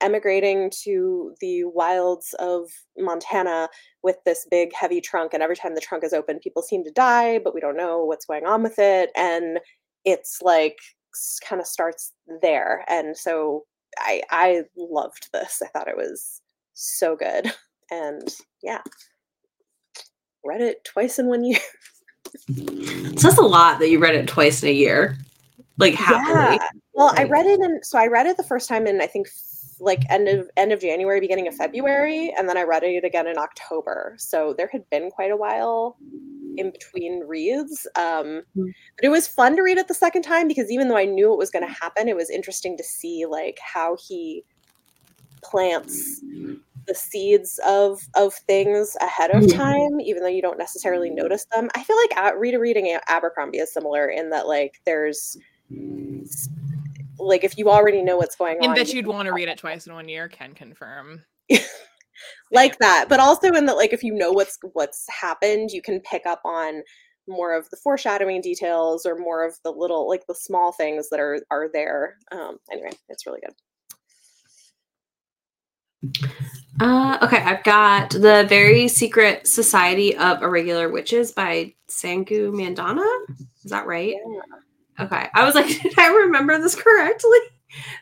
emigrating 0.00 0.70
to 0.82 1.32
the 1.40 1.64
wilds 1.64 2.34
of 2.40 2.68
Montana 2.98 3.68
with 4.02 4.16
this 4.26 4.46
big 4.50 4.72
heavy 4.74 5.00
trunk 5.00 5.32
and 5.32 5.44
every 5.44 5.54
time 5.54 5.76
the 5.76 5.80
trunk 5.80 6.02
is 6.02 6.12
open 6.12 6.40
people 6.40 6.60
seem 6.60 6.82
to 6.82 6.90
die 6.90 7.38
but 7.38 7.54
we 7.54 7.60
don't 7.60 7.76
know 7.76 8.04
what's 8.04 8.26
going 8.26 8.44
on 8.44 8.64
with 8.64 8.80
it 8.80 9.10
and 9.14 9.60
it's 10.04 10.42
like 10.42 10.76
kind 11.48 11.60
of 11.60 11.68
starts 11.68 12.12
there 12.40 12.84
and 12.88 13.16
so 13.16 13.62
I 13.98 14.22
I 14.30 14.62
loved 14.76 15.28
this. 15.32 15.62
I 15.62 15.68
thought 15.68 15.88
it 15.88 15.96
was 15.96 16.40
so 16.74 17.16
good 17.16 17.52
and 17.90 18.28
yeah 18.62 18.80
read 20.44 20.60
it 20.60 20.84
twice 20.84 21.18
in 21.18 21.26
one 21.26 21.44
year. 21.44 21.58
so 22.54 23.28
that's 23.28 23.38
a 23.38 23.42
lot 23.42 23.78
that 23.78 23.90
you 23.90 23.98
read 23.98 24.14
it 24.14 24.26
twice 24.26 24.62
in 24.62 24.68
a 24.68 24.72
year, 24.72 25.16
like 25.78 25.94
happily. 25.94 26.56
Yeah. 26.56 26.68
Well, 26.94 27.12
I 27.16 27.24
read 27.24 27.46
it 27.46 27.60
in 27.60 27.82
so 27.82 27.98
I 27.98 28.06
read 28.06 28.26
it 28.26 28.36
the 28.36 28.42
first 28.42 28.68
time 28.68 28.86
in 28.86 29.00
I 29.00 29.06
think 29.06 29.28
like 29.80 30.00
end 30.10 30.28
of 30.28 30.48
end 30.56 30.72
of 30.72 30.80
January, 30.80 31.20
beginning 31.20 31.48
of 31.48 31.54
February, 31.54 32.32
and 32.36 32.48
then 32.48 32.56
I 32.56 32.62
read 32.62 32.84
it 32.84 33.04
again 33.04 33.26
in 33.26 33.38
October. 33.38 34.14
So 34.18 34.54
there 34.56 34.68
had 34.72 34.88
been 34.90 35.10
quite 35.10 35.30
a 35.30 35.36
while 35.36 35.96
in 36.56 36.70
between 36.70 37.20
reads. 37.26 37.86
Um, 37.96 38.42
mm. 38.56 38.72
but 38.96 39.04
it 39.04 39.10
was 39.10 39.26
fun 39.26 39.56
to 39.56 39.62
read 39.62 39.78
it 39.78 39.88
the 39.88 39.94
second 39.94 40.22
time 40.22 40.48
because 40.48 40.70
even 40.70 40.88
though 40.88 40.96
I 40.96 41.04
knew 41.04 41.32
it 41.32 41.38
was 41.38 41.50
going 41.50 41.66
to 41.66 41.72
happen, 41.72 42.08
it 42.08 42.16
was 42.16 42.30
interesting 42.30 42.76
to 42.76 42.84
see 42.84 43.26
like 43.26 43.58
how 43.60 43.96
he 44.06 44.44
plants 45.42 46.22
the 46.86 46.94
seeds 46.94 47.60
of 47.66 48.00
of 48.14 48.34
things 48.34 48.96
ahead 49.00 49.30
of 49.30 49.42
mm-hmm. 49.42 49.58
time 49.58 50.00
even 50.00 50.22
though 50.22 50.28
you 50.28 50.42
don't 50.42 50.58
necessarily 50.58 51.10
notice 51.10 51.46
them. 51.52 51.68
I 51.74 51.82
feel 51.82 51.96
like 51.96 52.16
at, 52.16 52.38
read 52.38 52.54
reading 52.56 52.96
abercrombie 53.08 53.58
is 53.58 53.72
similar 53.72 54.08
in 54.08 54.30
that 54.30 54.46
like 54.46 54.80
there's 54.84 55.36
like 57.18 57.44
if 57.44 57.56
you 57.56 57.70
already 57.70 58.02
know 58.02 58.16
what's 58.16 58.36
going 58.36 58.62
in 58.62 58.70
on 58.70 58.76
that 58.76 58.92
you'd 58.92 59.06
want 59.06 59.26
to 59.26 59.32
read 59.32 59.48
it 59.48 59.58
twice 59.58 59.86
in 59.86 59.94
one 59.94 60.08
year 60.08 60.28
can 60.28 60.54
confirm. 60.54 61.24
Like 62.52 62.78
that 62.78 63.06
but 63.08 63.18
also 63.18 63.48
in 63.48 63.66
that 63.66 63.76
like 63.76 63.92
if 63.92 64.04
you 64.04 64.14
know 64.14 64.30
what's 64.30 64.58
what's 64.74 65.06
happened 65.08 65.70
you 65.70 65.82
can 65.82 66.00
pick 66.00 66.24
up 66.26 66.40
on 66.44 66.82
more 67.26 67.54
of 67.54 67.68
the 67.70 67.76
foreshadowing 67.76 68.40
details 68.42 69.06
or 69.06 69.16
more 69.16 69.44
of 69.44 69.56
the 69.64 69.70
little 69.70 70.08
like 70.08 70.26
the 70.28 70.34
small 70.34 70.70
things 70.70 71.08
that 71.10 71.18
are 71.18 71.40
are 71.50 71.68
there. 71.72 72.18
Um 72.30 72.58
anyway 72.70 72.90
it's 73.08 73.26
really 73.26 73.40
good 73.40 73.54
uh, 76.80 77.18
okay, 77.22 77.38
I've 77.38 77.64
got 77.64 78.10
the 78.10 78.46
Very 78.48 78.88
Secret 78.88 79.46
Society 79.46 80.16
of 80.16 80.42
Irregular 80.42 80.88
Witches 80.88 81.32
by 81.32 81.74
Sangu 81.88 82.52
Mandanna. 82.52 83.08
Is 83.64 83.70
that 83.70 83.86
right? 83.86 84.14
Yeah. 84.14 85.04
Okay. 85.04 85.28
I 85.34 85.44
was 85.44 85.54
like, 85.54 85.66
did 85.82 85.98
I 85.98 86.08
remember 86.08 86.58
this 86.58 86.74
correctly? 86.74 87.38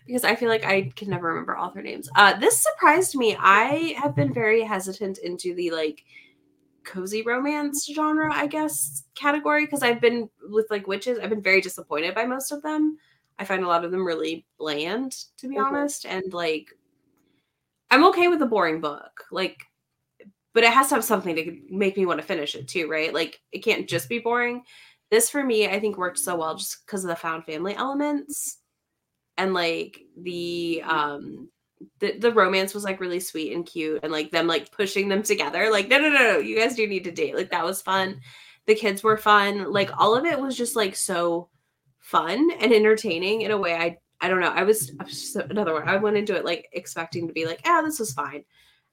because 0.06 0.24
I 0.24 0.34
feel 0.34 0.48
like 0.48 0.64
I 0.64 0.90
can 0.96 1.10
never 1.10 1.28
remember 1.28 1.56
author 1.56 1.82
names. 1.82 2.08
Uh, 2.16 2.38
this 2.38 2.62
surprised 2.62 3.14
me. 3.14 3.36
I 3.38 3.94
have 3.98 4.16
been 4.16 4.32
very 4.32 4.62
hesitant 4.62 5.18
into 5.18 5.54
the 5.54 5.70
like 5.70 6.04
cozy 6.84 7.22
romance 7.22 7.88
genre, 7.92 8.32
I 8.32 8.46
guess, 8.46 9.04
category 9.14 9.64
because 9.64 9.82
I've 9.82 10.00
been 10.00 10.28
with 10.48 10.66
like 10.70 10.86
witches. 10.86 11.18
I've 11.18 11.30
been 11.30 11.42
very 11.42 11.60
disappointed 11.60 12.14
by 12.14 12.26
most 12.26 12.52
of 12.52 12.62
them. 12.62 12.98
I 13.38 13.44
find 13.44 13.64
a 13.64 13.68
lot 13.68 13.84
of 13.84 13.90
them 13.90 14.06
really 14.06 14.44
bland, 14.58 15.12
to 15.38 15.48
be 15.48 15.56
mm-hmm. 15.56 15.64
honest, 15.64 16.04
and 16.04 16.32
like 16.32 16.68
I'm 17.90 18.04
okay 18.06 18.28
with 18.28 18.42
a 18.42 18.46
boring 18.46 18.80
book. 18.80 19.24
Like, 19.30 19.60
but 20.52 20.64
it 20.64 20.72
has 20.72 20.88
to 20.88 20.96
have 20.96 21.04
something 21.04 21.36
to 21.36 21.60
make 21.70 21.96
me 21.96 22.06
want 22.06 22.20
to 22.20 22.26
finish 22.26 22.54
it 22.54 22.68
too, 22.68 22.88
right? 22.88 23.12
Like, 23.12 23.40
it 23.52 23.60
can't 23.60 23.88
just 23.88 24.08
be 24.08 24.18
boring. 24.18 24.62
This 25.10 25.30
for 25.30 25.42
me, 25.42 25.68
I 25.68 25.80
think 25.80 25.96
worked 25.96 26.18
so 26.18 26.36
well 26.36 26.56
just 26.56 26.84
because 26.86 27.04
of 27.04 27.08
the 27.08 27.16
found 27.16 27.44
family 27.44 27.74
elements 27.74 28.60
and 29.40 29.54
like 29.54 30.02
the 30.20 30.82
um 30.86 31.48
the, 32.00 32.18
the 32.18 32.32
romance 32.32 32.74
was 32.74 32.84
like 32.84 33.00
really 33.00 33.20
sweet 33.20 33.54
and 33.54 33.64
cute 33.64 34.00
and 34.02 34.12
like 34.12 34.30
them 34.30 34.46
like 34.46 34.70
pushing 34.70 35.08
them 35.08 35.22
together 35.22 35.70
like 35.70 35.88
no 35.88 35.98
no 35.98 36.10
no 36.10 36.32
no 36.32 36.38
you 36.38 36.58
guys 36.58 36.76
do 36.76 36.86
need 36.86 37.04
to 37.04 37.10
date 37.10 37.34
like 37.34 37.50
that 37.50 37.64
was 37.64 37.80
fun 37.80 38.20
the 38.66 38.74
kids 38.74 39.02
were 39.02 39.16
fun 39.16 39.72
like 39.72 39.90
all 39.98 40.14
of 40.14 40.26
it 40.26 40.38
was 40.38 40.56
just 40.56 40.76
like 40.76 40.94
so 40.94 41.48
fun 42.00 42.50
and 42.60 42.72
entertaining 42.72 43.40
in 43.40 43.50
a 43.50 43.56
way 43.56 43.74
i 43.74 43.96
I 44.20 44.28
don't 44.28 44.40
know. 44.40 44.52
I 44.52 44.62
was, 44.62 44.92
I 45.00 45.04
was 45.04 45.36
another 45.36 45.72
one. 45.72 45.88
I 45.88 45.96
went 45.96 46.16
into 46.16 46.36
it 46.36 46.44
like 46.44 46.68
expecting 46.72 47.26
to 47.26 47.32
be 47.32 47.46
like, 47.46 47.60
ah, 47.64 47.82
this 47.82 47.98
was 47.98 48.12
fine. 48.12 48.44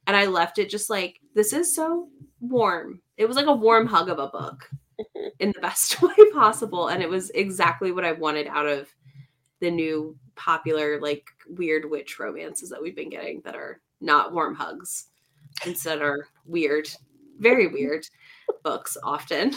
And 0.05 0.15
I 0.15 0.25
left 0.25 0.57
it 0.57 0.69
just 0.69 0.89
like, 0.89 1.19
this 1.35 1.51
is 1.51 1.75
so 1.75 2.07
warm. 2.39 3.01
It 3.17 3.27
was 3.27 3.35
like 3.35 3.47
a 3.47 3.53
warm 3.53 3.87
hug 3.87 4.09
of 4.09 4.19
a 4.19 4.27
book 4.27 4.69
in 5.39 5.51
the 5.53 5.61
best 5.61 6.01
way 6.01 6.15
possible. 6.33 6.87
And 6.87 7.03
it 7.03 7.09
was 7.09 7.29
exactly 7.31 7.91
what 7.91 8.05
I 8.05 8.13
wanted 8.13 8.47
out 8.47 8.67
of 8.67 8.87
the 9.59 9.69
new 9.69 10.15
popular, 10.35 11.01
like 11.01 11.25
weird 11.47 11.89
witch 11.89 12.19
romances 12.19 12.69
that 12.69 12.81
we've 12.81 12.95
been 12.95 13.09
getting 13.09 13.41
that 13.41 13.55
are 13.55 13.81
not 13.99 14.33
warm 14.33 14.55
hugs. 14.55 15.07
Instead 15.65 16.01
are 16.01 16.27
weird, 16.45 16.87
very 17.39 17.67
weird 17.67 18.07
books 18.63 18.95
often. 19.03 19.53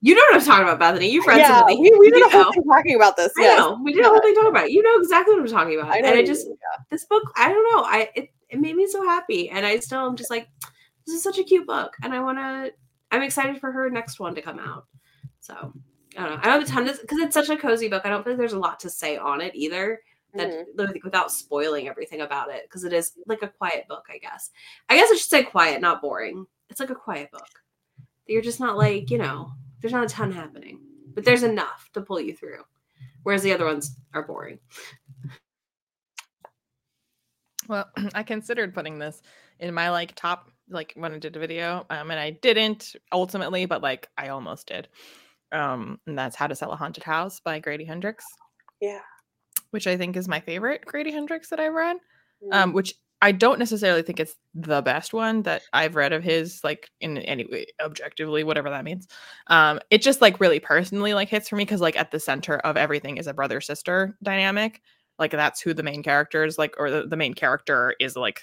You 0.00 0.14
know 0.14 0.22
what 0.30 0.40
I'm 0.40 0.46
talking 0.46 0.64
about, 0.64 0.78
Bethany. 0.78 1.10
You've 1.10 1.26
read 1.26 1.38
yeah, 1.38 1.48
some 1.48 1.62
of 1.62 1.68
these. 1.68 1.78
We, 1.78 1.90
we 1.98 2.10
did 2.10 2.22
a 2.22 2.28
whole 2.28 2.52
thing 2.52 2.64
talking 2.64 2.94
about 2.96 3.16
this. 3.16 3.32
Yes. 3.36 3.58
I 3.58 3.62
know. 3.62 3.80
We 3.82 3.92
did 3.92 4.00
yeah. 4.00 4.06
a 4.06 4.08
whole 4.10 4.20
thing 4.20 4.34
talking 4.34 4.50
about 4.50 4.66
it. 4.66 4.72
You 4.72 4.82
know 4.82 5.00
exactly 5.00 5.34
what 5.34 5.42
I'm 5.42 5.48
talking 5.48 5.78
about. 5.78 5.90
I 5.90 5.98
and 5.98 6.06
I 6.06 6.24
just 6.24 6.46
yeah. 6.46 6.84
this 6.90 7.04
book, 7.06 7.22
I 7.36 7.48
don't 7.48 7.62
know. 7.74 7.84
I 7.84 8.10
it, 8.14 8.30
it 8.48 8.60
made 8.60 8.76
me 8.76 8.86
so 8.86 9.02
happy. 9.04 9.48
And 9.48 9.64
I 9.66 9.80
still 9.80 10.06
am 10.06 10.16
just 10.16 10.30
like, 10.30 10.48
this 11.06 11.16
is 11.16 11.22
such 11.22 11.38
a 11.38 11.44
cute 11.44 11.66
book. 11.66 11.94
And 12.02 12.12
I 12.12 12.20
wanna 12.20 12.70
I'm 13.10 13.22
excited 13.22 13.60
for 13.60 13.72
her 13.72 13.88
next 13.90 14.20
one 14.20 14.34
to 14.34 14.42
come 14.42 14.58
out. 14.58 14.86
So 15.40 15.72
I 16.16 16.22
don't 16.22 16.30
know. 16.30 16.38
I 16.42 16.44
don't 16.44 16.60
have 16.60 16.62
a 16.62 16.66
ton 16.66 16.88
of 16.88 17.00
because 17.00 17.18
it's 17.18 17.34
such 17.34 17.48
a 17.48 17.56
cozy 17.56 17.88
book. 17.88 18.02
I 18.04 18.10
don't 18.10 18.24
think 18.24 18.38
there's 18.38 18.52
a 18.52 18.58
lot 18.58 18.78
to 18.80 18.90
say 18.90 19.16
on 19.16 19.40
it 19.40 19.54
either. 19.54 20.00
That 20.34 20.50
mm-hmm. 20.76 20.98
without 21.02 21.32
spoiling 21.32 21.88
everything 21.88 22.20
about 22.20 22.50
it, 22.50 22.64
because 22.64 22.84
it 22.84 22.92
is 22.92 23.12
like 23.26 23.40
a 23.40 23.48
quiet 23.48 23.88
book, 23.88 24.04
I 24.10 24.18
guess. 24.18 24.50
I 24.90 24.96
guess 24.96 25.10
I 25.10 25.14
should 25.14 25.30
say 25.30 25.42
quiet, 25.42 25.80
not 25.80 26.02
boring. 26.02 26.44
It's 26.68 26.78
like 26.78 26.90
a 26.90 26.94
quiet 26.94 27.30
book. 27.30 27.48
You're 28.26 28.42
just 28.42 28.60
not 28.60 28.76
like, 28.76 29.10
you 29.10 29.16
know, 29.16 29.52
there's 29.80 29.92
not 29.92 30.04
a 30.04 30.08
ton 30.08 30.32
happening, 30.32 30.80
but 31.14 31.24
there's 31.24 31.42
enough 31.42 31.90
to 31.94 32.00
pull 32.00 32.20
you 32.20 32.34
through. 32.34 32.62
Whereas 33.22 33.42
the 33.42 33.52
other 33.52 33.64
ones 33.64 33.96
are 34.14 34.22
boring. 34.22 34.58
Well, 37.68 37.88
I 38.14 38.22
considered 38.22 38.74
putting 38.74 38.98
this 38.98 39.22
in 39.58 39.74
my 39.74 39.90
like 39.90 40.14
top 40.14 40.50
like 40.68 40.92
when 40.96 41.12
I 41.12 41.18
did 41.18 41.36
a 41.36 41.38
video, 41.38 41.86
um, 41.90 42.10
and 42.10 42.18
I 42.18 42.30
didn't 42.30 42.96
ultimately, 43.12 43.66
but 43.66 43.82
like 43.82 44.08
I 44.16 44.28
almost 44.28 44.68
did. 44.68 44.88
Um, 45.52 46.00
and 46.06 46.18
that's 46.18 46.34
How 46.36 46.48
to 46.48 46.56
Sell 46.56 46.72
a 46.72 46.76
Haunted 46.76 47.04
House 47.04 47.40
by 47.40 47.60
Grady 47.60 47.84
Hendrix. 47.84 48.24
Yeah, 48.80 49.00
which 49.70 49.86
I 49.86 49.96
think 49.96 50.16
is 50.16 50.28
my 50.28 50.40
favorite 50.40 50.84
Grady 50.84 51.12
Hendrix 51.12 51.50
that 51.50 51.60
I've 51.60 51.72
read. 51.72 51.98
Mm. 52.44 52.54
Um, 52.54 52.72
which 52.72 52.94
I 53.22 53.32
don't 53.32 53.58
necessarily 53.58 54.02
think 54.02 54.20
it's 54.20 54.36
the 54.54 54.82
best 54.82 55.14
one 55.14 55.42
that 55.42 55.62
I've 55.72 55.96
read 55.96 56.12
of 56.12 56.22
his, 56.22 56.62
like 56.62 56.90
in 57.00 57.18
any 57.18 57.46
way, 57.46 57.66
objectively, 57.80 58.44
whatever 58.44 58.68
that 58.68 58.84
means. 58.84 59.08
Um, 59.46 59.80
it 59.90 60.02
just 60.02 60.20
like 60.20 60.38
really 60.38 60.60
personally 60.60 61.14
like 61.14 61.28
hits 61.28 61.48
for 61.48 61.56
me 61.56 61.64
because 61.64 61.80
like 61.80 61.96
at 61.96 62.10
the 62.10 62.20
center 62.20 62.58
of 62.58 62.76
everything 62.76 63.16
is 63.16 63.26
a 63.26 63.34
brother 63.34 63.60
sister 63.60 64.16
dynamic. 64.22 64.82
Like 65.18 65.30
that's 65.30 65.62
who 65.62 65.72
the 65.72 65.82
main 65.82 66.02
character 66.02 66.44
is, 66.44 66.58
like, 66.58 66.74
or 66.78 66.90
the, 66.90 67.06
the 67.06 67.16
main 67.16 67.32
character 67.32 67.94
is 67.98 68.16
like 68.16 68.42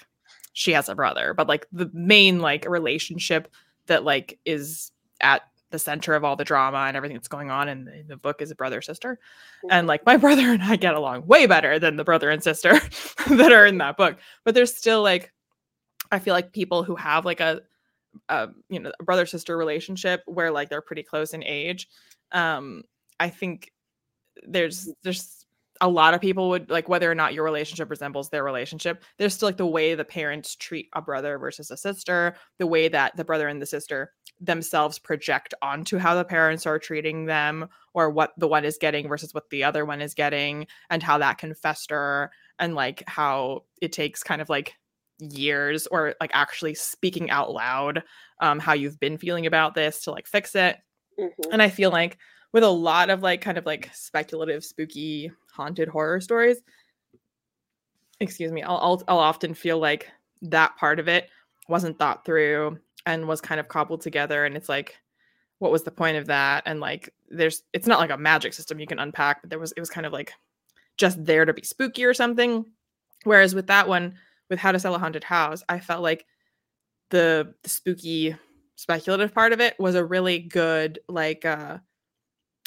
she 0.54 0.72
has 0.72 0.88
a 0.88 0.94
brother, 0.94 1.34
but 1.34 1.48
like 1.48 1.66
the 1.70 1.90
main 1.92 2.40
like 2.40 2.66
relationship 2.68 3.48
that 3.86 4.04
like 4.04 4.38
is 4.44 4.90
at 5.20 5.42
the 5.74 5.78
center 5.78 6.14
of 6.14 6.24
all 6.24 6.36
the 6.36 6.44
drama 6.44 6.78
and 6.78 6.96
everything 6.96 7.16
that's 7.16 7.28
going 7.28 7.50
on 7.50 7.68
in 7.68 7.84
the, 7.84 8.04
the 8.08 8.16
book 8.16 8.40
is 8.40 8.50
a 8.50 8.54
brother 8.54 8.80
sister. 8.80 9.18
And 9.64 9.80
mm-hmm. 9.80 9.88
like 9.88 10.06
my 10.06 10.16
brother 10.24 10.52
and 10.52 10.62
i 10.62 10.76
get 10.76 10.94
along 10.94 11.26
way 11.26 11.46
better 11.46 11.78
than 11.78 11.96
the 11.96 12.04
brother 12.04 12.30
and 12.30 12.42
sister 12.42 12.80
that 13.30 13.52
are 13.52 13.66
in 13.66 13.78
that 13.78 13.96
book. 13.96 14.16
But 14.44 14.54
there's 14.54 14.74
still 14.74 15.02
like 15.02 15.32
i 16.10 16.18
feel 16.18 16.34
like 16.34 16.52
people 16.52 16.84
who 16.84 16.96
have 16.96 17.24
like 17.24 17.40
a, 17.40 17.60
a 18.28 18.48
you 18.68 18.78
know 18.78 18.92
brother 19.02 19.26
sister 19.26 19.56
relationship 19.56 20.22
where 20.26 20.50
like 20.50 20.68
they're 20.68 20.80
pretty 20.80 21.02
close 21.02 21.34
in 21.34 21.42
age 21.42 21.88
um 22.32 22.82
i 23.18 23.28
think 23.28 23.72
there's 24.46 24.88
there's 25.02 25.43
a 25.84 25.88
lot 25.88 26.14
of 26.14 26.20
people 26.22 26.48
would 26.48 26.70
like 26.70 26.88
whether 26.88 27.10
or 27.10 27.14
not 27.14 27.34
your 27.34 27.44
relationship 27.44 27.90
resembles 27.90 28.30
their 28.30 28.42
relationship 28.42 29.04
there's 29.18 29.34
still 29.34 29.48
like 29.48 29.58
the 29.58 29.66
way 29.66 29.94
the 29.94 30.04
parents 30.04 30.56
treat 30.56 30.88
a 30.94 31.02
brother 31.02 31.38
versus 31.38 31.70
a 31.70 31.76
sister 31.76 32.34
the 32.58 32.66
way 32.66 32.88
that 32.88 33.14
the 33.16 33.24
brother 33.24 33.48
and 33.48 33.60
the 33.60 33.66
sister 33.66 34.10
themselves 34.40 34.98
project 34.98 35.52
onto 35.60 35.98
how 35.98 36.14
the 36.14 36.24
parents 36.24 36.64
are 36.64 36.78
treating 36.78 37.26
them 37.26 37.68
or 37.92 38.08
what 38.08 38.32
the 38.38 38.48
one 38.48 38.64
is 38.64 38.78
getting 38.80 39.06
versus 39.08 39.34
what 39.34 39.50
the 39.50 39.62
other 39.62 39.84
one 39.84 40.00
is 40.00 40.14
getting 40.14 40.66
and 40.88 41.02
how 41.02 41.18
that 41.18 41.36
can 41.36 41.54
fester 41.54 42.30
and 42.58 42.74
like 42.74 43.02
how 43.06 43.62
it 43.82 43.92
takes 43.92 44.22
kind 44.22 44.40
of 44.40 44.48
like 44.48 44.74
years 45.18 45.86
or 45.88 46.14
like 46.18 46.30
actually 46.32 46.74
speaking 46.74 47.28
out 47.30 47.52
loud 47.52 48.02
um 48.40 48.58
how 48.58 48.72
you've 48.72 48.98
been 48.98 49.18
feeling 49.18 49.44
about 49.44 49.74
this 49.74 50.00
to 50.02 50.10
like 50.10 50.26
fix 50.26 50.54
it 50.54 50.78
Mhm. 51.18 51.30
and 51.52 51.62
I 51.62 51.68
feel 51.68 51.90
like 51.90 52.18
with 52.54 52.62
a 52.62 52.70
lot 52.70 53.10
of 53.10 53.20
like 53.20 53.40
kind 53.40 53.58
of 53.58 53.66
like 53.66 53.90
speculative, 53.92 54.64
spooky, 54.64 55.30
haunted 55.52 55.88
horror 55.88 56.20
stories, 56.20 56.62
excuse 58.20 58.52
me, 58.52 58.62
I'll, 58.62 58.78
I'll 58.78 59.02
I'll 59.08 59.18
often 59.18 59.52
feel 59.54 59.78
like 59.78 60.08
that 60.40 60.76
part 60.76 61.00
of 61.00 61.08
it 61.08 61.28
wasn't 61.68 61.98
thought 61.98 62.24
through 62.24 62.78
and 63.06 63.26
was 63.26 63.40
kind 63.40 63.58
of 63.58 63.68
cobbled 63.68 64.02
together. 64.02 64.44
And 64.44 64.56
it's 64.56 64.68
like, 64.68 64.96
what 65.58 65.72
was 65.72 65.82
the 65.82 65.90
point 65.90 66.16
of 66.16 66.26
that? 66.26 66.62
And 66.64 66.78
like, 66.78 67.12
there's 67.28 67.64
it's 67.72 67.88
not 67.88 67.98
like 67.98 68.10
a 68.10 68.16
magic 68.16 68.54
system 68.54 68.78
you 68.78 68.86
can 68.86 69.00
unpack, 69.00 69.42
but 69.42 69.50
there 69.50 69.58
was 69.58 69.72
it 69.72 69.80
was 69.80 69.90
kind 69.90 70.06
of 70.06 70.12
like 70.12 70.32
just 70.96 71.22
there 71.24 71.44
to 71.44 71.52
be 71.52 71.62
spooky 71.62 72.04
or 72.04 72.14
something. 72.14 72.64
Whereas 73.24 73.52
with 73.56 73.66
that 73.66 73.88
one, 73.88 74.14
with 74.48 74.60
How 74.60 74.70
to 74.70 74.78
Sell 74.78 74.94
a 74.94 74.98
Haunted 74.98 75.24
House, 75.24 75.64
I 75.68 75.80
felt 75.80 76.02
like 76.02 76.24
the, 77.10 77.52
the 77.64 77.68
spooky 77.68 78.36
speculative 78.76 79.34
part 79.34 79.52
of 79.52 79.60
it 79.60 79.74
was 79.80 79.96
a 79.96 80.04
really 80.04 80.38
good 80.38 81.00
like 81.08 81.44
uh 81.44 81.78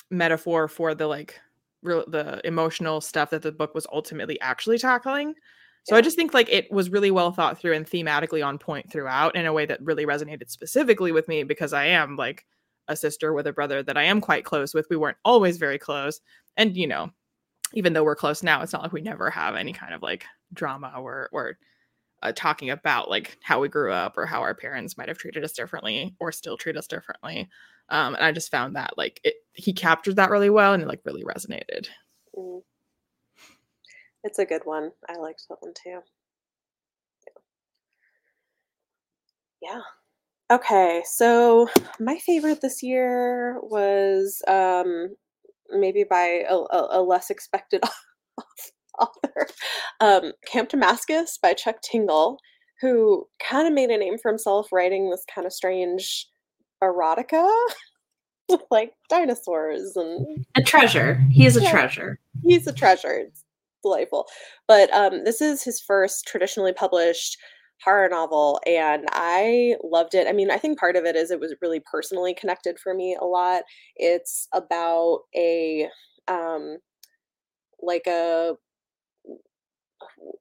metaphor 0.10 0.68
for 0.68 0.96
the 0.96 1.08
like 1.08 1.40
real 1.82 2.04
the 2.08 2.46
emotional 2.46 3.02
stuff 3.02 3.30
that 3.30 3.42
the 3.42 3.52
book 3.52 3.74
was 3.76 3.88
ultimately 3.92 4.40
actually 4.42 4.78
tackling. 4.78 5.36
So 5.84 5.96
i 5.96 6.02
just 6.02 6.18
think 6.18 6.34
like 6.34 6.50
it 6.50 6.70
was 6.70 6.90
really 6.90 7.12
well 7.12 7.32
thought 7.32 7.58
through 7.58 7.74
and 7.74 7.86
thematically 7.86 8.46
on 8.46 8.58
point 8.58 8.92
throughout 8.92 9.36
in 9.38 9.46
a 9.46 9.54
way 9.54 9.66
that 9.66 9.82
really 9.82 10.06
resonated 10.06 10.50
specifically 10.50 11.14
with 11.14 11.30
me 11.30 11.44
because 11.44 11.72
i 11.72 11.86
am 11.86 12.18
like 12.18 12.46
a 12.90 12.96
sister 12.96 13.32
with 13.34 13.48
a 13.48 13.54
brother 13.54 13.82
that 13.84 13.98
i 13.98 14.04
am 14.04 14.20
quite 14.20 14.44
close 14.44 14.74
with. 14.74 14.88
We 14.90 14.98
weren't 14.98 15.18
always 15.24 15.58
very 15.58 15.80
close. 15.80 16.20
And 16.58 16.76
you 16.76 16.88
know 16.88 17.12
even 17.74 17.94
though 17.94 18.04
we're 18.04 18.16
close 18.16 18.44
now 18.44 18.62
it's 18.62 18.74
not 18.74 18.82
like 18.82 18.94
we 18.94 19.02
never 19.02 19.30
have 19.30 19.56
any 19.56 19.74
kind 19.74 19.94
of 19.94 20.02
like 20.02 20.26
drama 20.54 20.94
or 20.98 21.30
or 21.32 21.58
uh, 22.24 22.34
talking 22.36 22.72
about 22.72 23.10
like 23.10 23.38
how 23.44 23.60
we 23.60 23.70
grew 23.70 23.92
up 23.94 24.18
or 24.18 24.26
how 24.26 24.42
our 24.42 24.56
parents 24.56 24.98
might 24.98 25.08
have 25.08 25.18
treated 25.18 25.44
us 25.44 25.54
differently 25.54 26.16
or 26.20 26.32
still 26.32 26.58
treat 26.58 26.76
us 26.76 26.88
differently. 26.88 27.48
Um 27.90 28.16
and 28.16 28.26
i 28.26 28.32
just 28.34 28.52
found 28.52 28.76
that 28.76 28.98
like 28.98 29.22
it 29.24 29.36
he 29.58 29.74
captured 29.74 30.16
that 30.16 30.30
really 30.30 30.50
well 30.50 30.74
and 30.74 30.84
it 30.84 30.88
like 30.88 31.02
really 31.06 31.24
resonated 31.24 31.88
Mm. 32.38 32.62
It's 34.24 34.40
a 34.40 34.46
good 34.46 34.62
one. 34.66 34.92
I 35.10 35.18
liked 35.18 35.44
that 35.50 35.58
one 35.62 35.74
too. 35.74 36.02
Yeah. 39.62 39.82
Okay, 40.52 41.04
so 41.06 41.68
my 42.00 42.18
favorite 42.20 42.62
this 42.62 42.82
year 42.84 43.60
was 43.62 44.42
um 44.48 45.16
maybe 45.72 46.06
by 46.10 46.44
a, 46.50 46.56
a, 46.56 47.00
a 47.00 47.02
less 47.02 47.30
expected 47.30 47.84
author, 49.00 49.48
um, 50.00 50.32
Camp 50.46 50.70
Damascus 50.70 51.38
by 51.42 51.54
Chuck 51.54 51.82
Tingle, 51.82 52.38
who 52.82 53.28
kind 53.40 53.68
of 53.68 53.74
made 53.74 53.90
a 53.90 53.98
name 53.98 54.18
for 54.18 54.30
himself 54.32 54.72
writing 54.72 55.10
this 55.10 55.26
kind 55.34 55.46
of 55.46 55.54
strange 55.54 56.28
erotica 56.84 57.50
with 58.50 58.62
like 58.72 58.94
dinosaurs 59.10 59.96
and 59.96 60.46
A 60.56 60.62
treasure. 60.62 61.16
He 61.32 61.46
is 61.46 61.58
a 61.58 61.62
Yeah. 61.62 61.72
treasure. 61.72 62.20
he's 62.44 62.68
a 62.68 62.74
treasure. 62.74 63.14
It's 63.28 63.44
delightful. 63.84 64.28
But 64.68 64.92
um, 64.94 65.24
this 65.24 65.42
is 65.42 65.64
his 65.64 65.80
first 65.82 66.26
traditionally 66.28 66.74
published 66.74 67.38
horror 67.84 68.10
novel, 68.10 68.60
and 68.66 69.06
I 69.12 69.76
loved 69.84 70.16
it. 70.16 70.28
I 70.28 70.32
mean, 70.34 70.50
I 70.50 70.58
think 70.58 70.80
part 70.80 70.96
of 70.96 71.06
it 71.06 71.16
is 71.16 71.30
it 71.30 71.40
was 71.40 71.54
really 71.62 71.82
personally 71.92 72.34
connected 72.34 72.80
for 72.80 72.94
me 72.96 73.16
a 73.20 73.26
lot. 73.26 73.64
It's 73.96 74.48
about 74.54 75.20
a 75.36 75.88
um, 76.28 76.78
like 77.82 78.08
a 78.08 78.56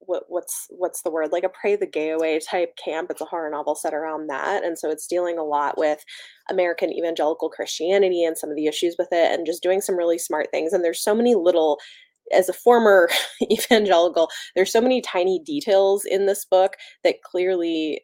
what 0.07 0.25
what's 0.29 0.67
what's 0.71 1.03
the 1.03 1.11
word? 1.11 1.33
Like 1.33 1.45
a 1.45 1.49
pray 1.49 1.77
the 1.77 1.87
gay 1.87 2.11
away 2.11 2.39
type 2.41 2.77
camp. 2.83 3.09
It's 3.11 3.21
a 3.21 3.27
horror 3.27 3.51
novel 3.51 3.75
set 3.75 3.95
around 3.95 4.29
that 4.29 4.65
and 4.65 4.79
so 4.79 4.91
it's 4.91 5.07
dealing 5.07 5.39
a 5.39 5.45
lot 5.45 5.79
with 5.79 6.05
american 6.51 6.93
evangelical 6.93 7.49
christianity 7.49 8.25
and 8.25 8.37
some 8.39 8.51
of 8.51 8.57
the 8.57 8.67
issues 8.67 8.97
with 8.99 9.09
it 9.13 9.33
and 9.33 9.47
just 9.47 9.63
doing 9.63 9.81
some 9.81 9.97
really 9.97 10.19
smart 10.19 10.49
things 10.51 10.73
and 10.73 10.85
there's 10.85 11.03
so 11.03 11.15
many 11.15 11.35
little 11.35 11.79
as 12.33 12.49
a 12.49 12.53
former 12.53 13.09
evangelical 13.51 14.29
there's 14.55 14.73
so 14.73 14.81
many 14.81 15.01
tiny 15.01 15.41
details 15.45 16.05
in 16.05 16.27
this 16.27 16.45
book 16.45 16.75
that 17.05 17.23
clearly 17.23 18.01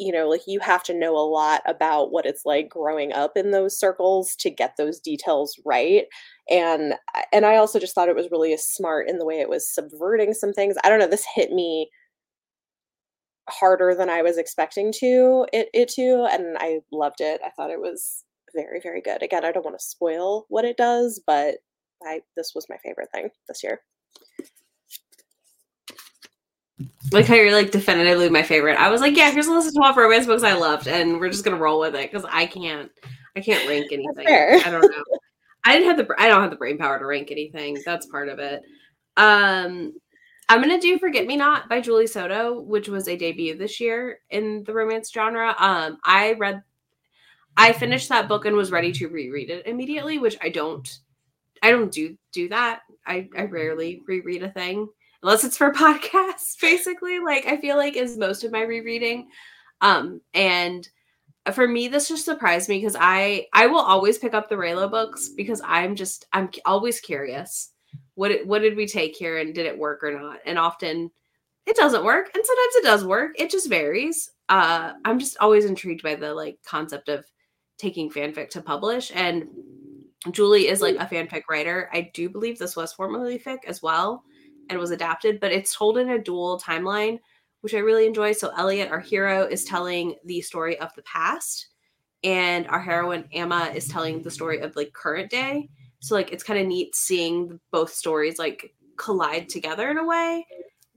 you 0.00 0.10
know 0.10 0.28
like 0.28 0.40
you 0.46 0.58
have 0.60 0.82
to 0.82 0.98
know 0.98 1.14
a 1.14 1.28
lot 1.28 1.60
about 1.66 2.10
what 2.10 2.24
it's 2.24 2.46
like 2.46 2.70
growing 2.70 3.12
up 3.12 3.36
in 3.36 3.50
those 3.50 3.78
circles 3.78 4.34
to 4.36 4.50
get 4.50 4.76
those 4.76 4.98
details 4.98 5.60
right. 5.64 6.06
And 6.50 6.94
and 7.32 7.44
i 7.46 7.56
also 7.56 7.78
just 7.78 7.94
thought 7.94 8.08
it 8.08 8.16
was 8.16 8.30
really 8.30 8.56
smart 8.56 9.08
in 9.08 9.18
the 9.18 9.26
way 9.26 9.40
it 9.40 9.48
was 9.50 9.68
subverting 9.72 10.32
some 10.34 10.52
things. 10.52 10.76
I 10.82 10.88
don't 10.88 10.98
know 10.98 11.06
this 11.06 11.26
hit 11.34 11.52
me 11.52 11.90
harder 13.48 13.94
than 13.94 14.08
i 14.10 14.22
was 14.22 14.38
expecting 14.38 14.92
to 14.92 15.46
it, 15.52 15.68
it 15.74 15.88
to 15.90 16.26
and 16.30 16.56
i 16.60 16.80
loved 16.92 17.20
it. 17.20 17.40
I 17.44 17.50
thought 17.50 17.70
it 17.70 17.80
was 17.80 18.24
very 18.54 18.80
very 18.82 19.00
good. 19.02 19.22
Again 19.22 19.44
i 19.44 19.52
don't 19.52 19.64
want 19.64 19.78
to 19.78 19.84
spoil 19.84 20.46
what 20.48 20.64
it 20.64 20.76
does 20.76 21.20
but 21.26 21.56
i 22.04 22.20
this 22.36 22.52
was 22.54 22.66
my 22.70 22.76
favorite 22.84 23.08
thing 23.12 23.28
this 23.48 23.62
year 23.62 23.80
Like 27.12 27.26
how 27.26 27.34
you're 27.34 27.52
like 27.52 27.70
definitively 27.70 28.28
my 28.28 28.42
favorite. 28.42 28.78
I 28.78 28.88
was 28.90 29.00
like, 29.00 29.16
yeah, 29.16 29.30
here's 29.30 29.48
a 29.48 29.52
list 29.52 29.68
of 29.68 29.74
12 29.74 29.96
romance 29.96 30.26
books 30.26 30.42
I 30.42 30.54
loved, 30.54 30.86
and 30.86 31.18
we're 31.18 31.30
just 31.30 31.44
gonna 31.44 31.56
roll 31.56 31.80
with 31.80 31.94
it 31.94 32.10
because 32.10 32.26
I 32.30 32.46
can't 32.46 32.90
I 33.36 33.40
can't 33.40 33.68
rank 33.68 33.92
anything. 33.92 34.26
I 34.64 34.70
don't 34.70 34.82
know. 34.82 35.04
I 35.64 35.72
didn't 35.72 35.88
have 35.88 35.96
the 35.96 36.14
I 36.18 36.28
don't 36.28 36.40
have 36.40 36.50
the 36.50 36.56
brain 36.56 36.78
power 36.78 36.98
to 36.98 37.06
rank 37.06 37.30
anything. 37.30 37.78
That's 37.84 38.06
part 38.06 38.28
of 38.28 38.38
it. 38.38 38.62
Um 39.16 39.92
I'm 40.48 40.60
gonna 40.60 40.80
do 40.80 40.98
Forget 40.98 41.26
Me 41.26 41.36
Not 41.36 41.68
by 41.68 41.80
Julie 41.80 42.06
Soto, 42.06 42.60
which 42.60 42.88
was 42.88 43.08
a 43.08 43.16
debut 43.16 43.56
this 43.56 43.78
year 43.80 44.20
in 44.30 44.64
the 44.64 44.72
romance 44.72 45.12
genre. 45.12 45.54
Um, 45.58 45.98
I 46.04 46.32
read 46.34 46.62
I 47.56 47.72
finished 47.72 48.08
that 48.08 48.28
book 48.28 48.46
and 48.46 48.56
was 48.56 48.70
ready 48.70 48.92
to 48.92 49.08
reread 49.08 49.50
it 49.50 49.66
immediately, 49.66 50.18
which 50.18 50.36
I 50.40 50.48
don't 50.48 50.88
I 51.62 51.70
don't 51.70 51.92
do 51.92 52.16
do 52.32 52.48
that. 52.48 52.80
I, 53.06 53.28
I 53.36 53.44
rarely 53.44 54.00
reread 54.06 54.42
a 54.42 54.50
thing 54.50 54.88
unless 55.22 55.44
it's 55.44 55.56
for 55.56 55.72
podcasts, 55.72 56.60
basically. 56.60 57.18
Like 57.18 57.46
I 57.46 57.56
feel 57.56 57.76
like 57.76 57.96
is 57.96 58.16
most 58.16 58.44
of 58.44 58.52
my 58.52 58.62
rereading. 58.62 59.28
Um, 59.80 60.20
and 60.34 60.88
for 61.52 61.66
me, 61.66 61.88
this 61.88 62.08
just 62.08 62.24
surprised 62.24 62.68
me 62.68 62.78
because 62.78 62.96
I 62.98 63.46
I 63.52 63.66
will 63.66 63.80
always 63.80 64.18
pick 64.18 64.34
up 64.34 64.48
the 64.48 64.56
Reylo 64.56 64.90
books 64.90 65.30
because 65.36 65.62
I'm 65.64 65.96
just 65.96 66.26
I'm 66.32 66.50
always 66.64 67.00
curious. 67.00 67.72
What 68.14 68.46
what 68.46 68.62
did 68.62 68.76
we 68.76 68.86
take 68.86 69.16
here 69.16 69.38
and 69.38 69.54
did 69.54 69.66
it 69.66 69.78
work 69.78 70.02
or 70.02 70.18
not? 70.18 70.40
And 70.44 70.58
often 70.58 71.10
it 71.66 71.76
doesn't 71.76 72.04
work, 72.04 72.30
and 72.34 72.44
sometimes 72.44 72.74
it 72.76 72.84
does 72.84 73.04
work. 73.04 73.32
It 73.36 73.50
just 73.50 73.68
varies. 73.68 74.30
Uh, 74.48 74.94
I'm 75.04 75.18
just 75.18 75.36
always 75.38 75.64
intrigued 75.64 76.02
by 76.02 76.16
the 76.16 76.34
like 76.34 76.58
concept 76.66 77.08
of 77.08 77.24
taking 77.78 78.10
fanfic 78.10 78.50
to 78.50 78.60
publish 78.60 79.10
and 79.14 79.48
Julie 80.32 80.68
is 80.68 80.82
like 80.82 80.96
a 80.96 81.06
fanfic 81.06 81.44
writer. 81.48 81.88
I 81.94 82.10
do 82.12 82.28
believe 82.28 82.58
this 82.58 82.76
was 82.76 82.92
formerly 82.92 83.38
fic 83.38 83.60
as 83.66 83.80
well 83.80 84.22
and 84.70 84.78
was 84.78 84.92
adapted, 84.92 85.40
but 85.40 85.52
it's 85.52 85.74
told 85.74 85.98
in 85.98 86.10
a 86.10 86.18
dual 86.18 86.58
timeline, 86.58 87.18
which 87.60 87.74
I 87.74 87.78
really 87.78 88.06
enjoy. 88.06 88.32
So 88.32 88.52
Elliot, 88.56 88.90
our 88.90 89.00
hero, 89.00 89.44
is 89.44 89.64
telling 89.64 90.14
the 90.24 90.40
story 90.40 90.78
of 90.78 90.94
the 90.94 91.02
past, 91.02 91.66
and 92.24 92.66
our 92.68 92.80
heroine 92.80 93.28
Emma 93.32 93.70
is 93.74 93.88
telling 93.88 94.22
the 94.22 94.30
story 94.30 94.60
of 94.60 94.76
like 94.76 94.92
current 94.92 95.30
day. 95.30 95.68
So 95.98 96.14
like 96.14 96.32
it's 96.32 96.44
kind 96.44 96.58
of 96.58 96.66
neat 96.66 96.94
seeing 96.94 97.60
both 97.70 97.92
stories 97.92 98.38
like 98.38 98.74
collide 98.96 99.48
together 99.48 99.90
in 99.90 99.98
a 99.98 100.06
way 100.06 100.46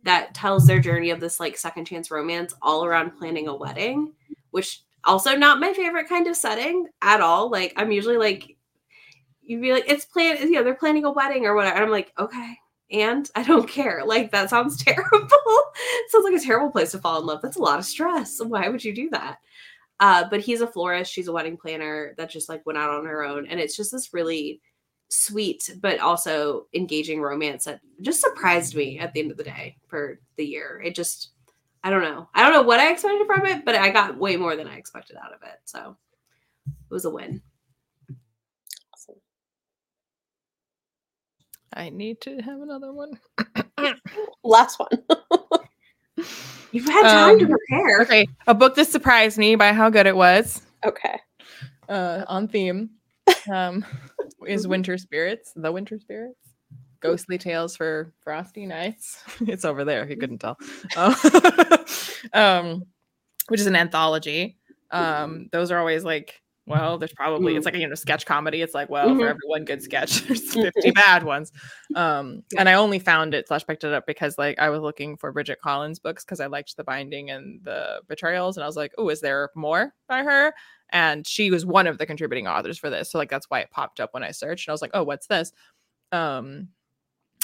that 0.03 0.33
tells 0.33 0.65
their 0.65 0.79
journey 0.79 1.09
of 1.09 1.19
this 1.19 1.39
like 1.39 1.57
second 1.57 1.85
chance 1.85 2.11
romance 2.11 2.53
all 2.61 2.85
around 2.85 3.17
planning 3.17 3.47
a 3.47 3.55
wedding, 3.55 4.13
which 4.51 4.81
also 5.05 5.35
not 5.35 5.59
my 5.59 5.73
favorite 5.73 6.07
kind 6.07 6.27
of 6.27 6.35
setting 6.35 6.87
at 7.01 7.21
all. 7.21 7.49
Like 7.49 7.73
I'm 7.77 7.91
usually 7.91 8.17
like 8.17 8.57
you'd 9.41 9.61
be 9.61 9.73
like, 9.73 9.85
it's 9.87 10.05
plan, 10.05 10.37
you 10.37 10.51
know, 10.51 10.63
they're 10.63 10.75
planning 10.75 11.05
a 11.05 11.11
wedding 11.11 11.45
or 11.45 11.55
whatever. 11.55 11.75
And 11.75 11.85
I'm 11.85 11.91
like, 11.91 12.13
okay, 12.17 12.57
and 12.91 13.29
I 13.35 13.43
don't 13.43 13.69
care. 13.69 14.03
Like 14.05 14.31
that 14.31 14.49
sounds 14.49 14.77
terrible. 14.83 15.27
sounds 16.09 16.25
like 16.25 16.35
a 16.35 16.39
terrible 16.39 16.71
place 16.71 16.91
to 16.91 16.99
fall 16.99 17.19
in 17.19 17.25
love. 17.25 17.41
That's 17.41 17.57
a 17.57 17.61
lot 17.61 17.79
of 17.79 17.85
stress. 17.85 18.39
Why 18.39 18.69
would 18.69 18.83
you 18.83 18.93
do 18.93 19.09
that? 19.11 19.37
Uh, 19.99 20.25
but 20.29 20.41
he's 20.41 20.61
a 20.61 20.67
florist. 20.67 21.11
She's 21.11 21.27
a 21.27 21.31
wedding 21.31 21.57
planner 21.57 22.13
that 22.17 22.29
just 22.29 22.49
like 22.49 22.65
went 22.65 22.77
out 22.77 22.89
on 22.89 23.05
her 23.05 23.23
own, 23.23 23.47
and 23.47 23.59
it's 23.59 23.77
just 23.77 23.91
this 23.91 24.13
really 24.13 24.61
sweet 25.09 25.69
but 25.79 25.99
also 25.99 26.65
engaging 26.73 27.21
romance 27.21 27.65
that 27.65 27.79
just 28.01 28.19
surprised 28.19 28.75
me 28.75 28.97
at 28.97 29.13
the 29.13 29.19
end 29.19 29.29
of 29.29 29.37
the 29.37 29.43
day 29.43 29.77
for 29.87 30.19
the 30.37 30.45
year. 30.45 30.81
It 30.83 30.95
just, 30.95 31.29
I 31.83 31.91
don't 31.91 32.01
know, 32.01 32.27
I 32.33 32.41
don't 32.41 32.51
know 32.53 32.63
what 32.63 32.79
I 32.79 32.91
expected 32.91 33.27
from 33.27 33.45
it, 33.45 33.63
but 33.63 33.75
I 33.75 33.89
got 33.91 34.17
way 34.17 34.35
more 34.37 34.55
than 34.55 34.67
I 34.67 34.75
expected 34.77 35.15
out 35.17 35.33
of 35.33 35.41
it. 35.43 35.59
So 35.65 35.95
it 36.67 36.73
was 36.93 37.05
a 37.05 37.11
win. 37.11 37.41
Awesome. 38.93 39.15
I 41.75 41.89
need 41.89 42.21
to 42.21 42.39
have 42.41 42.61
another 42.61 42.91
one. 42.93 43.19
Last 44.43 44.79
one. 44.79 44.89
You've 46.71 46.87
had 46.87 47.03
time 47.03 47.39
to 47.39 47.45
Um, 47.45 47.51
prepare. 47.51 48.01
Okay, 48.01 48.27
a 48.47 48.53
book 48.53 48.75
that 48.75 48.85
surprised 48.87 49.37
me 49.37 49.55
by 49.55 49.73
how 49.73 49.89
good 49.89 50.05
it 50.07 50.15
was. 50.15 50.61
okay. 50.85 51.19
Uh, 51.89 52.23
on 52.27 52.47
theme, 52.47 52.89
um, 53.51 53.85
is 54.47 54.67
Winter 54.67 54.97
Spirits. 54.97 55.51
The 55.55 55.71
Winter 55.71 55.99
Spirits. 55.99 56.39
Ghostly 57.01 57.37
Tales 57.37 57.75
for 57.75 58.13
Frosty 58.21 58.65
Nights. 58.65 59.21
it's 59.41 59.65
over 59.65 59.83
there 59.83 60.03
if 60.03 60.09
you 60.09 60.15
couldn't 60.17 60.37
tell. 60.39 60.57
Um, 62.33 62.85
which 63.49 63.59
is 63.59 63.67
an 63.67 63.75
anthology. 63.75 64.57
Um, 64.91 65.49
those 65.51 65.71
are 65.71 65.79
always 65.79 66.03
like, 66.05 66.41
well, 66.65 66.97
there's 66.97 67.13
probably 67.13 67.55
it's 67.55 67.65
like 67.65 67.75
a 67.75 67.79
you 67.79 67.87
know 67.87 67.95
sketch 67.95 68.25
comedy. 68.25 68.61
It's 68.61 68.73
like, 68.73 68.89
well, 68.89 69.09
Mhm. 69.09 69.19
for 69.19 69.27
every 69.27 69.41
one 69.47 69.65
good 69.65 69.83
sketch, 69.83 70.21
there's 70.27 70.53
50 70.53 70.91
bad 70.91 71.23
ones. 71.23 71.51
Um, 71.95 72.43
and 72.57 72.69
I 72.69 72.73
only 72.73 72.99
found 72.99 73.33
it 73.33 73.47
slash 73.47 73.65
picked 73.67 73.83
it 73.83 73.93
up 73.93 74.05
because 74.07 74.37
like 74.37 74.57
I 74.59 74.69
was 74.69 74.81
looking 74.81 75.17
for 75.17 75.31
Bridget 75.31 75.59
Collins 75.61 75.99
books 75.99 76.23
because 76.23 76.39
I 76.39 76.45
liked 76.47 76.77
the 76.77 76.83
binding 76.83 77.29
and 77.31 77.59
the 77.63 78.01
betrayals, 78.07 78.55
and 78.57 78.63
I 78.63 78.67
was 78.67 78.77
like, 78.77 78.93
oh, 78.97 79.09
is 79.09 79.19
there 79.21 79.49
more 79.55 79.93
by 80.07 80.23
her? 80.23 80.53
And 80.91 81.25
she 81.27 81.51
was 81.51 81.65
one 81.65 81.87
of 81.87 81.97
the 81.97 82.05
contributing 82.05 82.47
authors 82.47 82.77
for 82.77 82.89
this, 82.89 83.11
so 83.11 83.17
like 83.17 83.29
that's 83.29 83.49
why 83.49 83.59
it 83.59 83.71
popped 83.71 83.99
up 83.99 84.13
when 84.13 84.23
I 84.23 84.31
searched. 84.31 84.67
And 84.67 84.71
I 84.71 84.73
was 84.73 84.81
like, 84.81 84.91
oh, 84.93 85.03
what's 85.03 85.27
this? 85.27 85.51
Um, 86.11 86.69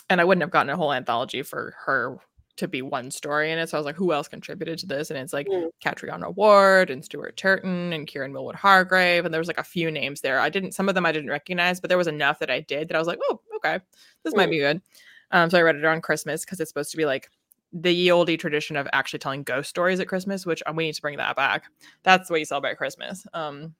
and 0.09 0.21
I 0.21 0.23
wouldn't 0.23 0.41
have 0.43 0.51
gotten 0.51 0.69
a 0.69 0.77
whole 0.77 0.93
anthology 0.93 1.43
for 1.43 1.75
her 1.85 2.17
to 2.59 2.67
be 2.67 2.81
one 2.81 3.11
story 3.11 3.51
in 3.51 3.57
it. 3.57 3.69
So 3.69 3.77
I 3.77 3.79
was 3.79 3.85
like, 3.85 3.95
who 3.95 4.13
else 4.13 4.27
contributed 4.27 4.79
to 4.79 4.85
this? 4.85 5.09
And 5.09 5.19
it's 5.19 5.33
like 5.33 5.47
Mm. 5.47 5.69
Catriona 5.83 6.29
Ward 6.29 6.89
and 6.89 7.03
Stuart 7.03 7.35
Turton 7.35 7.91
and 7.93 8.07
Kieran 8.07 8.31
Millwood 8.31 8.55
Hargrave. 8.55 9.25
And 9.25 9.33
there 9.33 9.41
was 9.41 9.47
like 9.47 9.57
a 9.59 9.63
few 9.63 9.91
names 9.91 10.21
there. 10.21 10.39
I 10.39 10.49
didn't, 10.49 10.73
some 10.73 10.87
of 10.87 10.95
them 10.95 11.05
I 11.05 11.11
didn't 11.11 11.29
recognize, 11.29 11.79
but 11.79 11.89
there 11.89 11.97
was 11.97 12.07
enough 12.07 12.39
that 12.39 12.49
I 12.49 12.61
did 12.61 12.87
that 12.87 12.95
I 12.95 12.99
was 12.99 13.07
like, 13.07 13.19
oh, 13.29 13.41
okay, 13.57 13.79
this 14.23 14.35
might 14.35 14.47
Mm. 14.47 14.51
be 14.51 14.57
good. 14.59 14.81
Um, 15.31 15.49
so 15.49 15.57
I 15.57 15.61
read 15.61 15.75
it 15.75 15.85
on 15.85 16.01
Christmas 16.01 16.45
because 16.45 16.59
it's 16.59 16.69
supposed 16.69 16.91
to 16.91 16.97
be 16.97 17.05
like 17.05 17.29
the 17.71 17.91
ye 17.93 18.11
olde 18.11 18.39
tradition 18.39 18.75
of 18.75 18.87
actually 18.93 19.19
telling 19.19 19.43
ghost 19.43 19.69
stories 19.69 19.99
at 19.99 20.07
Christmas, 20.07 20.45
which 20.45 20.63
uh, 20.65 20.73
we 20.75 20.85
need 20.85 20.95
to 20.95 21.01
bring 21.01 21.17
that 21.17 21.35
back. 21.35 21.65
That's 22.03 22.27
the 22.27 22.33
way 22.33 22.39
you 22.39 22.45
celebrate 22.45 22.77
Christmas. 22.77 23.25
Um, 23.33 23.75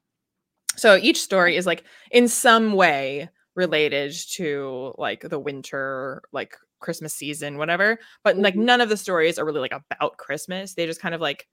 so 0.75 0.95
each 0.95 1.21
story 1.21 1.55
is 1.55 1.65
like 1.65 1.83
in 2.11 2.27
some 2.27 2.73
way 2.73 3.29
related 3.55 4.13
to 4.33 4.93
like 4.97 5.21
the 5.27 5.39
winter, 5.39 6.21
like 6.31 6.55
Christmas 6.79 7.13
season, 7.13 7.57
whatever. 7.57 7.99
But 8.23 8.37
like 8.37 8.55
Mhm. 8.55 8.63
none 8.65 8.81
of 8.81 8.89
the 8.89 8.97
stories 8.97 9.37
are 9.39 9.45
really 9.45 9.59
like 9.61 9.73
about 9.73 10.17
Christmas. 10.17 10.73
They 10.75 10.85
just 10.85 11.01
kind 11.01 11.15
of 11.15 11.21
like 11.21 11.47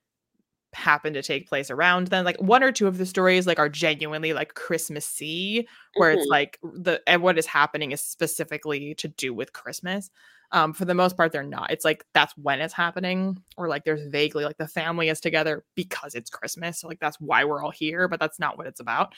happen 0.73 1.15
to 1.15 1.23
take 1.23 1.49
place 1.49 1.71
around 1.71 2.09
then. 2.09 2.25
Like 2.25 2.37
one 2.41 2.63
or 2.63 2.71
two 2.73 2.87
of 2.87 2.99
the 2.99 3.07
stories 3.07 3.47
like 3.47 3.59
are 3.59 3.69
genuinely 3.69 4.33
like 4.35 4.55
Christmassy, 4.55 5.67
where 5.97 6.13
it's 6.13 6.27
Mhm. 6.27 6.31
like 6.31 6.59
the 6.63 7.01
and 7.07 7.23
what 7.23 7.39
is 7.39 7.47
happening 7.47 7.93
is 7.93 8.01
specifically 8.03 8.95
to 8.97 9.09
do 9.09 9.33
with 9.33 9.53
Christmas. 9.53 10.11
Um, 10.53 10.73
for 10.75 10.85
the 10.85 10.95
most 10.95 11.17
part, 11.17 11.33
they're 11.33 11.43
not. 11.43 11.71
It's 11.71 11.85
like 11.85 12.05
that's 12.15 12.37
when 12.37 12.61
it's 12.61 12.75
happening, 12.75 13.43
or 13.57 13.69
like 13.69 13.85
there's 13.85 14.07
vaguely 14.09 14.45
like 14.45 14.59
the 14.59 14.69
family 14.69 15.09
is 15.09 15.21
together 15.21 15.65
because 15.75 16.15
it's 16.15 16.31
Christmas. 16.31 16.79
So 16.81 16.89
like 16.89 17.01
that's 17.01 17.21
why 17.21 17.45
we're 17.45 17.63
all 17.63 17.73
here, 17.73 18.07
but 18.09 18.21
that's 18.21 18.39
not 18.39 18.59
what 18.59 18.67
it's 18.67 18.81
about. 18.81 19.15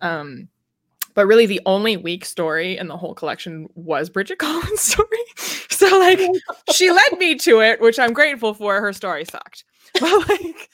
Um, 0.00 0.48
but 1.14 1.26
really, 1.26 1.46
the 1.46 1.60
only 1.66 1.96
weak 1.96 2.24
story 2.24 2.76
in 2.78 2.88
the 2.88 2.96
whole 2.96 3.14
collection 3.14 3.68
was 3.74 4.08
Bridget 4.10 4.38
Collins' 4.40 4.80
story. 4.80 5.08
So 5.70 5.98
like 5.98 6.20
she 6.72 6.90
led 6.90 7.18
me 7.18 7.36
to 7.36 7.60
it, 7.60 7.80
which 7.80 7.98
I'm 7.98 8.12
grateful 8.12 8.54
for. 8.54 8.80
Her 8.80 8.92
story 8.92 9.24
sucked, 9.24 9.64
but 10.00 10.28
like 10.28 10.68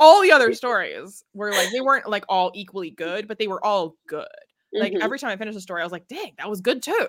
all 0.00 0.22
the 0.22 0.32
other 0.32 0.52
stories 0.54 1.22
were 1.34 1.52
like 1.52 1.70
they 1.72 1.80
weren't 1.80 2.08
like 2.08 2.24
all 2.28 2.50
equally 2.54 2.90
good, 2.90 3.28
but 3.28 3.38
they 3.38 3.46
were 3.48 3.64
all 3.64 3.96
good. 4.08 4.26
Like 4.72 4.92
Mhm. 4.92 5.02
every 5.02 5.18
time 5.18 5.30
I 5.30 5.36
finished 5.36 5.58
a 5.58 5.60
story, 5.60 5.80
I 5.82 5.84
was 5.84 5.92
like, 5.92 6.08
dang, 6.08 6.32
that 6.38 6.48
was 6.50 6.60
good 6.60 6.82
too. 6.82 7.08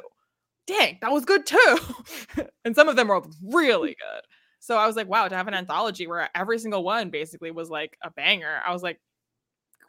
Dang, 0.67 0.97
that 1.01 1.11
was 1.11 1.25
good 1.25 1.45
too. 1.45 1.77
and 2.65 2.75
some 2.75 2.89
of 2.89 2.95
them 2.95 3.07
were 3.07 3.23
really 3.43 3.89
good. 3.95 4.21
So 4.59 4.77
I 4.77 4.85
was 4.87 4.95
like, 4.97 5.07
wow, 5.07 5.27
to 5.27 5.35
have 5.35 5.47
an 5.47 5.53
anthology 5.53 6.07
where 6.07 6.29
every 6.35 6.59
single 6.59 6.83
one 6.83 7.09
basically 7.09 7.51
was 7.51 7.69
like 7.69 7.97
a 8.03 8.11
banger. 8.11 8.59
I 8.65 8.73
was 8.73 8.83
like, 8.83 8.99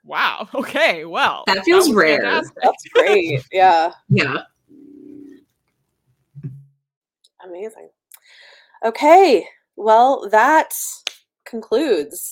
wow, 0.09 0.49
okay, 0.55 1.05
well. 1.05 1.45
That 1.47 1.65
feels 1.65 1.89
was 1.89 1.97
rare. 1.97 2.23
fantastic. 2.23 2.57
That's 2.63 2.85
great. 2.93 3.45
Yeah. 3.53 3.93
Yeah. 4.09 4.39
Amazing. 7.45 7.91
Okay. 8.85 9.47
Well, 9.77 10.29
that 10.31 10.73
concludes 11.45 12.31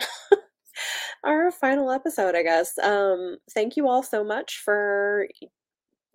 our 1.24 1.50
final 1.50 1.90
episode, 1.90 2.34
I 2.34 2.42
guess. 2.42 2.78
Um, 2.78 3.36
thank 3.50 3.76
you 3.76 3.88
all 3.88 4.02
so 4.02 4.24
much 4.24 4.62
for 4.64 5.28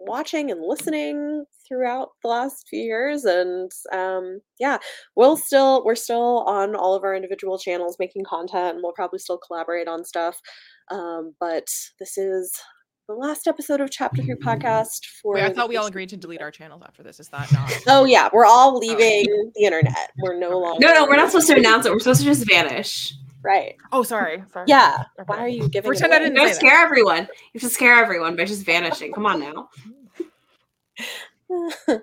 watching 0.06 0.52
and 0.52 0.62
listening 0.66 1.46
throughout 1.68 2.10
the 2.24 2.30
last 2.30 2.68
few 2.70 2.80
years 2.82 3.24
and 3.26 3.72
um 3.92 4.40
yeah 4.60 4.78
we'll 5.16 5.38
still 5.38 5.84
we're 5.86 5.96
still 5.96 6.44
on 6.48 6.76
all 6.76 6.94
of 6.96 7.04
our 7.04 7.16
individual 7.16 7.58
channels 7.58 7.96
making 8.00 8.24
content 8.26 8.76
and 8.76 8.80
we'll 8.84 8.94
probably 8.94 9.20
still 9.20 9.38
collaborate 9.38 9.88
on 9.88 10.04
stuff 10.04 10.38
um 10.92 11.34
but 11.40 11.66
this 12.00 12.18
is 12.18 12.52
the 13.08 13.14
last 13.16 13.48
episode 13.48 13.82
of 13.82 13.92
chapter 13.92 14.24
3 14.24 14.36
podcast 14.36 15.00
for 15.22 15.36
Wait, 15.36 15.44
I 15.44 15.52
thought 15.54 15.68
we 15.68 15.76
all 15.78 15.88
agreed 15.88 16.08
to 16.10 16.18
delete 16.18 16.42
our 16.42 16.52
channels 16.52 16.82
after 16.86 17.04
this. 17.04 17.20
Is 17.20 17.28
that 17.30 17.52
not? 17.52 17.70
Oh 17.88 18.06
yeah, 18.06 18.30
we're 18.32 18.46
all 18.46 18.78
leaving 18.80 19.26
the 19.56 19.64
internet. 19.66 20.12
We're 20.20 20.40
no 20.40 20.48
Okay. 20.48 20.56
longer. 20.56 20.88
No, 20.88 20.94
no, 20.94 21.06
we're 21.08 21.18
not 21.18 21.30
supposed 21.30 21.48
to 21.48 21.58
announce 21.58 21.86
it. 21.86 21.92
We're 21.92 22.00
supposed 22.00 22.22
to 22.22 22.26
just 22.26 22.48
vanish. 22.48 23.14
Right. 23.44 23.76
Oh, 23.92 24.04
sorry. 24.04 24.44
sorry. 24.54 24.66
Yeah. 24.68 25.04
Okay. 25.20 25.24
Why 25.26 25.38
are 25.40 25.48
you 25.48 25.68
giving? 25.70 25.90
it 25.92 25.98
Pretend 26.00 26.14
I 26.14 26.18
away? 26.18 26.26
didn't 26.26 26.36
You 26.36 26.42
gotta 26.44 26.50
that. 26.54 26.56
scare 26.56 26.82
everyone. 26.86 27.24
You 27.54 27.60
have 27.60 27.62
to 27.64 27.70
scare 27.70 27.96
everyone 27.96 28.36
by 28.36 28.46
just 28.46 28.66
vanishing. 28.66 29.12
Come 29.14 29.26
on 29.26 29.40
now. 29.40 29.70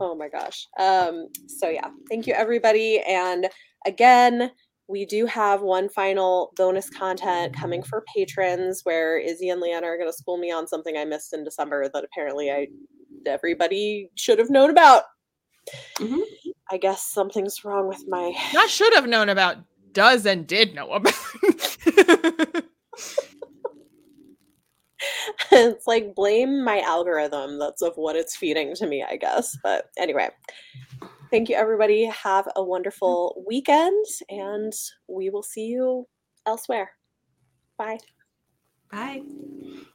oh 0.00 0.14
my 0.16 0.28
gosh. 0.28 0.66
Um. 0.78 1.28
So 1.46 1.68
yeah, 1.68 1.88
thank 2.08 2.26
you 2.26 2.34
everybody, 2.34 3.00
and 3.06 3.48
again. 3.86 4.50
We 4.88 5.06
do 5.06 5.24
have 5.26 5.62
one 5.62 5.88
final 5.88 6.50
bonus 6.56 6.90
content 6.90 7.54
coming 7.54 7.80
for 7.80 8.02
patrons 8.12 8.80
where 8.82 9.18
Izzy 9.20 9.48
and 9.48 9.62
Liene 9.62 9.84
are 9.84 9.96
going 9.96 10.08
to 10.10 10.12
school 10.12 10.36
me 10.36 10.50
on 10.50 10.66
something 10.66 10.96
I 10.96 11.04
missed 11.04 11.32
in 11.32 11.44
December 11.44 11.88
that 11.94 12.02
apparently 12.02 12.50
I 12.50 12.66
everybody 13.24 14.10
should 14.16 14.40
have 14.40 14.50
known 14.50 14.68
about. 14.68 15.04
Mhm. 15.98 16.18
I 16.72 16.76
guess 16.76 17.02
something's 17.06 17.64
wrong 17.64 17.86
with 17.86 18.02
my 18.08 18.32
Not 18.52 18.68
should 18.68 18.92
have 18.94 19.06
known 19.06 19.28
about, 19.28 19.58
does 19.92 20.26
and 20.26 20.46
did 20.46 20.74
know 20.74 20.90
about. 20.92 21.14
it's 25.52 25.86
like 25.86 26.14
blame 26.14 26.64
my 26.64 26.80
algorithm. 26.80 27.58
That's 27.58 27.82
of 27.82 27.94
what 27.96 28.16
it's 28.16 28.36
feeding 28.36 28.74
to 28.76 28.86
me 28.86 29.04
i 29.08 29.16
guess. 29.16 29.56
But 29.62 29.86
anyway 29.98 30.30
thank 31.30 31.48
you 31.48 31.56
everybody. 31.56 32.04
Have 32.06 32.48
a 32.56 32.62
wonderful 32.62 33.42
weekend 33.46 34.04
and 34.28 34.72
we 35.08 35.30
will 35.30 35.42
see 35.42 35.66
you 35.66 36.06
elsewhere. 36.46 36.90
Bye. 37.78 37.98
Bye. 38.90 39.22